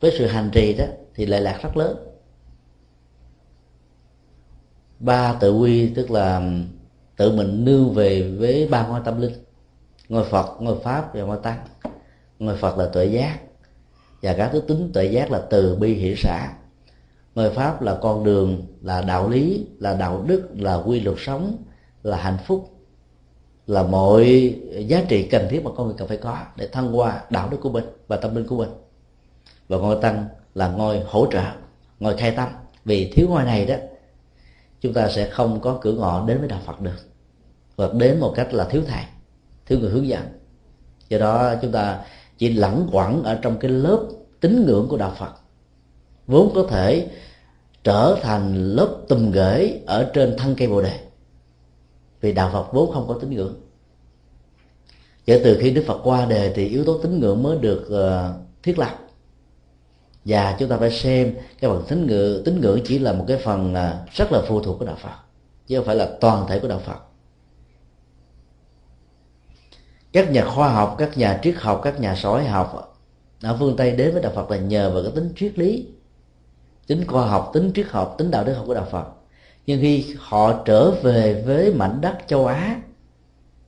với 0.00 0.14
sự 0.18 0.26
hành 0.26 0.50
trì 0.52 0.74
đó, 0.74 0.84
thì 1.14 1.26
lệ 1.26 1.40
lạc 1.40 1.58
rất 1.62 1.76
lớn 1.76 2.09
ba 5.00 5.32
tự 5.40 5.52
quy, 5.52 5.86
tức 5.94 6.10
là 6.10 6.42
tự 7.16 7.32
mình 7.32 7.64
nương 7.64 7.94
về 7.94 8.22
với 8.38 8.68
ba 8.70 8.86
ngôi 8.86 9.00
tâm 9.04 9.20
linh. 9.20 9.32
Ngôi 10.08 10.24
phật, 10.24 10.56
ngôi 10.60 10.78
pháp 10.82 11.14
và 11.14 11.22
ngôi 11.22 11.38
tăng. 11.42 11.58
Ngôi 12.38 12.56
phật 12.56 12.78
là 12.78 12.86
tuệ 12.86 13.04
giác. 13.04 13.38
Và 14.22 14.34
các 14.34 14.50
thứ 14.52 14.60
tính 14.60 14.90
tuệ 14.94 15.04
giác 15.04 15.30
là 15.30 15.42
từ 15.50 15.76
bi 15.76 15.94
hỷ 15.94 16.14
xã 16.16 16.52
ngôi 17.34 17.50
pháp 17.50 17.82
là 17.82 17.98
con 18.02 18.24
đường, 18.24 18.66
là 18.82 19.02
đạo 19.02 19.28
lý, 19.28 19.66
là 19.78 19.94
đạo 19.94 20.24
đức, 20.26 20.48
là 20.58 20.74
quy 20.74 21.00
luật 21.00 21.16
sống, 21.20 21.56
là 22.02 22.16
hạnh 22.16 22.38
phúc. 22.46 22.70
Là 23.66 23.82
mọi 23.82 24.54
giá 24.86 25.04
trị 25.08 25.22
cần 25.22 25.46
thiết 25.50 25.64
mà 25.64 25.70
con 25.76 25.86
người 25.86 25.96
cần 25.98 26.08
phải 26.08 26.16
có 26.16 26.38
để 26.56 26.68
thăng 26.68 26.92
hoa 26.92 27.22
đạo 27.30 27.48
đức 27.50 27.58
của 27.62 27.70
mình 27.70 27.84
và 28.08 28.16
tâm 28.16 28.34
linh 28.34 28.46
của 28.46 28.56
mình. 28.56 28.70
Và 29.68 29.76
ngôi 29.76 29.96
tăng 30.02 30.28
là 30.54 30.68
ngôi 30.68 31.00
hỗ 31.00 31.26
trợ, 31.32 31.44
ngôi 32.00 32.16
khai 32.16 32.30
tâm. 32.30 32.48
Vì 32.84 33.10
thiếu 33.12 33.28
ngôi 33.28 33.44
này 33.44 33.66
đó 33.66 33.74
chúng 34.80 34.92
ta 34.92 35.08
sẽ 35.08 35.30
không 35.30 35.60
có 35.60 35.78
cửa 35.80 35.92
ngõ 35.92 36.26
đến 36.26 36.38
với 36.38 36.48
đạo 36.48 36.60
phật 36.66 36.80
được. 36.80 36.96
Hoặc 37.76 37.94
đến 37.94 38.20
một 38.20 38.32
cách 38.36 38.54
là 38.54 38.64
thiếu 38.64 38.82
thầy, 38.86 39.04
thiếu 39.66 39.78
người 39.78 39.90
hướng 39.90 40.08
dẫn. 40.08 40.22
Do 41.08 41.18
đó 41.18 41.54
chúng 41.62 41.72
ta 41.72 42.04
chỉ 42.38 42.52
lẳng 42.52 42.88
quẩn 42.92 43.22
ở 43.22 43.38
trong 43.42 43.58
cái 43.58 43.70
lớp 43.70 44.06
tín 44.40 44.66
ngưỡng 44.66 44.88
của 44.88 44.96
đạo 44.96 45.14
phật. 45.18 45.32
Vốn 46.26 46.52
có 46.54 46.62
thể 46.70 47.08
trở 47.84 48.16
thành 48.22 48.54
lớp 48.54 48.96
tùm 49.08 49.30
gửi 49.30 49.80
ở 49.86 50.10
trên 50.14 50.34
thân 50.38 50.54
cây 50.58 50.68
bồ 50.68 50.82
đề. 50.82 51.00
Vì 52.20 52.32
đạo 52.32 52.50
phật 52.52 52.72
vốn 52.72 52.92
không 52.92 53.08
có 53.08 53.18
tín 53.20 53.30
ngưỡng. 53.30 53.54
Kể 55.26 55.40
từ 55.44 55.58
khi 55.60 55.70
đức 55.70 55.84
phật 55.86 56.00
qua 56.04 56.26
đề 56.26 56.52
thì 56.54 56.68
yếu 56.68 56.84
tố 56.84 56.98
tín 56.98 57.20
ngưỡng 57.20 57.42
mới 57.42 57.58
được 57.58 57.86
ờ, 57.90 58.34
thiết 58.62 58.78
lập 58.78 58.98
và 60.24 60.56
chúng 60.58 60.68
ta 60.68 60.76
phải 60.76 60.90
xem 60.90 61.34
cái 61.60 61.70
phần 61.70 61.84
tín 61.88 62.06
ngưỡng 62.06 62.44
tín 62.44 62.60
ngưỡng 62.60 62.80
chỉ 62.84 62.98
là 62.98 63.12
một 63.12 63.24
cái 63.28 63.36
phần 63.36 63.74
à, 63.74 63.98
rất 64.12 64.32
là 64.32 64.42
phụ 64.48 64.62
thuộc 64.62 64.78
của 64.78 64.84
đạo 64.84 64.96
phật, 65.02 65.16
chứ 65.66 65.76
không 65.76 65.86
phải 65.86 65.96
là 65.96 66.08
toàn 66.20 66.46
thể 66.48 66.58
của 66.58 66.68
đạo 66.68 66.80
phật. 66.86 66.98
Các 70.12 70.30
nhà 70.30 70.44
khoa 70.44 70.68
học, 70.68 70.96
các 70.98 71.18
nhà 71.18 71.40
triết 71.42 71.54
học, 71.58 71.80
các 71.84 72.00
nhà 72.00 72.14
sói 72.14 72.44
học 72.44 72.96
ở 73.42 73.56
phương 73.58 73.76
tây 73.76 73.90
đến 73.90 74.12
với 74.12 74.22
đạo 74.22 74.32
phật 74.34 74.50
là 74.50 74.56
nhờ 74.56 74.90
vào 74.90 75.02
cái 75.02 75.12
tính 75.14 75.32
triết 75.36 75.58
lý, 75.58 75.86
tính 76.86 77.06
khoa 77.06 77.26
học, 77.26 77.50
tính 77.54 77.72
triết 77.74 77.86
học, 77.86 78.14
tính 78.18 78.30
đạo 78.30 78.44
đức 78.44 78.54
học 78.54 78.64
của 78.66 78.74
đạo 78.74 78.86
phật. 78.90 79.04
Nhưng 79.66 79.80
khi 79.80 80.16
họ 80.18 80.62
trở 80.64 80.90
về 80.90 81.42
với 81.46 81.74
mảnh 81.74 82.00
đất 82.00 82.18
châu 82.26 82.46
á, 82.46 82.80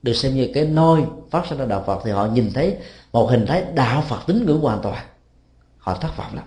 được 0.01 0.13
xem 0.13 0.35
như 0.35 0.51
cái 0.53 0.65
nôi 0.65 1.05
phát 1.29 1.45
sinh 1.49 1.57
ra 1.57 1.65
đạo 1.65 1.83
phật, 1.87 2.01
thì 2.05 2.11
họ 2.11 2.25
nhìn 2.25 2.51
thấy 2.53 2.77
một 3.11 3.25
hình 3.25 3.45
thái 3.45 3.63
đạo 3.75 4.03
phật 4.09 4.19
tín 4.27 4.45
ngưỡng 4.45 4.59
hoàn 4.59 4.81
toàn 4.81 5.05
họ 5.83 5.93
thất 5.93 6.17
vọng 6.17 6.35
lắm. 6.35 6.45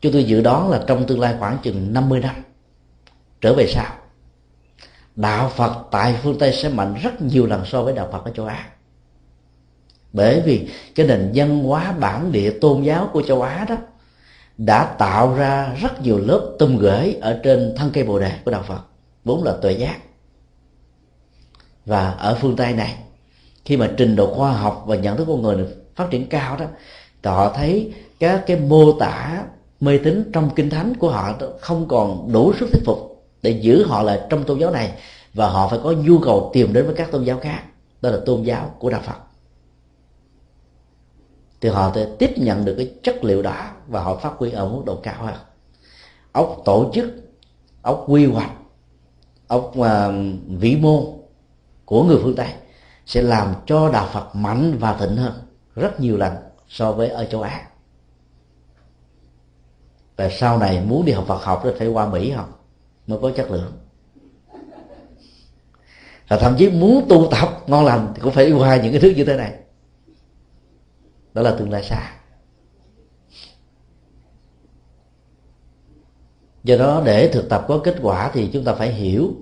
Chúng 0.00 0.12
tôi 0.12 0.24
dự 0.24 0.40
đoán 0.40 0.70
là 0.70 0.84
trong 0.86 1.06
tương 1.06 1.20
lai 1.20 1.34
khoảng 1.38 1.58
chừng 1.62 1.92
50 1.92 2.20
năm, 2.20 2.34
trở 3.40 3.54
về 3.54 3.66
sau, 3.66 3.94
đạo 5.16 5.48
phật 5.56 5.84
tại 5.90 6.18
phương 6.22 6.38
tây 6.38 6.52
sẽ 6.52 6.68
mạnh 6.68 6.94
rất 7.02 7.22
nhiều 7.22 7.46
lần 7.46 7.64
so 7.64 7.82
với 7.82 7.94
đạo 7.94 8.08
phật 8.12 8.24
ở 8.24 8.30
châu 8.30 8.46
á. 8.46 8.70
Bởi 10.12 10.40
vì 10.40 10.68
cái 10.94 11.06
nền 11.06 11.32
văn 11.34 11.64
hóa 11.64 11.92
bản 11.92 12.32
địa 12.32 12.58
tôn 12.60 12.82
giáo 12.82 13.10
của 13.12 13.22
châu 13.22 13.42
á 13.42 13.66
đó 13.68 13.76
đã 14.58 14.94
tạo 14.98 15.34
ra 15.34 15.74
rất 15.74 16.02
nhiều 16.02 16.18
lớp 16.18 16.56
tôm 16.58 16.76
gửi 16.76 17.14
ở 17.20 17.40
trên 17.42 17.74
thân 17.76 17.90
cây 17.94 18.04
bồ 18.04 18.18
đề 18.18 18.32
của 18.44 18.50
đạo 18.50 18.62
phật, 18.62 18.80
vốn 19.24 19.44
là 19.44 19.52
tuệ 19.62 19.72
giác. 19.72 19.98
Và 21.86 22.10
ở 22.10 22.38
phương 22.40 22.56
tây 22.56 22.72
này, 22.72 22.98
khi 23.64 23.76
mà 23.76 23.90
trình 23.96 24.16
độ 24.16 24.34
khoa 24.34 24.52
học 24.52 24.84
và 24.86 24.96
nhận 24.96 25.16
thức 25.16 25.24
con 25.28 25.42
người 25.42 25.56
được 25.56 25.85
phát 25.96 26.06
triển 26.10 26.26
cao 26.28 26.56
đó 26.56 26.66
thì 27.22 27.30
họ 27.30 27.52
thấy 27.52 27.94
các 28.18 28.44
cái 28.46 28.56
mô 28.56 28.92
tả 28.92 29.44
mê 29.80 29.98
tín 29.98 30.30
trong 30.32 30.50
kinh 30.56 30.70
thánh 30.70 30.94
của 30.96 31.10
họ 31.10 31.34
không 31.60 31.88
còn 31.88 32.32
đủ 32.32 32.52
sức 32.60 32.68
thuyết 32.72 32.82
phục 32.86 33.24
để 33.42 33.50
giữ 33.50 33.86
họ 33.86 34.02
lại 34.02 34.20
trong 34.30 34.44
tôn 34.44 34.58
giáo 34.58 34.70
này 34.70 34.92
và 35.34 35.48
họ 35.48 35.68
phải 35.68 35.78
có 35.82 35.92
nhu 35.92 36.18
cầu 36.18 36.50
tìm 36.52 36.72
đến 36.72 36.86
với 36.86 36.94
các 36.94 37.10
tôn 37.10 37.24
giáo 37.24 37.38
khác 37.40 37.62
đó 38.02 38.10
là 38.10 38.18
tôn 38.26 38.42
giáo 38.42 38.74
của 38.78 38.90
đạo 38.90 39.00
phật. 39.06 39.16
Thì 41.60 41.68
họ 41.68 41.92
sẽ 41.94 42.06
tiếp 42.18 42.30
nhận 42.36 42.64
được 42.64 42.74
cái 42.76 42.94
chất 43.02 43.24
liệu 43.24 43.42
đó 43.42 43.70
và 43.88 44.02
họ 44.02 44.16
phát 44.16 44.32
huy 44.38 44.50
ở 44.50 44.68
mức 44.68 44.82
độ 44.86 44.96
cao 45.02 45.14
hơn. 45.18 45.34
Ốc 46.32 46.62
tổ 46.64 46.90
chức 46.94 47.14
ốc 47.82 48.04
quy 48.08 48.26
hoạch 48.26 48.50
ốc 49.48 49.72
uh, 49.78 49.86
vĩ 50.48 50.76
mô 50.76 51.14
của 51.84 52.04
người 52.04 52.18
phương 52.22 52.36
tây 52.36 52.48
sẽ 53.06 53.22
làm 53.22 53.54
cho 53.66 53.90
đạo 53.92 54.08
phật 54.12 54.36
mạnh 54.36 54.76
và 54.78 54.94
thịnh 54.94 55.16
hơn 55.16 55.32
rất 55.76 56.00
nhiều 56.00 56.16
lần 56.16 56.32
so 56.68 56.92
với 56.92 57.08
ở 57.08 57.24
châu 57.24 57.42
á. 57.42 57.68
Và 60.16 60.28
sau 60.28 60.58
này 60.58 60.80
muốn 60.80 61.04
đi 61.04 61.12
học 61.12 61.24
phật 61.28 61.44
học 61.44 61.60
thì 61.64 61.70
phải 61.78 61.88
qua 61.88 62.08
mỹ 62.08 62.30
học 62.30 62.64
mới 63.06 63.18
có 63.22 63.30
chất 63.36 63.50
lượng. 63.50 63.72
Và 66.28 66.36
thậm 66.36 66.54
chí 66.58 66.70
muốn 66.70 67.06
tu 67.08 67.28
tập 67.30 67.62
ngon 67.66 67.84
lành 67.84 68.12
thì 68.14 68.22
cũng 68.22 68.32
phải 68.32 68.52
qua 68.52 68.76
những 68.76 68.92
cái 68.92 69.00
thứ 69.00 69.10
như 69.16 69.24
thế 69.24 69.36
này. 69.36 69.54
Đó 71.34 71.42
là 71.42 71.56
tương 71.58 71.70
lai 71.70 71.82
xa. 71.82 72.12
Do 76.64 76.76
đó 76.76 77.02
để 77.04 77.30
thực 77.32 77.48
tập 77.48 77.64
có 77.68 77.80
kết 77.84 77.96
quả 78.02 78.30
thì 78.34 78.50
chúng 78.52 78.64
ta 78.64 78.74
phải 78.74 78.92
hiểu 78.92 79.34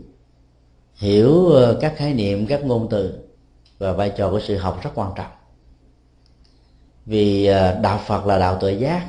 hiểu 0.94 1.48
ờ, 1.48 1.78
các 1.80 1.94
khái 1.96 2.14
niệm, 2.14 2.46
các 2.46 2.64
ngôn 2.64 2.88
từ 2.90 3.18
và 3.78 3.92
vai 3.92 4.12
trò 4.16 4.30
của 4.30 4.40
sự 4.40 4.56
học 4.56 4.80
rất 4.82 4.90
quan 4.94 5.12
trọng 5.16 5.30
vì 7.06 7.46
à, 7.46 7.72
đạo 7.82 8.00
phật 8.06 8.26
là 8.26 8.38
đạo 8.38 8.58
tự 8.60 8.68
giác. 8.68 9.08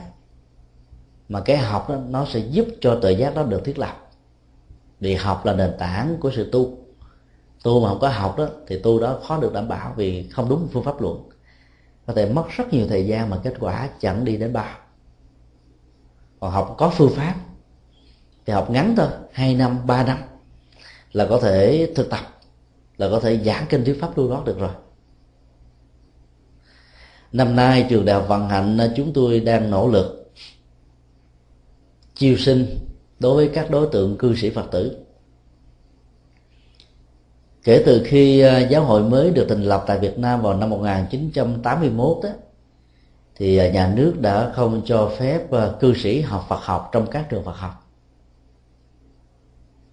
Mà 1.30 1.42
cái 1.42 1.58
học 1.58 1.90
đó, 1.90 1.96
nó 2.10 2.26
sẽ 2.26 2.40
giúp 2.40 2.68
cho 2.82 3.00
tự 3.02 3.10
giác 3.10 3.36
đó 3.36 3.44
được 3.44 3.66
thiết 3.66 3.80
lập. 3.80 4.10
Vì 5.00 5.16
học 5.16 5.46
là 5.46 5.54
nền 5.54 5.74
tảng 5.80 6.18
của 6.20 6.32
sự 6.36 6.50
tu. 6.52 6.78
Tu 7.64 7.82
mà 7.82 7.90
không 7.90 8.00
có 8.00 8.10
học 8.10 8.38
đó, 8.38 8.48
thì 8.68 8.80
tu 8.80 9.00
đó 9.00 9.20
khó 9.24 9.38
được 9.38 9.54
đảm 9.54 9.68
bảo 9.68 9.94
vì 9.98 10.30
không 10.30 10.50
đúng 10.50 10.68
phương 10.72 10.84
pháp 10.84 11.02
luận. 11.02 11.30
Có 12.08 12.14
thể 12.14 12.30
mất 12.30 12.46
rất 12.50 12.74
nhiều 12.74 12.88
thời 12.88 13.08
gian 13.08 13.30
mà 13.30 13.40
kết 13.44 13.54
quả 13.60 13.90
chẳng 14.00 14.26
đi 14.26 14.38
đến 14.38 14.54
bao. 14.54 14.76
Còn 16.40 16.52
học 16.52 16.76
có 16.78 16.90
phương 16.90 17.12
pháp, 17.16 17.36
thì 18.46 18.54
học 18.54 18.70
ngắn 18.70 18.94
thôi, 18.98 19.08
hai 19.32 19.56
năm, 19.56 19.88
ba 19.88 20.04
năm, 20.04 20.18
là 21.12 21.28
có 21.30 21.40
thể 21.40 21.90
thực 21.96 22.10
tập, 22.10 22.20
là 22.98 23.08
có 23.12 23.20
thể 23.20 23.38
giảng 23.38 23.66
kinh 23.70 23.86
thuyết 23.86 24.02
pháp 24.02 24.18
lưu 24.18 24.30
đó 24.30 24.44
được 24.46 24.60
rồi 24.60 24.72
năm 27.32 27.56
nay 27.56 27.86
trường 27.90 28.06
đại 28.06 28.16
học 28.16 28.26
vận 28.28 28.50
hạnh 28.50 28.80
chúng 28.96 29.14
tôi 29.14 29.40
đang 29.40 29.70
nỗ 29.70 29.88
lực 29.88 30.32
chiêu 32.16 32.38
sinh 32.38 32.66
đối 33.20 33.36
với 33.36 33.50
các 33.54 33.72
đối 33.72 33.88
tượng 33.88 34.18
cư 34.18 34.36
sĩ 34.36 34.50
phật 34.50 34.72
tử. 34.72 35.06
Kể 37.64 37.84
từ 37.86 38.02
khi 38.06 38.40
à, 38.40 38.60
giáo 38.60 38.84
hội 38.84 39.04
mới 39.04 39.32
được 39.32 39.46
thành 39.50 39.64
lập 39.64 39.84
tại 39.88 40.00
Việt 40.00 40.20
Nam 40.20 40.42
vào 40.42 40.54
năm 40.54 40.70
1981 40.70 42.18
đó, 42.24 42.30
thì 43.36 43.58
à, 43.58 43.70
nhà 43.70 43.94
nước 43.96 44.14
đã 44.22 44.52
không 44.56 44.82
cho 44.86 45.12
phép 45.18 45.52
à, 45.52 45.72
cư 45.80 45.94
sĩ 45.94 46.22
học 46.22 46.46
Phật 46.50 46.60
học 46.62 46.90
trong 46.92 47.08
các 47.08 47.30
trường 47.30 47.44
Phật 47.44 47.56
học. 47.56 47.72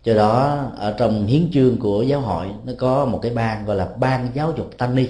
Do 0.04 0.14
đó 0.14 0.64
ở 0.76 0.94
trong 0.98 1.26
hiến 1.26 1.50
chương 1.52 1.78
của 1.78 2.02
giáo 2.02 2.20
hội 2.20 2.46
nó 2.64 2.72
có 2.78 3.04
một 3.04 3.18
cái 3.22 3.34
ban 3.34 3.64
gọi 3.64 3.76
là 3.76 3.88
ban 3.98 4.28
giáo 4.34 4.52
dục 4.56 4.78
tăng 4.78 4.94
ni 4.94 5.08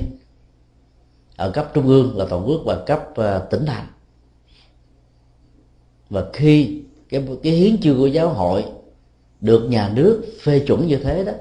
ở 1.37 1.51
cấp 1.51 1.71
trung 1.75 1.87
ương 1.87 2.19
là 2.19 2.27
toàn 2.31 2.49
quốc 2.49 2.61
và 2.65 2.85
cấp 2.87 3.09
ờ, 3.15 3.47
tỉnh 3.51 3.67
thành. 3.67 3.87
Và 6.11 6.25
khi 6.33 6.83
cái 7.09 7.27
cái 7.43 7.53
hiến 7.53 7.81
chương 7.81 7.97
của 7.97 8.07
giáo 8.07 8.29
hội 8.29 8.65
được 9.41 9.67
nhà 9.69 9.91
nước 9.95 10.25
phê 10.43 10.65
chuẩn 10.67 10.87
như 10.87 10.97
thế 10.97 11.25
đó, 11.25 11.33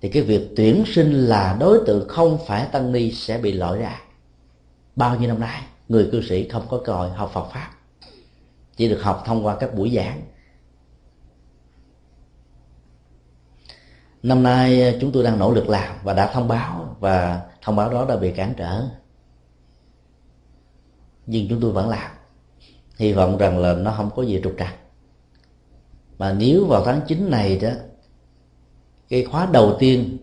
thì 0.00 0.08
cái 0.08 0.22
việc 0.22 0.48
tuyển 0.56 0.84
sinh 0.86 1.12
là 1.12 1.56
đối 1.60 1.80
tượng 1.86 2.08
không 2.08 2.38
phải 2.46 2.66
tăng 2.72 2.92
ni 2.92 3.10
sẽ 3.10 3.38
bị 3.38 3.52
loại 3.52 3.78
ra. 3.78 4.00
Bao 4.96 5.18
nhiêu 5.18 5.28
năm 5.28 5.40
nay, 5.40 5.62
người 5.88 6.08
cư 6.12 6.22
sĩ 6.22 6.48
không 6.48 6.66
có 6.68 6.80
cơ 6.84 6.92
hội 6.92 7.10
học 7.10 7.30
Phật 7.34 7.48
pháp, 7.52 7.70
chỉ 8.76 8.88
được 8.88 9.02
học 9.02 9.22
thông 9.26 9.46
qua 9.46 9.56
các 9.60 9.74
buổi 9.74 9.92
giảng. 9.96 10.22
Năm 14.22 14.42
nay 14.42 14.82
ờ, 14.82 14.98
chúng 15.00 15.12
tôi 15.12 15.24
đang 15.24 15.38
nỗ 15.38 15.50
lực 15.50 15.68
làm 15.68 15.96
và 16.02 16.12
đã 16.12 16.32
thông 16.32 16.48
báo, 16.48 16.96
và 17.00 17.40
thông 17.62 17.76
báo 17.76 17.90
đó 17.90 18.04
đã 18.08 18.16
bị 18.16 18.32
cản 18.32 18.54
trở 18.56 18.82
nhưng 21.26 21.48
chúng 21.48 21.60
tôi 21.60 21.72
vẫn 21.72 21.88
làm. 21.88 22.10
Hy 22.96 23.12
vọng 23.12 23.38
rằng 23.38 23.58
là 23.58 23.74
nó 23.74 23.94
không 23.96 24.10
có 24.16 24.22
gì 24.22 24.40
trục 24.44 24.54
trặc. 24.58 24.74
Mà 26.18 26.32
nếu 26.32 26.66
vào 26.66 26.84
tháng 26.84 27.00
9 27.08 27.30
này 27.30 27.58
đó, 27.58 27.70
cái 29.08 29.24
khóa 29.24 29.48
đầu 29.52 29.76
tiên 29.78 30.18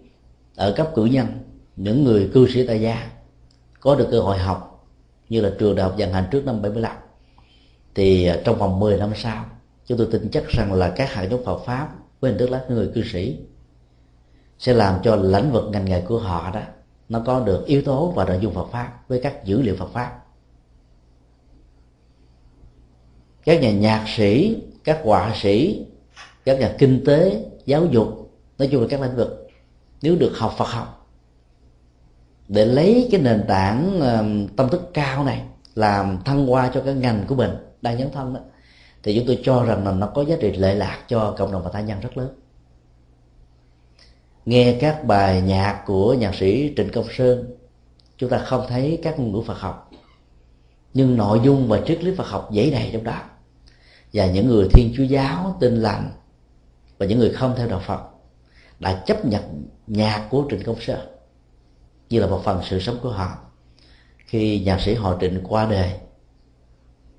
ở 0.56 0.74
cấp 0.78 0.92
cử 0.96 1.06
nhân, 1.06 1.28
những 1.76 2.04
người 2.04 2.30
cư 2.34 2.48
sĩ 2.48 2.68
tại 2.68 2.82
gia 2.82 3.12
có 3.80 3.96
được 3.96 4.08
cơ 4.12 4.20
hội 4.20 4.38
học 4.38 4.88
như 5.30 5.42
là 5.42 5.52
trường 5.60 5.76
đại 5.76 5.84
học 5.84 5.98
dần 5.98 6.14
hành 6.14 6.26
trước 6.32 6.46
năm 6.46 6.62
75 6.62 6.98
thì 7.96 8.26
à, 8.26 8.38
trong 8.46 8.58
vòng 8.58 8.80
10 8.80 8.98
năm 8.98 9.12
sau, 9.16 9.46
chúng 9.86 9.98
tôi 9.98 10.08
tin 10.12 10.30
chắc 10.32 10.48
rằng 10.48 10.74
là 10.74 10.90
các 10.90 11.14
hạt 11.14 11.24
giống 11.24 11.46
Phật 11.46 11.58
pháp 11.66 11.90
với 12.20 12.32
hình 12.32 12.40
thức 12.40 12.50
là 12.50 12.66
người 12.70 12.92
cư 12.96 13.04
sĩ 13.04 13.38
sẽ 14.60 14.74
làm 14.74 15.00
cho 15.04 15.16
lĩnh 15.16 15.52
vực 15.52 15.66
ngành 15.72 15.86
nghề 15.86 16.02
của 16.02 16.20
họ 16.20 16.52
đó, 16.54 16.62
nó 17.10 17.22
có 17.26 17.40
được 17.40 17.66
yếu 17.66 17.82
tố 17.82 18.14
và 18.16 18.26
nội 18.26 18.40
dung 18.42 18.54
Phật 18.54 18.68
pháp 18.72 18.94
với 19.08 19.20
các 19.24 19.46
dữ 19.46 19.62
liệu 19.62 19.76
Phật 19.76 19.90
pháp. 19.94 20.20
Các 23.44 23.62
nhà 23.62 23.72
nhạc 23.72 24.06
sĩ, 24.18 24.58
các 24.84 25.02
họa 25.04 25.34
sĩ, 25.42 25.86
các 26.46 26.60
nhà 26.60 26.76
kinh 26.78 27.04
tế, 27.06 27.46
giáo 27.66 27.86
dục, 27.86 28.32
nói 28.58 28.70
chung 28.72 28.82
là 28.82 28.88
các 28.90 29.02
lĩnh 29.02 29.16
vực, 29.16 29.50
nếu 30.02 30.16
được 30.16 30.32
học 30.38 30.54
Phật 30.58 30.68
học, 30.68 31.08
để 32.48 32.66
lấy 32.66 33.08
cái 33.12 33.22
nền 33.22 33.44
tảng 33.48 34.00
tâm 34.56 34.70
thức 34.70 34.90
cao 34.94 35.24
này, 35.24 35.42
làm 35.76 36.18
thăng 36.26 36.48
hoa 36.48 36.72
cho 36.74 36.82
cái 36.86 36.94
ngành 36.94 37.24
của 37.28 37.36
mình, 37.36 37.52
đang 37.82 37.98
nhấn 37.98 38.12
thân 38.12 38.34
đó, 38.34 38.40
thì 39.04 39.16
chúng 39.18 39.28
tôi 39.28 39.40
cho 39.44 39.64
rằng 39.64 39.86
là 39.86 39.92
nó 39.92 40.08
có 40.08 40.26
giá 40.26 40.36
trị 40.40 40.52
lệ 40.52 40.76
lạc 40.76 41.00
cho 41.08 41.36
cộng 41.38 41.52
đồng 41.52 41.64
và 41.64 41.70
tha 41.74 41.82
nhân 41.82 42.00
rất 42.00 42.18
lớn. 42.18 42.30
Nghe 44.46 44.78
các 44.82 45.06
bài 45.06 45.42
nhạc 45.42 45.84
của 45.86 46.14
nhạc 46.14 46.36
sĩ 46.36 46.74
trịnh 46.78 46.90
công 46.94 47.06
sơn, 47.18 47.56
chúng 48.18 48.30
ta 48.30 48.38
không 48.38 48.66
thấy 48.70 49.00
các 49.04 49.20
ngôn 49.20 49.32
ngữ 49.32 49.42
phật 49.42 49.60
học 49.60 49.91
nhưng 50.94 51.18
nội 51.18 51.40
dung 51.44 51.68
và 51.68 51.82
triết 51.86 52.04
lý 52.04 52.16
phật 52.16 52.28
học 52.28 52.50
dễ 52.52 52.72
đầy 52.72 52.90
trong 52.94 53.04
đó. 53.04 53.22
Và 54.14 54.26
những 54.26 54.48
người 54.48 54.68
thiên 54.74 54.94
chúa 54.98 55.04
giáo 55.04 55.58
tin 55.60 55.76
lành 55.76 56.12
và 56.98 57.06
những 57.06 57.20
người 57.20 57.30
không 57.30 57.54
theo 57.58 57.68
đạo 57.68 57.82
phật 57.86 58.02
đã 58.80 59.04
chấp 59.06 59.26
nhận 59.26 59.66
nhạc 59.88 60.28
của 60.30 60.46
trịnh 60.50 60.64
công 60.64 60.82
sơn 60.82 61.00
như 62.10 62.20
là 62.20 62.28
một 62.28 62.42
phần 62.44 62.62
sự 62.70 62.80
sống 62.80 62.98
của 63.02 63.10
họ. 63.12 63.38
Khi 64.26 64.60
nhạc 64.60 64.82
sĩ 64.82 64.94
họ 64.94 65.18
trịnh 65.22 65.40
qua 65.44 65.66
đời, 65.66 65.92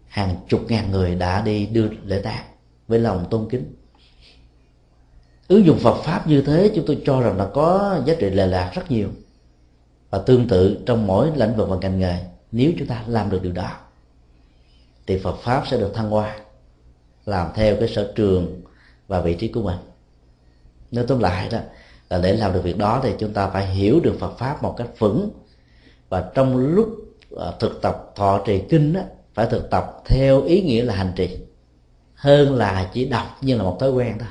hàng 0.08 0.36
chục 0.48 0.60
ngàn 0.68 0.90
người 0.90 1.14
đã 1.14 1.42
đi 1.42 1.66
đưa 1.66 1.88
lễ 2.04 2.20
tang 2.20 2.44
với 2.88 2.98
lòng 2.98 3.26
tôn 3.30 3.48
kính. 3.50 3.74
Ứng 5.48 5.66
dụng 5.66 5.78
Phật 5.78 6.02
pháp 6.02 6.26
như 6.26 6.42
thế, 6.42 6.70
chúng 6.74 6.86
tôi 6.86 7.02
cho 7.06 7.20
rằng 7.20 7.36
là 7.36 7.48
có 7.54 8.00
giá 8.06 8.14
trị 8.18 8.30
lệ 8.30 8.46
lạc 8.46 8.70
rất 8.74 8.90
nhiều 8.90 9.08
và 10.10 10.18
tương 10.18 10.48
tự 10.48 10.82
trong 10.86 11.06
mỗi 11.06 11.30
lĩnh 11.36 11.56
vực 11.56 11.68
và 11.68 11.76
ngành 11.76 11.98
nghề 11.98 12.24
nếu 12.52 12.72
chúng 12.78 12.88
ta 12.88 13.04
làm 13.06 13.30
được 13.30 13.42
điều 13.42 13.52
đó 13.52 13.70
thì 15.06 15.18
Phật 15.18 15.36
pháp 15.42 15.64
sẽ 15.70 15.76
được 15.76 15.94
thăng 15.94 16.10
hoa 16.10 16.36
làm 17.24 17.48
theo 17.54 17.76
cái 17.76 17.88
sở 17.88 18.12
trường 18.16 18.62
và 19.08 19.20
vị 19.20 19.34
trí 19.34 19.48
của 19.48 19.62
mình. 19.62 19.78
Nói 20.90 21.04
tóm 21.08 21.18
lại 21.18 21.48
đó 21.52 21.58
là 22.10 22.18
để 22.18 22.36
làm 22.36 22.52
được 22.52 22.64
việc 22.64 22.78
đó 22.78 23.00
thì 23.02 23.12
chúng 23.18 23.32
ta 23.32 23.48
phải 23.48 23.66
hiểu 23.66 24.00
được 24.00 24.16
Phật 24.20 24.38
pháp 24.38 24.62
một 24.62 24.74
cách 24.78 24.88
vững. 24.98 25.30
Và 26.08 26.30
trong 26.34 26.56
lúc 26.56 26.88
à, 27.36 27.46
thực 27.60 27.82
tập 27.82 28.12
thọ 28.16 28.42
trì 28.46 28.62
kinh 28.68 28.92
đó, 28.92 29.00
phải 29.34 29.46
thực 29.50 29.70
tập 29.70 30.02
theo 30.04 30.42
ý 30.42 30.62
nghĩa 30.62 30.82
là 30.82 30.94
hành 30.94 31.12
trì 31.16 31.38
hơn 32.14 32.54
là 32.54 32.90
chỉ 32.92 33.08
đọc 33.08 33.26
như 33.40 33.56
là 33.56 33.62
một 33.62 33.76
thói 33.80 33.90
quen 33.90 34.16
thôi. 34.18 34.28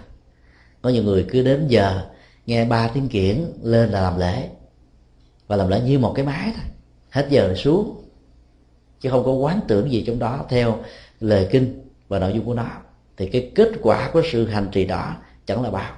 Có 0.82 0.89
nhiều 0.89 1.03
người 1.03 1.26
cứ 1.30 1.43
đến 1.43 1.67
giờ 1.67 2.07
nghe 2.45 2.65
ba 2.65 2.88
tiếng 2.88 3.07
kiển 3.07 3.45
lên 3.61 3.89
là 3.89 4.01
làm 4.01 4.19
lễ 4.19 4.49
và 5.47 5.55
làm 5.55 5.67
lễ 5.67 5.82
như 5.82 5.99
một 5.99 6.13
cái 6.15 6.26
máy 6.26 6.53
thôi 6.55 6.65
hết 7.09 7.28
giờ 7.30 7.47
là 7.47 7.55
xuống 7.55 8.01
chứ 9.02 9.10
không 9.10 9.26
có 9.26 9.32
quán 9.32 9.60
tưởng 9.68 9.91
gì 9.91 10.04
trong 10.08 10.20
đó. 10.20 10.45
Theo 10.49 10.78
lời 11.20 11.47
kinh 11.52 11.89
và 12.08 12.20
nội 12.20 12.34
dung 12.34 12.45
của 12.45 12.54
nó, 12.54 12.68
thì 13.18 13.30
cái 13.30 13.52
kết 13.56 13.70
quả 13.82 14.10
của 14.14 14.22
sự 14.32 14.47
hành 14.47 14.68
trì 14.72 14.86
đó 14.86 15.16
chẳng 15.45 15.64
là 15.64 15.72
bao. 15.72 15.91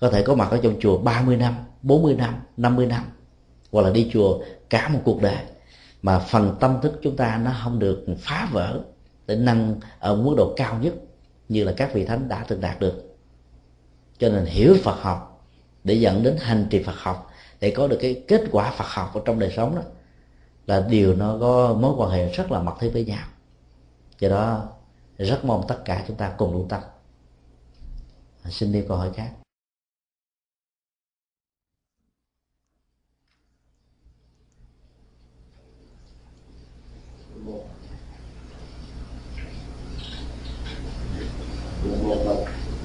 Có 0.00 0.10
thể 0.10 0.22
có 0.22 0.34
mặt 0.34 0.48
ở 0.50 0.60
trong 0.62 0.80
chùa 0.80 0.98
30 0.98 1.36
năm 1.36 1.54
40 1.82 2.14
năm 2.14 2.34
50 2.56 2.86
năm, 2.86 3.04
hoặc 3.72 3.82
là 3.82 3.90
đi 3.90 4.10
chùa 4.12 4.38
cả 4.70 4.88
một 4.88 5.00
cuộc 5.04 5.22
đời. 5.22 5.44
Mà 6.02 6.18
phần 6.18 6.56
tâm 6.60 6.78
thức 6.82 7.00
chúng 7.02 7.16
ta 7.16 7.40
nó 7.44 7.52
không 7.64 7.78
được 7.78 8.06
phá 8.18 8.48
vỡ 8.52 8.80
để 9.26 9.36
nâng 9.36 9.80
ở 9.98 10.16
mức 10.16 10.34
độ 10.36 10.54
cao 10.56 10.78
nhất, 10.82 10.94
như 11.48 11.64
là 11.64 11.72
các 11.76 11.94
vị 11.94 12.04
thánh 12.04 12.28
đã 12.28 12.44
từng 12.48 12.60
đạt 12.60 12.80
được. 12.80 13.16
Cho 14.18 14.28
nên 14.28 14.44
hiểu 14.44 14.76
Phật 14.82 15.02
học 15.02 15.46
để 15.84 15.94
dẫn 15.94 16.22
đến 16.22 16.36
hành 16.40 16.66
trì 16.70 16.82
Phật 16.82 16.96
học, 16.96 17.30
để 17.60 17.70
có 17.70 17.86
được 17.86 17.98
cái 18.00 18.22
kết 18.28 18.42
quả 18.50 18.70
Phật 18.70 18.88
học 18.88 19.14
ở 19.14 19.20
trong 19.24 19.38
đời 19.38 19.52
sống 19.56 19.76
đó 19.76 19.82
là 20.66 20.86
điều 20.88 21.14
nó 21.14 21.36
có 21.40 21.76
mối 21.80 21.94
quan 21.96 22.10
hệ 22.10 22.32
rất 22.32 22.50
là 22.50 22.62
mật 22.62 22.74
thiết 22.80 22.90
với 22.92 23.04
nhau. 23.04 23.28
Do 24.18 24.28
đó, 24.28 24.68
rất 25.18 25.44
mong 25.44 25.64
tất 25.68 25.82
cả 25.84 26.04
chúng 26.08 26.16
ta 26.16 26.34
cùng 26.38 26.52
lưu 26.52 26.66
tâm. 26.68 26.80
Xin 28.48 28.72
đi 28.72 28.84
câu 28.88 28.96
hỏi 28.96 29.10
khác. 29.14 29.30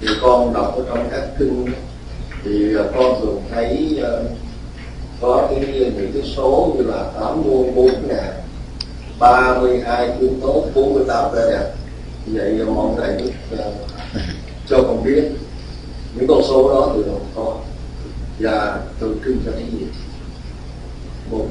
Thì 0.02 0.08
con 0.22 0.54
đọc 0.54 0.74
ở 0.78 0.86
trong 0.88 1.08
các 1.12 1.36
kinh 1.40 1.66
thì 2.44 2.76
con 2.96 3.22
thường 3.22 3.35
có 5.26 5.48
cái 5.50 5.60
những 5.60 6.12
cái 6.14 6.24
số 6.36 6.76
như 6.78 6.84
là 6.84 7.12
tám 7.20 7.44
mươi 7.44 7.72
bốn 7.76 8.08
ngàn 8.08 8.34
ba 9.20 9.58
mươi 9.62 9.82
hai 9.86 10.10
yếu 10.20 10.30
tố 10.42 10.66
bốn 10.76 10.94
mươi 10.94 11.04
tám 11.08 11.32
vẻ 11.34 11.42
đẹp 11.50 11.74
vậy 12.26 12.66
mong 12.66 12.96
thầy 12.98 13.34
uh, 13.54 13.60
cho 14.68 14.78
con 14.88 15.04
biết 15.04 15.32
những 16.16 16.28
con 16.28 16.42
số 16.44 16.70
đó 16.70 16.92
từ 16.96 17.04
đâu 17.04 17.22
có. 17.36 17.56
Và 18.40 18.82
từ 19.00 19.20
kinh 19.26 19.40
cho 19.46 19.52
cái 19.52 19.64
gì? 19.72 19.88
Một. 21.32 21.46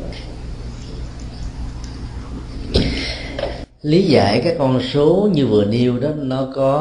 Lý 3.82 4.02
giải 4.02 4.40
các 4.44 4.54
con 4.58 4.80
số 4.92 5.28
như 5.32 5.46
vừa 5.46 5.64
nêu 5.64 5.98
đó 5.98 6.08
nó 6.16 6.48
có 6.54 6.78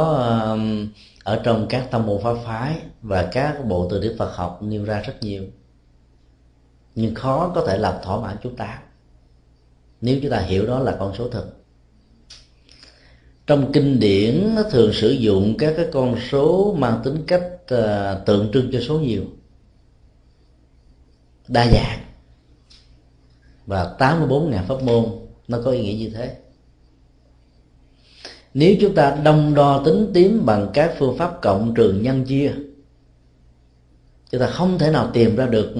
um, 0.51 0.87
ở 1.23 1.39
trong 1.43 1.65
các 1.69 1.91
tâm 1.91 2.05
môn 2.05 2.23
pháp 2.23 2.35
phái 2.45 2.73
và 3.01 3.29
các 3.31 3.65
bộ 3.65 3.87
từ 3.91 3.99
điển 3.99 4.17
Phật 4.17 4.35
học 4.35 4.59
nêu 4.61 4.85
ra 4.85 5.01
rất 5.07 5.13
nhiều 5.21 5.43
nhưng 6.95 7.15
khó 7.15 7.51
có 7.55 7.65
thể 7.67 7.77
làm 7.77 7.95
thỏa 8.03 8.19
mãn 8.19 8.37
chúng 8.43 8.55
ta. 8.55 8.81
Nếu 10.01 10.19
chúng 10.21 10.31
ta 10.31 10.39
hiểu 10.39 10.65
đó 10.65 10.79
là 10.79 10.95
con 10.99 11.15
số 11.15 11.29
thực 11.29 11.63
trong 13.47 13.71
kinh 13.71 13.99
điển 13.99 14.55
nó 14.55 14.63
thường 14.63 14.93
sử 14.93 15.09
dụng 15.11 15.57
các 15.57 15.73
cái 15.77 15.85
con 15.91 16.15
số 16.31 16.75
mang 16.77 17.01
tính 17.03 17.23
cách 17.27 17.43
uh, 17.73 18.25
tượng 18.25 18.51
trưng 18.53 18.69
cho 18.71 18.79
số 18.79 18.99
nhiều. 18.99 19.23
Đa 21.47 21.67
dạng. 21.71 21.99
Và 23.65 23.95
84.000 23.99 24.65
pháp 24.67 24.83
môn 24.83 25.05
nó 25.47 25.61
có 25.65 25.71
ý 25.71 25.81
nghĩa 25.81 26.03
như 26.03 26.09
thế. 26.09 26.37
Nếu 28.53 28.75
chúng 28.81 28.95
ta 28.95 29.15
đông 29.23 29.53
đo 29.53 29.83
tính 29.85 30.11
tím 30.13 30.45
bằng 30.45 30.69
các 30.73 30.95
phương 30.99 31.17
pháp 31.17 31.41
cộng 31.41 31.73
trừ 31.73 31.93
nhân 31.93 32.25
chia 32.25 32.53
chúng 34.31 34.41
ta 34.41 34.47
không 34.47 34.79
thể 34.79 34.91
nào 34.91 35.09
tìm 35.13 35.35
ra 35.35 35.45
được 35.45 35.75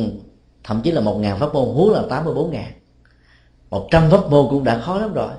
thậm 0.64 0.82
chí 0.84 0.92
là 0.92 1.02
một 1.02 1.18
ngàn 1.18 1.40
pháp 1.40 1.54
môn, 1.54 1.76
huống 1.76 1.92
là 1.92 2.04
tám 2.10 2.26
mươi 2.26 2.34
bốn 2.34 2.52
ngàn. 2.52 2.72
Một 3.70 3.88
trăm 3.92 4.12
pháp 4.12 4.30
môn 4.30 4.48
cũng 4.50 4.64
đã 4.64 4.80
khó 4.80 5.00
lắm 5.00 5.14
rồi. 5.14 5.32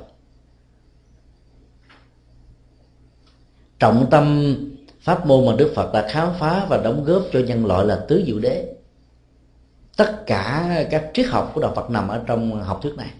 Trọng 3.79 4.07
tâm 4.11 4.57
pháp 5.01 5.27
môn 5.27 5.47
mà 5.47 5.53
đức 5.59 5.73
phật 5.75 5.93
đã 5.93 6.09
khám 6.11 6.29
phá 6.39 6.67
và 6.69 6.77
đóng 6.77 7.05
góp 7.05 7.23
cho 7.33 7.41
nhân 7.41 7.67
loại 7.67 7.87
là 7.87 8.05
tứ 8.09 8.25
diệu 8.27 8.39
đế. 8.39 8.75
Tất 9.97 10.27
cả 10.27 10.87
các 10.91 11.11
triết 11.15 11.27
học 11.27 11.51
của 11.55 11.61
đạo 11.61 11.73
phật 11.75 11.91
nằm 11.91 12.09
ở 12.09 12.23
trong 12.27 12.63
học 12.63 12.79
thuyết 12.83 12.95
này. 12.97 13.11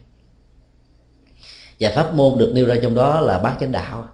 Và 1.81 1.93
pháp 1.95 2.15
môn 2.15 2.39
được 2.39 2.53
nêu 2.55 2.67
ra 2.67 2.75
trong 2.83 2.95
đó 2.95 3.21
là 3.21 3.39
bát 3.39 3.57
chánh 3.61 3.73
đạo. 3.73 4.09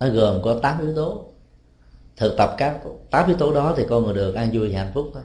Nó 0.00 0.08
gồm 0.08 0.42
có 0.42 0.58
8 0.62 0.80
yếu 0.80 0.94
tố. 0.94 1.24
Thực 2.16 2.36
tập 2.36 2.54
các 2.58 2.80
8 3.10 3.26
yếu 3.26 3.36
tố 3.36 3.54
đó 3.54 3.74
thì 3.76 3.84
con 3.88 4.04
người 4.04 4.14
được 4.14 4.34
an 4.34 4.50
vui 4.52 4.72
và 4.72 4.78
hạnh 4.78 4.90
phúc 4.94 5.10
thôi 5.14 5.22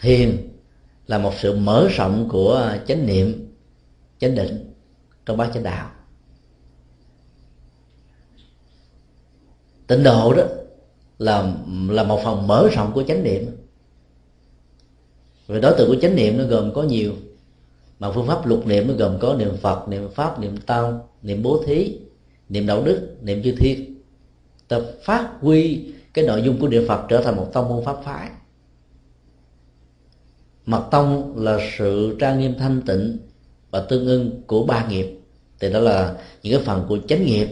thiền 0.00 0.48
là 1.06 1.18
một 1.18 1.32
sự 1.40 1.56
mở 1.56 1.88
rộng 1.96 2.28
của 2.32 2.76
chánh 2.86 3.06
niệm, 3.06 3.54
chánh 4.18 4.34
định 4.34 4.72
trong 5.26 5.36
bát 5.36 5.50
chánh 5.54 5.62
đạo. 5.62 5.90
Tịnh 9.86 10.02
độ 10.02 10.34
đó 10.34 10.42
là 11.18 11.54
là 11.88 12.04
một 12.04 12.20
phần 12.24 12.46
mở 12.46 12.68
rộng 12.72 12.92
của 12.94 13.02
chánh 13.02 13.22
niệm. 13.22 13.46
Về 15.46 15.60
đối 15.60 15.74
tượng 15.78 15.88
của 15.88 16.00
chánh 16.02 16.16
niệm 16.16 16.38
nó 16.38 16.44
gồm 16.44 16.74
có 16.74 16.82
nhiều, 16.82 17.12
mà 17.98 18.10
phương 18.12 18.26
pháp 18.26 18.46
lục 18.46 18.66
niệm 18.66 18.88
nó 18.88 18.94
gồm 18.94 19.18
có 19.20 19.34
niệm 19.34 19.56
phật, 19.62 19.88
niệm 19.88 20.08
pháp, 20.14 20.40
niệm 20.40 20.56
tăng 20.56 20.98
niệm 21.22 21.42
bố 21.42 21.62
thí, 21.66 21.98
niệm 22.48 22.66
đạo 22.66 22.82
đức, 22.84 23.16
niệm 23.22 23.42
chư 23.42 23.54
thiên. 23.58 23.94
Ta 24.68 24.80
phát 25.04 25.30
huy 25.40 25.86
cái 26.14 26.24
nội 26.24 26.42
dung 26.42 26.60
của 26.60 26.68
niệm 26.68 26.84
phật 26.88 27.06
trở 27.08 27.22
thành 27.22 27.36
một 27.36 27.50
tông 27.52 27.68
môn 27.68 27.84
pháp 27.84 27.96
phái 28.04 28.30
mật 30.66 30.88
tông 30.90 31.32
là 31.36 31.58
sự 31.78 32.16
trang 32.20 32.40
nghiêm 32.40 32.54
thanh 32.58 32.82
tịnh 32.86 33.18
và 33.70 33.80
tương 33.80 34.06
ưng 34.06 34.42
của 34.46 34.66
ba 34.66 34.86
nghiệp. 34.86 35.20
Thì 35.60 35.72
đó 35.72 35.78
là 35.78 36.14
những 36.42 36.54
cái 36.54 36.62
phần 36.64 36.86
của 36.88 36.98
chánh 37.08 37.24
nghiệp 37.24 37.48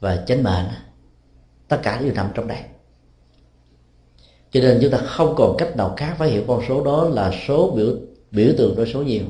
và 0.00 0.24
chánh 0.26 0.42
mệnh. 0.42 0.66
Tất 1.68 1.80
cả 1.82 2.00
đều 2.00 2.12
nằm 2.12 2.30
trong 2.34 2.46
đây. 2.46 2.58
Cho 4.50 4.60
nên 4.60 4.78
chúng 4.82 4.90
ta 4.90 4.98
không 4.98 5.34
còn 5.36 5.56
cách 5.58 5.76
nào 5.76 5.94
khác 5.96 6.14
phải 6.18 6.30
hiểu 6.30 6.44
con 6.46 6.62
số 6.68 6.84
đó 6.84 7.08
là 7.08 7.32
số 7.48 7.70
biểu 7.70 7.96
biểu 8.30 8.52
tượng 8.58 8.76
đối 8.76 8.86
số 8.86 9.02
nhiều. 9.02 9.24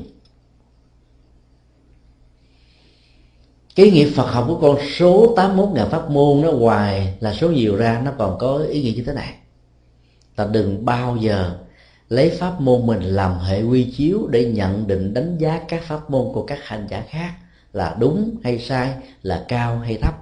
Cái 3.75 3.91
nghĩa 3.91 4.09
Phật 4.15 4.25
học 4.25 4.45
của 4.47 4.59
con 4.61 4.77
số 4.97 5.33
81 5.35 5.69
ngàn 5.75 5.89
pháp 5.89 6.09
môn 6.09 6.41
nó 6.41 6.51
hoài 6.51 7.17
là 7.19 7.33
số 7.33 7.51
nhiều 7.51 7.75
ra, 7.75 8.01
nó 8.05 8.11
còn 8.17 8.37
có 8.39 8.57
ý 8.57 8.81
nghĩa 8.83 8.91
như 8.91 9.03
thế 9.03 9.13
này. 9.13 9.33
Ta 10.35 10.47
đừng 10.51 10.85
bao 10.85 11.17
giờ 11.17 11.57
lấy 12.09 12.29
pháp 12.29 12.61
môn 12.61 12.85
mình 12.85 13.01
làm 13.01 13.39
hệ 13.39 13.63
quy 13.63 13.91
chiếu 13.97 14.27
để 14.27 14.45
nhận 14.45 14.87
định 14.87 15.13
đánh 15.13 15.37
giá 15.37 15.61
các 15.67 15.83
pháp 15.83 16.09
môn 16.09 16.33
của 16.33 16.45
các 16.45 16.59
hành 16.63 16.87
giả 16.89 17.03
khác 17.09 17.33
là 17.73 17.95
đúng 17.99 18.35
hay 18.43 18.59
sai, 18.59 18.95
là 19.21 19.45
cao 19.47 19.79
hay 19.79 19.97
thấp. 20.01 20.13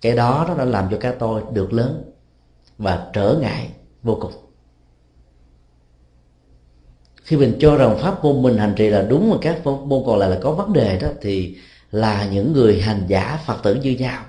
Cái 0.00 0.16
đó 0.16 0.44
nó 0.48 0.54
đã 0.54 0.64
làm 0.64 0.88
cho 0.90 0.96
cái 1.00 1.12
tôi 1.18 1.42
được 1.52 1.72
lớn 1.72 2.12
và 2.78 3.10
trở 3.12 3.38
ngại 3.40 3.70
vô 4.02 4.18
cùng. 4.20 4.32
Khi 7.22 7.36
mình 7.36 7.56
cho 7.60 7.76
rằng 7.76 7.98
pháp 7.98 8.24
môn 8.24 8.42
mình 8.42 8.58
hành 8.58 8.74
trì 8.76 8.88
là 8.88 9.02
đúng 9.02 9.30
mà 9.30 9.36
các 9.40 9.60
pháp 9.64 9.70
môn 9.70 10.02
còn 10.06 10.18
lại 10.18 10.30
là 10.30 10.38
có 10.42 10.52
vấn 10.52 10.72
đề 10.72 10.98
đó, 11.00 11.08
thì 11.20 11.56
là 11.90 12.28
những 12.32 12.52
người 12.52 12.80
hành 12.80 13.04
giả 13.08 13.40
phật 13.46 13.62
tử 13.62 13.74
như 13.74 13.90
nhau. 13.90 14.24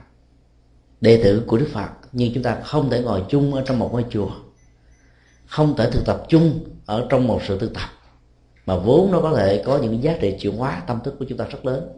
Đệ 1.01 1.23
tử 1.23 1.43
của 1.47 1.57
đức 1.57 1.67
phật, 1.73 1.89
nhưng 2.11 2.33
chúng 2.33 2.43
ta 2.43 2.57
không 2.63 2.89
thể 2.89 3.01
ngồi 3.01 3.23
chung 3.29 3.53
ở 3.53 3.63
trong 3.65 3.79
một 3.79 3.89
ngôi 3.93 4.05
chùa 4.09 4.29
không 5.49 5.75
thể 5.75 5.91
thực 5.91 6.05
tập 6.05 6.23
chung 6.29 6.59
ở 6.85 7.07
trong 7.09 7.27
một 7.27 7.41
sự 7.47 7.59
thực 7.59 7.73
tập, 7.73 7.89
mà 8.65 8.77
vốn 8.77 9.11
nó 9.11 9.21
có 9.21 9.33
thể 9.33 9.63
có 9.65 9.77
những 9.77 10.03
giá 10.03 10.17
trị 10.21 10.35
chuyển 10.39 10.57
hóa 10.57 10.83
tâm 10.87 10.99
thức 11.03 11.15
của 11.19 11.25
chúng 11.29 11.37
ta 11.37 11.45
rất 11.45 11.65
lớn. 11.65 11.89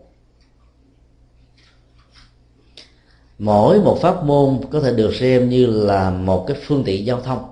Mỗi 3.40 3.82
một 3.82 3.98
pháp 4.02 4.24
môn 4.24 4.62
có 4.72 4.80
thể 4.80 4.94
được 4.94 5.16
xem 5.16 5.50
như 5.50 5.66
là 5.66 6.12
một 6.12 6.46
cái 6.48 6.58
phương 6.62 6.84
tiện 6.86 7.06
giao 7.06 7.22
thông, 7.22 7.46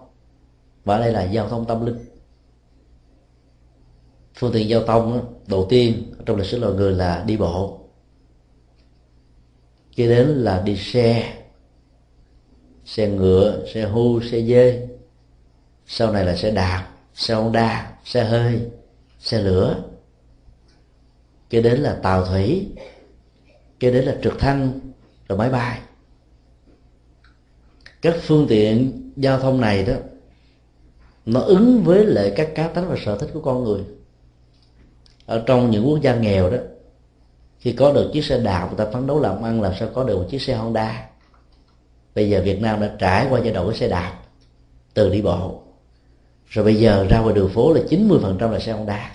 và 0.85 0.99
đây 0.99 1.11
là 1.11 1.23
giao 1.23 1.49
thông 1.49 1.65
tâm 1.65 1.85
linh. 1.85 1.97
Phương 4.35 4.51
tiện 4.53 4.69
giao 4.69 4.83
thông 4.83 5.33
đầu 5.47 5.67
tiên 5.69 6.13
trong 6.25 6.37
lịch 6.37 6.47
sử 6.47 6.59
loài 6.59 6.73
người 6.73 6.91
là 6.91 7.23
đi 7.27 7.37
bộ, 7.37 7.79
kế 9.95 10.07
đến 10.07 10.27
là 10.27 10.61
đi 10.61 10.77
xe 10.77 11.33
xe 12.85 13.09
ngựa, 13.09 13.65
xe 13.73 13.85
hưu 13.85 14.21
xe 14.21 14.41
dê 14.41 14.88
sau 15.91 16.11
này 16.11 16.25
là 16.25 16.35
xe 16.35 16.51
đạp 16.51 16.87
xe 17.13 17.35
honda 17.35 17.91
xe 18.05 18.23
hơi 18.23 18.61
xe 19.19 19.41
lửa. 19.41 19.83
Kế 21.49 21.61
đến 21.61 21.79
là 21.79 21.99
tàu 22.03 22.25
thủy, 22.25 22.67
kế 23.79 23.91
đến 23.91 24.05
là 24.05 24.15
trực 24.23 24.39
thăng, 24.39 24.79
rồi 25.27 25.37
máy 25.37 25.49
bay. 25.49 25.79
Các 28.01 28.15
phương 28.21 28.45
tiện 28.49 29.01
giao 29.15 29.39
thông 29.39 29.61
này 29.61 29.83
đó, 29.83 29.93
nó 31.25 31.39
ứng 31.39 31.83
với 31.83 32.05
lại 32.05 32.33
các 32.35 32.49
cá 32.55 32.67
tính 32.67 32.85
và 32.87 32.95
sở 33.05 33.17
thích 33.17 33.29
của 33.33 33.41
con 33.41 33.63
người. 33.63 33.81
Ở 35.25 35.43
trong 35.45 35.71
những 35.71 35.87
quốc 35.87 36.01
gia 36.01 36.15
nghèo 36.15 36.49
đó, 36.49 36.57
khi 37.59 37.71
có 37.71 37.91
được 37.91 38.09
chiếc 38.13 38.25
xe 38.25 38.39
đạp, 38.39 38.67
người 38.67 38.85
ta 38.85 38.91
phấn 38.91 39.07
đấu 39.07 39.19
làm 39.19 39.43
ăn, 39.43 39.61
làm 39.61 39.73
sao 39.79 39.89
có 39.93 40.03
được 40.03 40.17
một 40.17 40.25
chiếc 40.29 40.41
xe 40.41 40.55
honda. 40.55 41.09
Bây 42.15 42.29
giờ 42.29 42.41
việt 42.45 42.61
nam 42.61 42.81
đã 42.81 42.95
trải 42.99 43.27
qua 43.29 43.39
giai 43.43 43.53
đoạn 43.53 43.65
của 43.65 43.73
xe 43.73 43.87
đạp, 43.87 44.19
từ 44.93 45.09
đi 45.09 45.21
bộ 45.21 45.63
rồi 46.49 46.65
bây 46.65 46.75
giờ 46.75 47.05
ra 47.09 47.19
ngoài 47.19 47.35
đường 47.35 47.49
phố 47.49 47.73
là 47.73 47.81
90% 47.89 48.51
là 48.51 48.59
xe 48.59 48.71
honda 48.71 49.11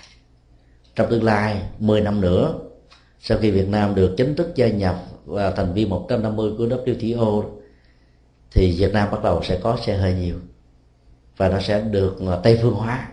trong 0.94 1.10
tương 1.10 1.24
lai 1.24 1.62
10 1.78 2.00
năm 2.00 2.20
nữa, 2.20 2.54
sau 3.20 3.38
khi 3.38 3.50
Việt 3.50 3.68
Nam 3.68 3.94
được 3.94 4.14
chính 4.16 4.36
thức 4.36 4.52
gia 4.54 4.68
nhập 4.68 5.04
và 5.24 5.50
thành 5.50 5.72
viên 5.74 5.90
150 5.90 6.52
của 6.58 6.66
WTO 6.66 7.44
thì 8.52 8.76
Việt 8.78 8.92
Nam 8.92 9.08
bắt 9.10 9.22
đầu 9.22 9.42
sẽ 9.42 9.58
có 9.62 9.78
xe 9.86 9.96
hơi 9.96 10.14
nhiều. 10.14 10.36
Và 11.36 11.48
nó 11.48 11.60
sẽ 11.60 11.80
được 11.80 12.16
Tây 12.42 12.58
phương 12.62 12.74
hóa. 12.74 13.08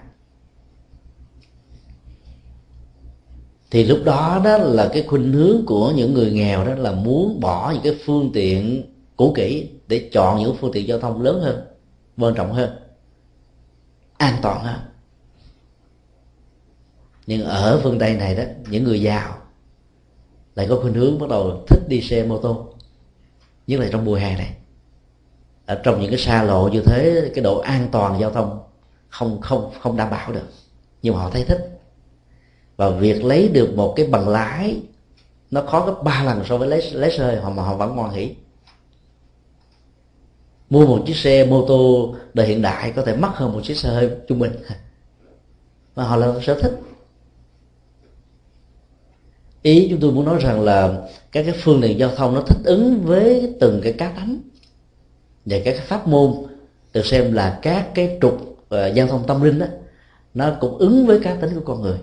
Thì 3.72 3.84
lúc 3.84 4.00
đó 4.06 4.42
đó 4.44 4.58
là 4.58 4.90
cái 4.94 5.04
khuynh 5.08 5.34
hướng 5.34 5.66
của 5.66 5.92
những 5.92 6.14
người 6.14 6.32
nghèo 6.32 6.66
đó 6.66 6.76
là 6.76 6.92
muốn 6.92 7.40
bỏ 7.40 7.72
những 7.74 7.84
cái 7.84 7.96
phương 8.06 8.32
tiện 8.34 8.84
cũ 9.16 9.34
kỹ 9.36 9.70
để 9.88 10.10
chọn 10.12 10.40
những 10.40 10.56
phương 10.56 10.72
tiện 10.72 10.88
giao 10.88 11.00
thông 11.00 11.22
lớn 11.22 11.42
hơn, 11.42 11.62
quan 12.18 12.36
trọng 12.36 12.54
hơn 12.54 12.70
an 14.22 14.38
toàn 14.42 14.64
hơn. 14.64 14.80
Nhưng 17.28 17.44
ở 17.44 17.80
phương 17.84 18.00
tây 18.00 18.14
này 18.14 18.36
đó, 18.36 18.44
những 18.70 18.84
người 18.84 19.02
giàu 19.02 19.38
lại 20.56 20.68
có 20.70 20.80
khuynh 20.82 20.94
hướng 20.94 21.20
bắt 21.20 21.30
đầu 21.30 21.64
thích 21.68 21.80
đi 21.88 22.02
xe 22.02 22.24
mô 22.24 22.38
tô, 22.38 22.74
nhất 23.68 23.80
là 23.80 23.88
trong 23.92 24.06
mùa 24.06 24.16
hè 24.16 24.38
này. 24.38 24.56
Ở 25.66 25.82
trong 25.84 26.02
những 26.02 26.10
cái 26.10 26.20
xa 26.20 26.44
lộ 26.44 26.68
như 26.68 26.82
thế, 26.86 27.32
cái 27.36 27.44
độ 27.44 27.60
an 27.60 27.88
toàn 27.92 28.20
giao 28.20 28.32
thông 28.32 28.60
không 29.10 29.42
không 29.42 29.72
không 29.82 29.98
đảm 29.98 30.10
bảo 30.10 30.32
được. 30.32 30.48
Nhưng 31.02 31.14
mà 31.14 31.22
họ 31.22 31.30
thấy 31.30 31.44
thích. 31.44 31.80
Và 32.78 32.90
việc 32.90 33.24
lấy 33.24 33.50
được 33.50 33.74
một 33.76 33.94
cái 33.96 34.08
bằng 34.08 34.30
lái, 34.30 34.82
nó 35.52 35.62
khó 35.62 35.86
gấp 35.86 36.04
ba 36.04 36.24
lần 36.24 36.44
so 36.46 36.58
với 36.58 36.68
lấy 36.68 36.92
lấy 36.92 37.18
xe 37.18 37.40
họ 37.44 37.50
mà 37.50 37.64
họ 37.64 37.76
vẫn 37.76 37.96
ngoan 37.96 38.12
hỉ 38.12 38.36
mua 40.72 40.86
một 40.88 41.04
chiếc 41.08 41.16
xe 41.16 41.46
mô 41.46 41.66
tô 41.68 42.16
đời 42.34 42.48
hiện 42.48 42.62
đại 42.62 42.92
có 42.96 43.02
thể 43.02 43.16
mắc 43.16 43.32
hơn 43.36 43.54
một 43.54 43.62
chiếc 43.64 43.78
xe 43.78 43.90
hơi 43.90 44.10
trung 44.28 44.40
bình. 44.40 44.52
Mà 45.96 46.04
họ 46.04 46.16
là 46.16 46.34
sở 46.42 46.60
thích. 46.62 46.80
Ý 49.62 49.88
chúng 49.90 50.00
tôi 50.00 50.12
muốn 50.12 50.26
nói 50.26 50.40
rằng 50.42 50.62
là 50.62 51.08
các 51.32 51.44
cái 51.44 51.56
phương 51.62 51.82
tiện 51.82 52.00
giao 52.00 52.16
thông 52.16 52.36
nó 52.36 52.42
thích 52.42 52.58
ứng 52.64 53.02
với 53.02 53.54
từng 53.60 53.82
cái 53.84 53.94
cá 53.94 54.10
tánh 54.10 54.38
và 55.46 55.58
các 55.66 55.72
cái 55.78 55.86
pháp 55.86 56.08
môn 56.08 56.34
được 56.94 57.06
xem 57.06 57.34
là 57.34 57.60
các 57.62 57.90
cái 57.96 58.18
trục 58.22 58.34
uh, 58.34 58.94
giao 58.94 59.08
thông 59.08 59.24
tâm 59.28 59.44
linh 59.44 59.60
đó 59.60 59.66
nó 60.34 60.58
cũng 60.62 60.78
ứng 60.78 61.08
với 61.08 61.20
cá 61.20 61.36
tính 61.36 61.56
của 61.56 61.62
con 61.66 61.82
người. 61.82 61.98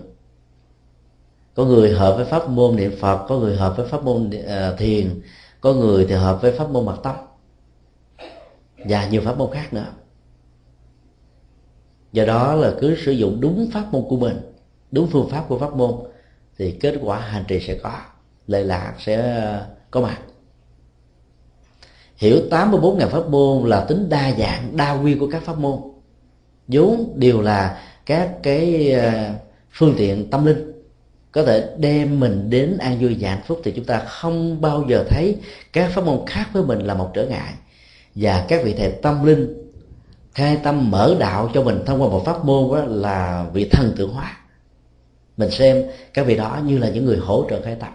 Có 1.55 1.65
người 1.65 1.93
hợp 1.93 2.15
với 2.15 2.25
pháp 2.25 2.49
môn 2.49 2.75
niệm 2.75 2.95
phật 2.99 3.25
có 3.27 3.39
người 3.39 3.55
hợp 3.55 3.73
với 3.77 3.87
pháp 3.87 4.03
môn 4.03 4.29
uh, 4.29 4.77
thiền 4.77 5.21
có 5.61 5.73
người 5.73 6.05
thì 6.09 6.15
hợp 6.15 6.41
với 6.41 6.51
pháp 6.51 6.69
môn 6.69 6.85
mật 6.85 6.97
tâm 7.03 7.15
và 8.85 9.07
nhiều 9.07 9.21
pháp 9.25 9.37
môn 9.37 9.51
khác 9.53 9.73
nữa. 9.73 9.93
Do 12.11 12.25
đó 12.25 12.55
là 12.55 12.73
cứ 12.81 12.95
sử 13.05 13.11
dụng 13.11 13.41
đúng 13.41 13.69
pháp 13.73 13.93
môn 13.93 14.05
của 14.09 14.17
mình, 14.17 14.37
đúng 14.91 15.07
phương 15.07 15.29
pháp 15.29 15.45
của 15.47 15.59
pháp 15.59 15.73
môn, 15.73 15.91
thì 16.57 16.71
kết 16.71 16.95
quả 17.01 17.19
hành 17.19 17.43
trì 17.47 17.59
sẽ 17.59 17.77
có 17.83 17.99
lệ 18.47 18.63
lạc 18.63 18.93
sẽ, 18.99 19.43
có 19.91 20.01
mặt. 20.01 20.17
Hiểu 22.17 22.37
84.000 22.49 23.09
pháp 23.09 23.29
môn 23.29 23.69
là 23.69 23.85
tính 23.85 24.09
đa 24.09 24.31
dạng, 24.39 24.77
đa 24.77 24.91
quy 24.93 25.15
của 25.15 25.27
các 25.31 25.43
pháp 25.43 25.57
môn. 25.57 25.79
Vốn 26.67 27.13
đều 27.15 27.41
là 27.41 27.81
các 28.05 28.31
cái 28.43 28.91
ờ, 28.91 29.29
phương 29.71 29.93
tiện 29.97 30.29
tâm 30.29 30.45
linh, 30.45 30.71
có 31.31 31.43
thể 31.43 31.69
đem 31.77 32.19
mình 32.19 32.49
đến 32.49 32.77
an 32.77 32.97
vui 32.99 33.17
và 33.19 33.29
hạnh 33.29 33.43
phúc 33.47 33.61
thì 33.63 33.71
chúng 33.71 33.85
ta 33.85 33.99
không 33.99 34.61
bao 34.61 34.85
giờ 34.89 35.05
thấy 35.09 35.37
các 35.73 35.91
pháp 35.91 36.05
môn 36.05 36.25
khác 36.27 36.49
với 36.53 36.63
mình 36.63 36.79
là 36.79 36.93
một 36.93 37.11
trở 37.13 37.25
ngại 37.25 37.53
và 38.19 38.45
các 38.47 38.61
vị 38.63 38.73
thầy 38.77 38.91
tâm 38.91 39.25
linh 39.25 39.53
khai 40.33 40.57
tâm 40.63 40.91
mở 40.91 41.15
đạo 41.19 41.51
cho 41.53 41.63
mình 41.63 41.79
thông 41.85 42.01
qua 42.01 42.09
một 42.09 42.23
pháp 42.25 42.45
môn 42.45 42.75
đó 42.75 42.83
là 42.85 43.45
vị 43.53 43.69
thần 43.71 43.93
tượng 43.97 44.13
hóa. 44.13 44.37
Mình 45.37 45.51
xem 45.51 45.83
các 46.13 46.25
vị 46.25 46.35
đó 46.35 46.61
như 46.65 46.77
là 46.77 46.89
những 46.89 47.05
người 47.05 47.17
hỗ 47.17 47.45
trợ 47.49 47.61
khai 47.61 47.75
tâm. 47.79 47.89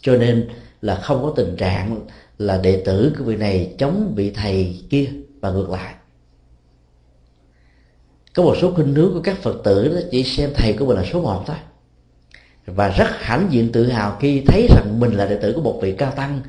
Cho 0.00 0.16
nên 0.16 0.48
là 0.80 0.94
không 0.94 1.22
có 1.22 1.32
tình 1.36 1.56
trạng 1.56 2.00
là 2.38 2.58
đệ 2.58 2.82
tử 2.84 3.12
của 3.18 3.24
vị 3.24 3.36
này 3.36 3.74
chống 3.78 4.12
vị 4.16 4.30
thầy 4.30 4.80
kia 4.90 5.08
và 5.40 5.50
ngược 5.50 5.70
lại. 5.70 5.94
Có 8.34 8.42
một 8.42 8.56
số 8.60 8.74
khuynh 8.74 8.94
hướng 8.94 9.12
của 9.14 9.20
các 9.20 9.38
phật 9.42 9.60
tử 9.64 9.88
đó 9.88 10.00
chỉ 10.10 10.24
xem 10.24 10.50
thầy 10.54 10.72
của 10.72 10.86
mình 10.86 10.96
là 10.96 11.04
số 11.12 11.20
một 11.20 11.44
thôi. 11.46 11.56
Và 12.66 12.88
rất 12.88 13.08
hãnh 13.10 13.46
diện 13.50 13.72
tự 13.72 13.86
hào 13.86 14.16
khi 14.20 14.42
thấy 14.46 14.68
rằng 14.76 15.00
mình 15.00 15.12
là 15.12 15.26
đệ 15.26 15.36
tử 15.36 15.52
của 15.52 15.62
một 15.62 15.78
vị 15.82 15.94
cao 15.98 16.10
tăng 16.16 16.40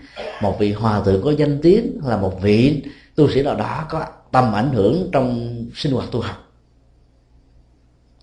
một 0.42 0.60
vị 0.60 0.74
hòa 0.74 1.02
thượng 1.02 1.24
có 1.24 1.32
danh 1.32 1.60
tiếng 1.62 2.00
là 2.04 2.18
một 2.18 2.42
vị 2.42 2.84
tu 3.16 3.32
sĩ 3.32 3.44
nào 3.44 3.56
đó 3.56 3.86
có 3.90 4.06
tầm 4.32 4.56
ảnh 4.56 4.70
hưởng 4.74 5.10
trong 5.12 5.56
sinh 5.76 5.94
hoạt 5.94 6.12
tu 6.12 6.22
học. 6.22 6.52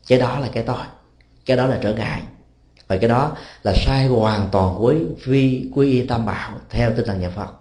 Cái 0.09 0.19
đó 0.19 0.39
là 0.39 0.49
cái 0.53 0.63
tội 0.63 0.85
cái 1.47 1.57
đó 1.57 1.67
là 1.67 1.79
trở 1.83 1.95
ngại. 1.95 2.23
Và 2.89 2.97
cái 2.97 3.09
đó 3.09 3.37
là 3.63 3.73
sai 3.87 4.07
hoàn 4.07 4.49
toàn 4.53 4.83
với 4.83 5.07
vi 5.25 5.71
quy 5.75 5.93
y 5.93 6.07
tam 6.07 6.27
bảo 6.27 6.53
theo 6.71 6.93
tinh 6.97 7.07
thần 7.07 7.21
nhà 7.21 7.31
phật. 7.31 7.53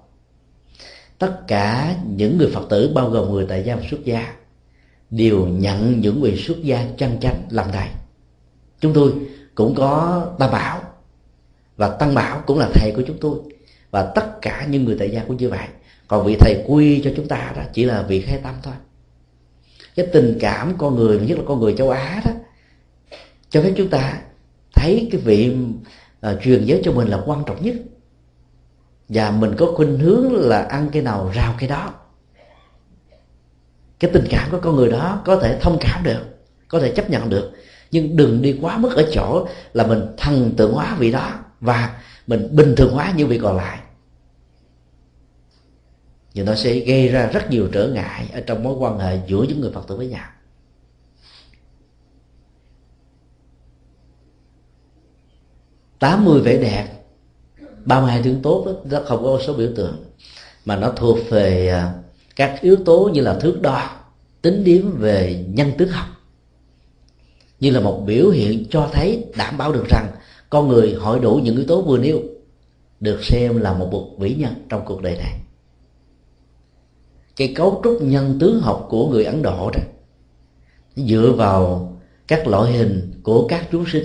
Tất 1.18 1.48
cả 1.48 1.96
những 2.06 2.38
người 2.38 2.52
phật 2.54 2.66
tử, 2.70 2.92
bao 2.96 3.10
gồm 3.10 3.32
người 3.32 3.46
tại 3.50 3.64
gia 3.66 3.76
và 3.76 3.84
xuất 3.90 4.06
gia, 4.06 4.34
đều 5.10 5.48
nhận 5.48 6.02
những 6.02 6.22
vị 6.22 6.44
xuất 6.44 6.64
gia 6.64 6.86
chân 6.98 7.18
chánh 7.22 7.42
làm 7.50 7.72
thầy. 7.72 7.88
Chúng 8.80 8.94
tôi 8.94 9.14
cũng 9.56 9.76
có 9.76 10.26
tam 10.40 10.52
bảo, 10.52 10.82
và 11.78 11.90
tăng 11.90 12.14
bảo 12.14 12.44
cũng 12.46 12.60
là 12.60 12.70
thầy 12.74 12.92
của 12.96 13.04
chúng 13.08 13.18
tôi 13.22 13.36
và 13.92 14.12
tất 14.16 14.42
cả 14.42 14.66
những 14.70 14.86
người 14.86 14.96
tại 15.00 15.10
gia 15.12 15.24
cũng 15.24 15.38
như 15.38 15.50
vậy. 15.50 15.68
Còn 16.08 16.26
vị 16.26 16.36
thầy 16.40 16.64
quy 16.68 17.02
cho 17.04 17.12
chúng 17.16 17.28
ta 17.28 17.54
đó 17.56 17.62
chỉ 17.74 17.86
là 17.86 18.02
vị 18.02 18.22
khai 18.22 18.40
tâm 18.44 18.56
thôi. 18.64 18.74
Cái 19.96 20.08
tình 20.14 20.38
cảm 20.40 20.74
con 20.78 20.96
người 20.96 21.20
nhất 21.20 21.38
là 21.38 21.44
con 21.48 21.60
người 21.60 21.76
châu 21.78 21.90
á 21.90 22.22
đó 22.26 22.32
cho 23.50 23.62
phép 23.62 23.74
chúng 23.78 23.90
ta 23.90 24.22
thấy 24.74 25.08
cái 25.12 25.22
vị 25.22 25.56
uh, 26.28 26.42
truyền 26.44 26.66
giới 26.66 26.82
cho 26.84 26.92
mình 26.92 27.08
là 27.08 27.22
quan 27.26 27.44
trọng 27.48 27.66
nhất. 27.66 27.76
Và 29.10 29.32
mình 29.32 29.56
có 29.58 29.72
khuynh 29.76 30.00
hướng 30.00 30.36
là 30.36 30.62
ăn 30.62 30.90
cái 30.92 31.02
nào 31.02 31.32
rào 31.34 31.56
cái 31.60 31.70
đó. 31.70 31.94
Cái 34.00 34.12
tình 34.14 34.26
cảm 34.30 34.52
của 34.52 34.60
con 34.62 34.76
người 34.76 34.92
đó 34.92 35.22
có 35.26 35.36
thể 35.36 35.60
thông 35.62 35.78
cảm 35.82 36.04
được 36.04 36.22
có 36.68 36.80
thể 36.80 36.92
chấp 36.92 37.10
nhận 37.10 37.30
được. 37.30 37.52
Nhưng 37.92 38.18
đừng 38.18 38.42
đi 38.42 38.58
quá 38.62 38.78
mức 38.78 38.96
ở 38.96 39.10
chỗ 39.12 39.48
là 39.74 39.88
mình 39.88 40.02
thần 40.18 40.54
tượng 40.58 40.74
hóa 40.74 40.96
vị 41.00 41.12
đó 41.12 41.32
và 41.60 42.02
mình 42.32 42.56
bình 42.56 42.74
thường 42.78 42.94
hóa 42.94 43.14
những 43.18 43.28
việc 43.28 43.40
còn 43.44 43.58
lại. 43.58 43.80
Thì 46.34 46.44
nó 46.44 46.56
sẽ 46.56 46.80
gây 46.80 47.08
ra 47.08 47.28
rất 47.28 47.50
nhiều 47.50 47.70
trở 47.72 47.88
ngại 47.88 48.30
ở 48.34 48.42
trong 48.42 48.64
mối 48.64 48.76
quan 48.80 49.00
hệ 49.00 49.20
giữa 49.28 49.44
những 49.44 49.62
người 49.62 49.72
phật 49.72 49.88
tử 49.88 49.96
với 49.96 50.08
nhau. 50.08 50.30
Tám 56.00 56.26
mươi 56.26 56.42
vẻ 56.42 56.58
đẹp 56.58 56.88
ba 57.86 58.02
mươi 58.02 58.12
hai 58.12 58.24
tướng 58.24 58.42
tốt 58.42 58.64
đó, 58.66 58.72
nó 58.84 59.02
không 59.06 59.24
có 59.24 59.40
số 59.48 59.54
biểu 59.54 59.70
tượng 59.76 60.04
mà 60.66 60.76
nó 60.76 60.94
thuộc 60.96 61.18
về 61.30 61.70
à, 61.70 61.94
các 62.36 62.62
yếu 62.62 62.76
tố 62.86 63.10
như 63.14 63.22
là 63.22 63.40
thước 63.40 63.62
đo 63.62 63.90
tính 64.42 64.64
điểm 64.64 64.96
về 65.00 65.46
nhân 65.48 65.72
tướng 65.78 65.90
học. 65.90 66.08
Như 67.60 67.70
là 67.70 67.80
một 67.80 68.04
biểu 68.06 68.30
hiện 68.30 68.66
cho 68.70 68.90
thấy 68.94 69.26
đảm 69.36 69.58
bảo 69.58 69.74
được 69.74 69.86
rằng 69.90 70.12
con 70.52 70.68
người 70.68 70.94
hội 70.94 71.20
đủ 71.20 71.40
những 71.44 71.56
yếu 71.56 71.66
tố 71.66 71.82
vừa 71.82 71.98
nêu 71.98 72.20
được 73.00 73.24
xem 73.24 73.58
là 73.58 73.74
một 73.74 73.90
bậc 73.92 74.20
vĩ 74.20 74.34
nhân 74.34 74.54
trong 74.70 74.82
cuộc 74.86 75.02
đời 75.02 75.18
này. 75.18 75.40
Cái 77.36 77.54
cấu 77.56 77.82
trúc 77.84 78.02
nhân 78.02 78.38
tướng 78.40 78.60
học 78.60 78.88
của 78.90 79.08
người 79.08 79.26
ấn 79.26 79.42
độ 79.42 79.72
đó 79.74 79.80
dựa 80.96 81.34
vào 81.38 81.92
các 82.28 82.48
loại 82.48 82.72
hình 82.72 83.12
của 83.24 83.48
các 83.48 83.68
chúng 83.72 83.86
sinh 83.88 84.04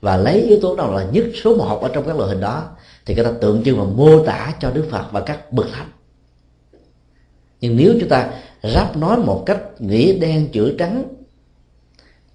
và 0.00 0.16
lấy 0.16 0.42
yếu 0.42 0.58
tố 0.60 0.76
nào 0.76 0.94
là 0.94 1.04
nhất 1.04 1.24
số 1.44 1.56
một 1.56 1.82
ở 1.82 1.90
trong 1.92 2.06
các 2.06 2.16
loại 2.16 2.30
hình 2.30 2.40
đó 2.40 2.68
thì 3.06 3.14
người 3.14 3.24
ta 3.24 3.32
tượng 3.40 3.64
trưng 3.64 3.78
và 3.78 3.84
mô 3.84 4.24
tả 4.24 4.54
cho 4.60 4.70
đức 4.70 4.86
phật 4.90 5.04
và 5.12 5.20
các 5.20 5.52
bậc 5.52 5.66
thánh. 5.72 5.90
Nhưng 7.60 7.76
nếu 7.76 7.94
chúng 8.00 8.08
ta 8.08 8.30
ráp 8.62 8.96
nói 8.96 9.18
một 9.18 9.42
cách 9.46 9.60
nghĩa 9.78 10.18
đen 10.18 10.48
chữ 10.52 10.74
trắng, 10.78 11.04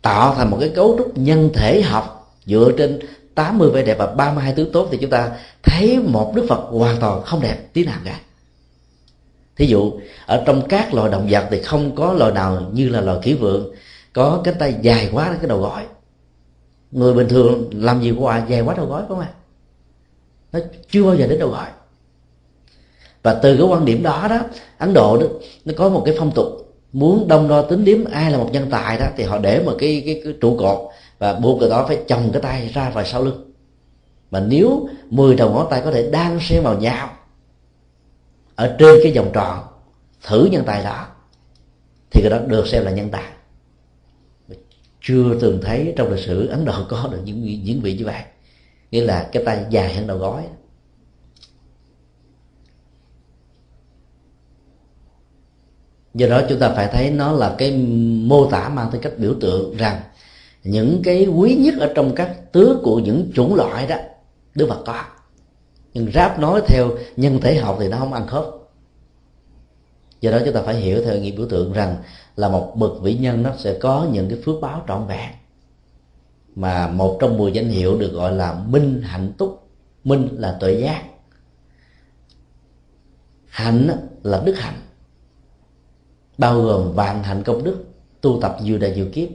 tạo 0.02 0.36
thành 0.36 0.52
một 0.52 0.58
cái 0.60 0.70
cấu 0.70 0.96
trúc 0.98 1.18
nhân 1.18 1.50
thể 1.54 1.82
học 1.82 2.16
dựa 2.46 2.72
trên 2.78 3.00
80 3.36 3.70
vẻ 3.70 3.84
đẹp 3.84 3.98
và 3.98 4.08
32 4.08 4.54
tướng 4.54 4.72
tốt 4.72 4.88
thì 4.92 4.98
chúng 5.02 5.10
ta 5.10 5.32
thấy 5.64 6.00
một 6.00 6.34
đức 6.36 6.46
Phật 6.50 6.62
hoàn 6.70 7.00
toàn 7.00 7.22
không 7.24 7.42
đẹp 7.42 7.58
tí 7.74 7.86
nào 7.86 8.00
cả. 8.06 8.20
Thí 9.56 9.66
dụ 9.66 9.92
ở 10.26 10.44
trong 10.46 10.68
các 10.70 10.94
loài 10.94 11.12
động 11.12 11.28
vật 11.30 11.48
thì 11.52 11.62
không 11.62 11.96
có 11.96 12.14
loài 12.14 12.32
nào 12.32 12.72
như 12.74 12.90
là 12.90 13.02
loài 13.02 13.20
khỉ 13.24 13.34
vượng 13.34 13.72
có 14.14 14.42
cái 14.44 14.54
tay 14.60 14.76
dài 14.82 15.10
quá 15.14 15.36
cái 15.42 15.50
đầu 15.50 15.60
gói 15.62 15.86
người 16.92 17.14
bình 17.14 17.28
thường 17.30 17.70
làm 17.72 18.02
gì 18.02 18.12
qua 18.12 18.46
dài 18.50 18.62
quá 18.62 18.74
đầu 18.78 18.86
gói 18.86 19.04
không 19.08 19.20
à 19.20 19.30
nó 20.52 20.60
chưa 20.90 21.04
bao 21.04 21.16
giờ 21.16 21.28
đến 21.28 21.40
đầu 21.40 21.50
gói 21.50 21.68
và 23.24 23.34
từ 23.34 23.58
cái 23.58 23.68
quan 23.68 23.86
điểm 23.86 24.04
đó 24.04 24.28
đó 24.30 24.40
ấn 24.78 24.94
độ 24.94 25.18
đó, 25.18 25.28
nó 25.66 25.74
có 25.78 25.90
một 25.90 26.04
cái 26.06 26.16
phong 26.20 26.32
tục 26.32 26.46
muốn 26.94 27.28
đông 27.28 27.48
đo 27.48 27.62
tính 27.62 27.86
điếm 27.86 28.06
ai 28.06 28.32
là 28.32 28.38
một 28.38 28.50
nhân 28.52 28.68
tài 28.70 28.98
đó 28.98 29.06
thì 29.18 29.24
họ 29.24 29.38
để 29.38 29.62
một 29.66 29.76
cái, 29.80 30.04
cái, 30.06 30.22
cái 30.24 30.34
trụ 30.42 30.58
cột 30.58 30.80
và 31.20 31.34
buộc 31.34 31.60
người 31.60 31.70
đó 31.70 31.86
phải 31.88 32.04
chồng 32.08 32.30
cái 32.34 32.42
tay 32.42 32.68
ra 32.74 32.90
vào 32.90 33.06
sau 33.06 33.24
lưng. 33.24 33.52
Mà 34.32 34.40
nếu 34.40 34.90
10 35.10 35.36
đầu 35.36 35.54
ngón 35.54 35.68
tay 35.70 35.82
có 35.86 35.92
thể 35.92 36.10
đang 36.12 36.40
xen 36.40 36.64
vào 36.64 36.80
nhau, 36.80 37.18
ở 38.56 38.76
trên 38.80 39.00
cái 39.04 39.12
vòng 39.16 39.30
tròn, 39.34 39.64
thử 40.28 40.46
nhân 40.52 40.64
tài 40.66 40.84
đó, 40.84 41.08
thì 42.12 42.22
cái 42.22 42.30
đó 42.30 42.38
được 42.48 42.68
xem 42.68 42.86
là 42.86 42.92
nhân 42.92 43.10
tài. 43.10 43.32
Chưa 45.02 45.40
từng 45.42 45.62
thấy 45.64 45.94
trong 45.98 46.12
lịch 46.12 46.26
sử 46.26 46.48
ấn 46.48 46.66
độ 46.66 46.74
có 46.90 47.10
được 47.12 47.20
những 47.24 47.64
những 47.64 47.82
vị 47.82 47.98
như 47.98 48.06
vậy. 48.06 48.22
Nghĩa 48.92 49.04
là 49.04 49.30
cái 49.32 49.44
tay 49.46 49.66
dài 49.70 49.94
hơn 49.94 50.08
đầu 50.08 50.18
gói 50.18 50.44
do 56.16 56.28
đó 56.28 56.42
chúng 56.50 56.60
ta 56.60 56.74
phải 56.76 56.88
thấy 56.88 57.12
nó 57.12 57.32
là 57.32 57.56
cái 57.58 57.72
mô 58.28 58.50
tả 58.50 58.70
mang 58.70 58.92
tính 58.92 59.02
cách 59.02 59.14
biểu 59.18 59.36
tượng 59.42 59.78
rằng 59.78 60.02
những 60.66 61.02
cái 61.04 61.28
quý 61.28 61.56
nhất 61.56 61.74
ở 61.80 61.92
trong 61.96 62.16
các 62.16 62.52
tứ 62.52 62.80
của 62.84 63.00
những 63.00 63.32
chủng 63.36 63.56
loại 63.56 63.88
đó, 63.88 63.96
đức 64.56 64.68
phật 64.70 64.84
có. 64.86 65.04
Nhưng 65.94 66.12
ráp 66.12 66.40
nói 66.40 66.62
theo 66.68 66.90
nhân 67.18 67.40
thể 67.42 67.56
học 67.56 67.78
thì 67.80 67.88
nó 67.88 67.98
không 67.98 68.14
ăn 68.14 68.28
khớp. 68.28 68.46
Do 70.22 70.32
đó 70.32 70.40
chúng 70.46 70.54
ta 70.54 70.62
phải 70.62 70.76
hiểu 70.76 71.04
theo 71.06 71.18
nghĩa 71.18 71.32
biểu 71.32 71.48
tượng 71.50 71.74
rằng 71.74 71.96
là 72.36 72.50
một 72.50 72.74
bậc 72.76 73.02
vĩ 73.02 73.14
nhân 73.14 73.44
nó 73.44 73.52
sẽ 73.58 73.78
có 73.80 74.08
những 74.12 74.30
cái 74.30 74.40
phước 74.46 74.62
báo 74.62 74.84
trọn 74.88 75.08
vẹn. 75.08 75.32
Mà 76.56 76.88
một 76.88 77.18
trong 77.22 77.38
mười 77.38 77.52
danh 77.52 77.70
hiệu 77.70 77.98
được 77.98 78.14
gọi 78.14 78.32
là 78.32 78.64
minh 78.68 79.02
hạnh 79.02 79.34
túc, 79.38 79.68
minh 80.04 80.28
là 80.32 80.58
tuệ 80.60 80.74
giác. 80.74 81.04
Hạnh 83.48 84.08
là 84.24 84.42
đức 84.46 84.58
hạnh. 84.58 84.82
Bao 86.38 86.62
gồm 86.62 86.94
vạn 86.94 87.24
hạnh 87.24 87.44
công 87.44 87.64
đức, 87.64 87.86
tu 88.22 88.40
tập 88.42 88.58
nhiều 88.62 88.78
đời 88.78 88.96
nhiều 88.96 89.08
kiếp 89.14 89.30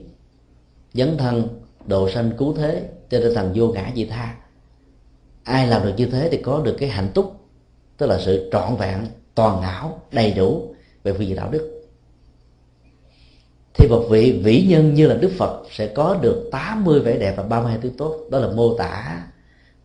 dấn 0.92 1.16
thân 1.16 1.48
độ 1.86 2.10
sanh 2.10 2.30
cứu 2.38 2.54
thế, 2.54 2.88
cho 3.10 3.18
nên 3.18 3.34
thành 3.34 3.52
vô 3.54 3.66
ngã 3.66 3.92
dị 3.94 4.04
tha. 4.04 4.36
Ai 5.44 5.66
làm 5.66 5.82
được 5.82 5.94
như 5.96 6.06
thế 6.06 6.28
thì 6.32 6.42
có 6.42 6.60
được 6.64 6.76
cái 6.78 6.88
hạnh 6.88 7.08
túc 7.14 7.40
tức 7.96 8.06
là 8.06 8.18
sự 8.24 8.48
trọn 8.52 8.76
vẹn, 8.76 9.06
toàn 9.34 9.62
não, 9.62 10.00
đầy 10.12 10.32
đủ 10.32 10.74
về 11.02 11.12
phương 11.12 11.26
diện 11.26 11.36
đạo 11.36 11.48
đức. 11.50 11.82
Thì 13.74 13.88
một 13.88 14.06
vị 14.10 14.40
vĩ 14.44 14.66
nhân 14.68 14.94
như 14.94 15.06
là 15.06 15.14
Đức 15.14 15.30
Phật 15.38 15.62
sẽ 15.70 15.86
có 15.86 16.18
được 16.22 16.48
80 16.52 17.00
vẻ 17.00 17.18
đẹp 17.18 17.34
và 17.36 17.42
32 17.42 17.78
thứ 17.82 17.90
tốt. 17.98 18.20
Đó 18.30 18.38
là 18.38 18.48
mô 18.48 18.74
tả 18.74 19.22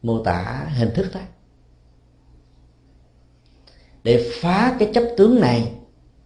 mô 0.03 0.23
tả 0.23 0.67
hình 0.77 0.89
thức 0.95 1.05
đó. 1.13 1.19
Để 4.03 4.31
phá 4.41 4.75
cái 4.79 4.91
chấp 4.93 5.03
tướng 5.17 5.41
này 5.41 5.71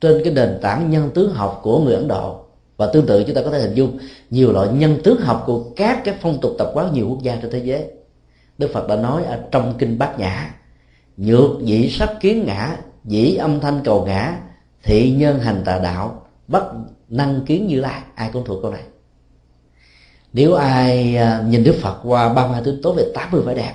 trên 0.02 0.22
cái 0.24 0.34
nền 0.34 0.60
tảng 0.62 0.90
nhân 0.90 1.10
tướng 1.14 1.34
học 1.34 1.60
của 1.64 1.80
người 1.80 1.96
Ấn 1.96 2.08
Độ 2.08 2.46
và 2.80 2.90
tương 2.94 3.06
tự 3.06 3.24
chúng 3.24 3.36
ta 3.36 3.42
có 3.42 3.52
thể 3.52 3.60
hình 3.60 3.74
dung 3.74 3.98
nhiều 4.30 4.52
loại 4.52 4.68
nhân 4.68 5.00
tướng 5.04 5.22
học 5.22 5.44
của 5.46 5.64
các 5.76 6.02
cái 6.04 6.16
phong 6.22 6.42
tục 6.42 6.52
tập 6.58 6.72
quán 6.74 6.94
nhiều 6.94 7.08
quốc 7.10 7.22
gia 7.22 7.36
trên 7.36 7.52
thế 7.52 7.60
giới. 7.60 7.86
Đức 8.58 8.70
Phật 8.74 8.88
đã 8.88 8.96
nói 8.96 9.24
ở 9.24 9.40
trong 9.52 9.74
kinh 9.78 9.98
Bát 9.98 10.20
Nhã, 10.20 10.56
nhược 11.18 11.52
dĩ 11.62 11.90
sắc 11.90 12.10
kiến 12.20 12.44
ngã, 12.46 12.78
dĩ 13.06 13.36
âm 13.36 13.60
thanh 13.60 13.82
cầu 13.84 14.06
ngã, 14.06 14.38
thị 14.84 15.12
nhân 15.12 15.40
hành 15.40 15.62
tà 15.66 15.80
đạo, 15.80 16.28
bất 16.48 16.64
năng 17.10 17.46
kiến 17.46 17.68
như 17.68 17.80
lai. 17.80 18.02
Ai 18.16 18.30
cũng 18.34 18.46
thuộc 18.46 18.62
câu 18.62 18.72
này. 18.72 18.84
Nếu 20.34 20.54
ai 20.54 21.16
à, 21.16 21.44
nhìn 21.48 21.64
Đức 21.64 21.76
Phật 21.82 22.00
qua 22.04 22.34
ba 22.34 22.48
mươi 22.48 22.62
tướng 22.66 22.82
tốt 22.82 22.94
về 22.98 23.12
80 23.14 23.42
vẻ 23.42 23.56
đẹp, 23.56 23.74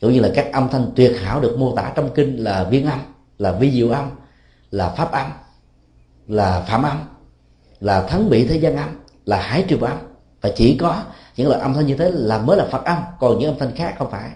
cũng 0.00 0.12
như 0.12 0.20
là 0.20 0.30
các 0.34 0.52
âm 0.52 0.68
thanh 0.68 0.90
tuyệt 0.96 1.16
hảo 1.20 1.40
được 1.40 1.56
mô 1.58 1.76
tả 1.76 1.92
trong 1.94 2.10
kinh 2.14 2.36
là 2.36 2.64
viên 2.64 2.86
âm, 2.86 2.98
là 3.38 3.52
vi 3.52 3.70
diệu 3.70 3.90
âm, 3.90 4.10
là 4.70 4.88
pháp 4.88 5.12
âm, 5.12 5.26
là 6.28 6.64
phạm 6.68 6.82
âm 6.82 6.96
là 7.80 8.02
thắng 8.02 8.30
bị 8.30 8.46
thế 8.46 8.56
gian 8.56 8.76
âm, 8.76 9.00
là 9.24 9.42
hải 9.42 9.64
triều 9.68 9.78
âm. 9.78 9.98
Và 10.40 10.50
chỉ 10.56 10.76
có 10.76 11.02
những 11.36 11.48
loại 11.48 11.60
âm 11.60 11.74
thanh 11.74 11.86
như 11.86 11.96
thế 11.96 12.10
là 12.10 12.38
mới 12.38 12.56
là 12.56 12.66
phật 12.70 12.84
âm, 12.84 12.98
còn 13.20 13.38
những 13.38 13.50
âm 13.50 13.58
thanh 13.58 13.74
khác 13.76 13.94
không 13.98 14.10
phải. 14.10 14.30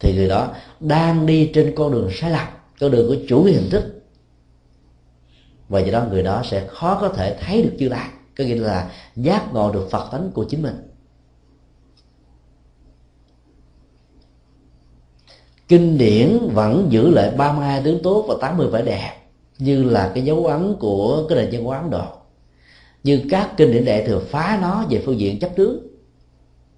Thì 0.00 0.14
người 0.14 0.28
đó 0.28 0.54
đang 0.80 1.26
đi 1.26 1.50
trên 1.54 1.74
con 1.76 1.92
đường 1.92 2.10
sai 2.12 2.30
lầm, 2.30 2.46
con 2.80 2.90
đường 2.90 3.08
của 3.08 3.16
chủ 3.28 3.44
hình 3.44 3.70
thức. 3.70 3.84
Và 5.68 5.80
do 5.80 5.92
đó 5.92 6.04
người 6.10 6.22
đó 6.22 6.42
sẽ 6.44 6.66
khó 6.68 6.98
có 7.00 7.08
thể 7.08 7.36
thấy 7.40 7.62
được 7.62 7.76
chư 7.78 7.88
lai, 7.88 8.08
có 8.38 8.44
nghĩa 8.44 8.54
là 8.54 8.90
giác 9.16 9.52
ngộ 9.52 9.72
được 9.72 9.88
phật 9.90 10.08
tánh 10.12 10.30
của 10.34 10.44
chính 10.44 10.62
mình. 10.62 10.88
Kinh 15.68 15.98
điển 15.98 16.38
vẫn 16.52 16.86
giữ 16.90 17.10
lại 17.10 17.30
32 17.30 17.82
tướng 17.84 18.02
tốt 18.02 18.24
và 18.28 18.34
80 18.40 18.68
vẻ 18.70 18.82
đẹp 18.82 19.14
như 19.58 19.84
là 19.84 20.12
cái 20.14 20.24
dấu 20.24 20.46
ấn 20.46 20.76
của 20.80 21.26
cái 21.28 21.38
nền 21.38 21.48
văn 21.52 21.64
hóa 21.64 21.78
Ấn 21.78 21.90
Độ. 21.90 22.06
Như 23.04 23.22
các 23.30 23.50
kinh 23.56 23.72
điển 23.72 23.84
đệ 23.84 24.06
thừa 24.06 24.18
phá 24.18 24.58
nó 24.62 24.84
về 24.90 25.02
phương 25.06 25.20
diện 25.20 25.38
chấp 25.38 25.50
tướng 25.56 25.86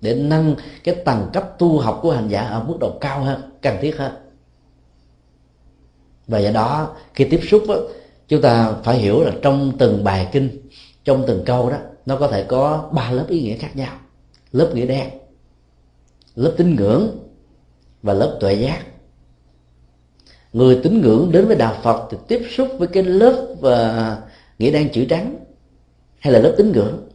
để 0.00 0.14
nâng 0.14 0.54
cái 0.84 0.94
tầng 0.94 1.30
cấp 1.32 1.58
tu 1.58 1.78
học 1.78 1.98
của 2.02 2.12
hành 2.12 2.28
giả 2.28 2.40
ở 2.40 2.64
mức 2.64 2.76
độ 2.80 2.98
cao 3.00 3.20
hơn 3.20 3.40
cần 3.62 3.76
thiết 3.80 3.96
hơn. 3.98 4.12
Và 6.26 6.38
do 6.38 6.50
đó 6.50 6.96
khi 7.14 7.24
tiếp 7.24 7.40
xúc 7.50 7.62
đó, 7.68 7.74
chúng 8.28 8.42
ta 8.42 8.74
phải 8.84 8.98
hiểu 8.98 9.22
là 9.22 9.32
trong 9.42 9.72
từng 9.78 10.04
bài 10.04 10.28
kinh 10.32 10.68
trong 11.04 11.24
từng 11.26 11.42
câu 11.46 11.70
đó 11.70 11.76
nó 12.06 12.16
có 12.16 12.28
thể 12.28 12.44
có 12.44 12.88
ba 12.92 13.10
lớp 13.10 13.26
ý 13.28 13.42
nghĩa 13.42 13.56
khác 13.56 13.76
nhau. 13.76 13.92
Lớp 14.52 14.70
nghĩa 14.74 14.86
đen 14.86 15.10
lớp 16.34 16.54
tín 16.56 16.76
ngưỡng 16.76 17.18
và 18.02 18.14
lớp 18.14 18.36
tuệ 18.40 18.54
giác 18.54 18.82
người 20.52 20.80
tín 20.82 21.00
ngưỡng 21.00 21.32
đến 21.32 21.46
với 21.46 21.56
đạo 21.56 21.76
phật 21.82 22.08
thì 22.10 22.18
tiếp 22.28 22.42
xúc 22.56 22.68
với 22.78 22.88
cái 22.88 23.02
lớp 23.02 23.46
uh, 23.52 24.30
nghĩa 24.58 24.70
đen 24.70 24.88
chữ 24.92 25.04
trắng 25.04 25.36
hay 26.18 26.32
là 26.32 26.38
lớp 26.38 26.54
tín 26.58 26.72
ngưỡng. 26.72 27.08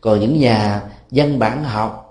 Còn 0.00 0.20
những 0.20 0.40
nhà 0.40 0.82
dân 1.10 1.38
bản 1.38 1.64
học 1.64 2.04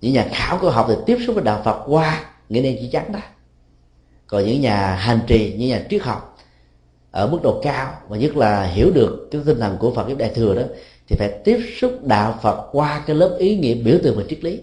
những 0.00 0.12
nhà 0.12 0.28
khảo 0.32 0.58
cổ 0.58 0.70
học 0.70 0.86
thì 0.88 0.94
tiếp 1.06 1.18
xúc 1.26 1.34
với 1.34 1.44
đạo 1.44 1.62
phật 1.64 1.84
qua 1.86 2.24
nghĩa 2.48 2.62
đen 2.62 2.76
chữ 2.80 2.86
trắng 2.92 3.12
đó. 3.12 3.20
Còn 4.26 4.44
những 4.44 4.60
nhà 4.60 4.94
hành 4.94 5.20
trì 5.26 5.54
những 5.58 5.68
nhà 5.68 5.82
triết 5.90 6.02
học 6.02 6.38
ở 7.10 7.26
mức 7.26 7.38
độ 7.42 7.60
cao 7.62 7.92
và 8.08 8.16
nhất 8.16 8.36
là 8.36 8.64
hiểu 8.64 8.90
được 8.90 9.28
cái 9.30 9.40
tinh 9.46 9.60
thần 9.60 9.76
của 9.80 9.94
phật 9.94 10.08
giáo 10.08 10.16
đại 10.16 10.32
thừa 10.34 10.54
đó 10.54 10.62
thì 11.08 11.16
phải 11.18 11.40
tiếp 11.44 11.58
xúc 11.80 11.92
đạo 12.02 12.38
phật 12.42 12.68
qua 12.72 13.02
cái 13.06 13.16
lớp 13.16 13.36
ý 13.38 13.56
nghĩa 13.56 13.74
biểu 13.74 13.98
tượng 14.02 14.16
và 14.16 14.22
triết 14.28 14.44
lý. 14.44 14.60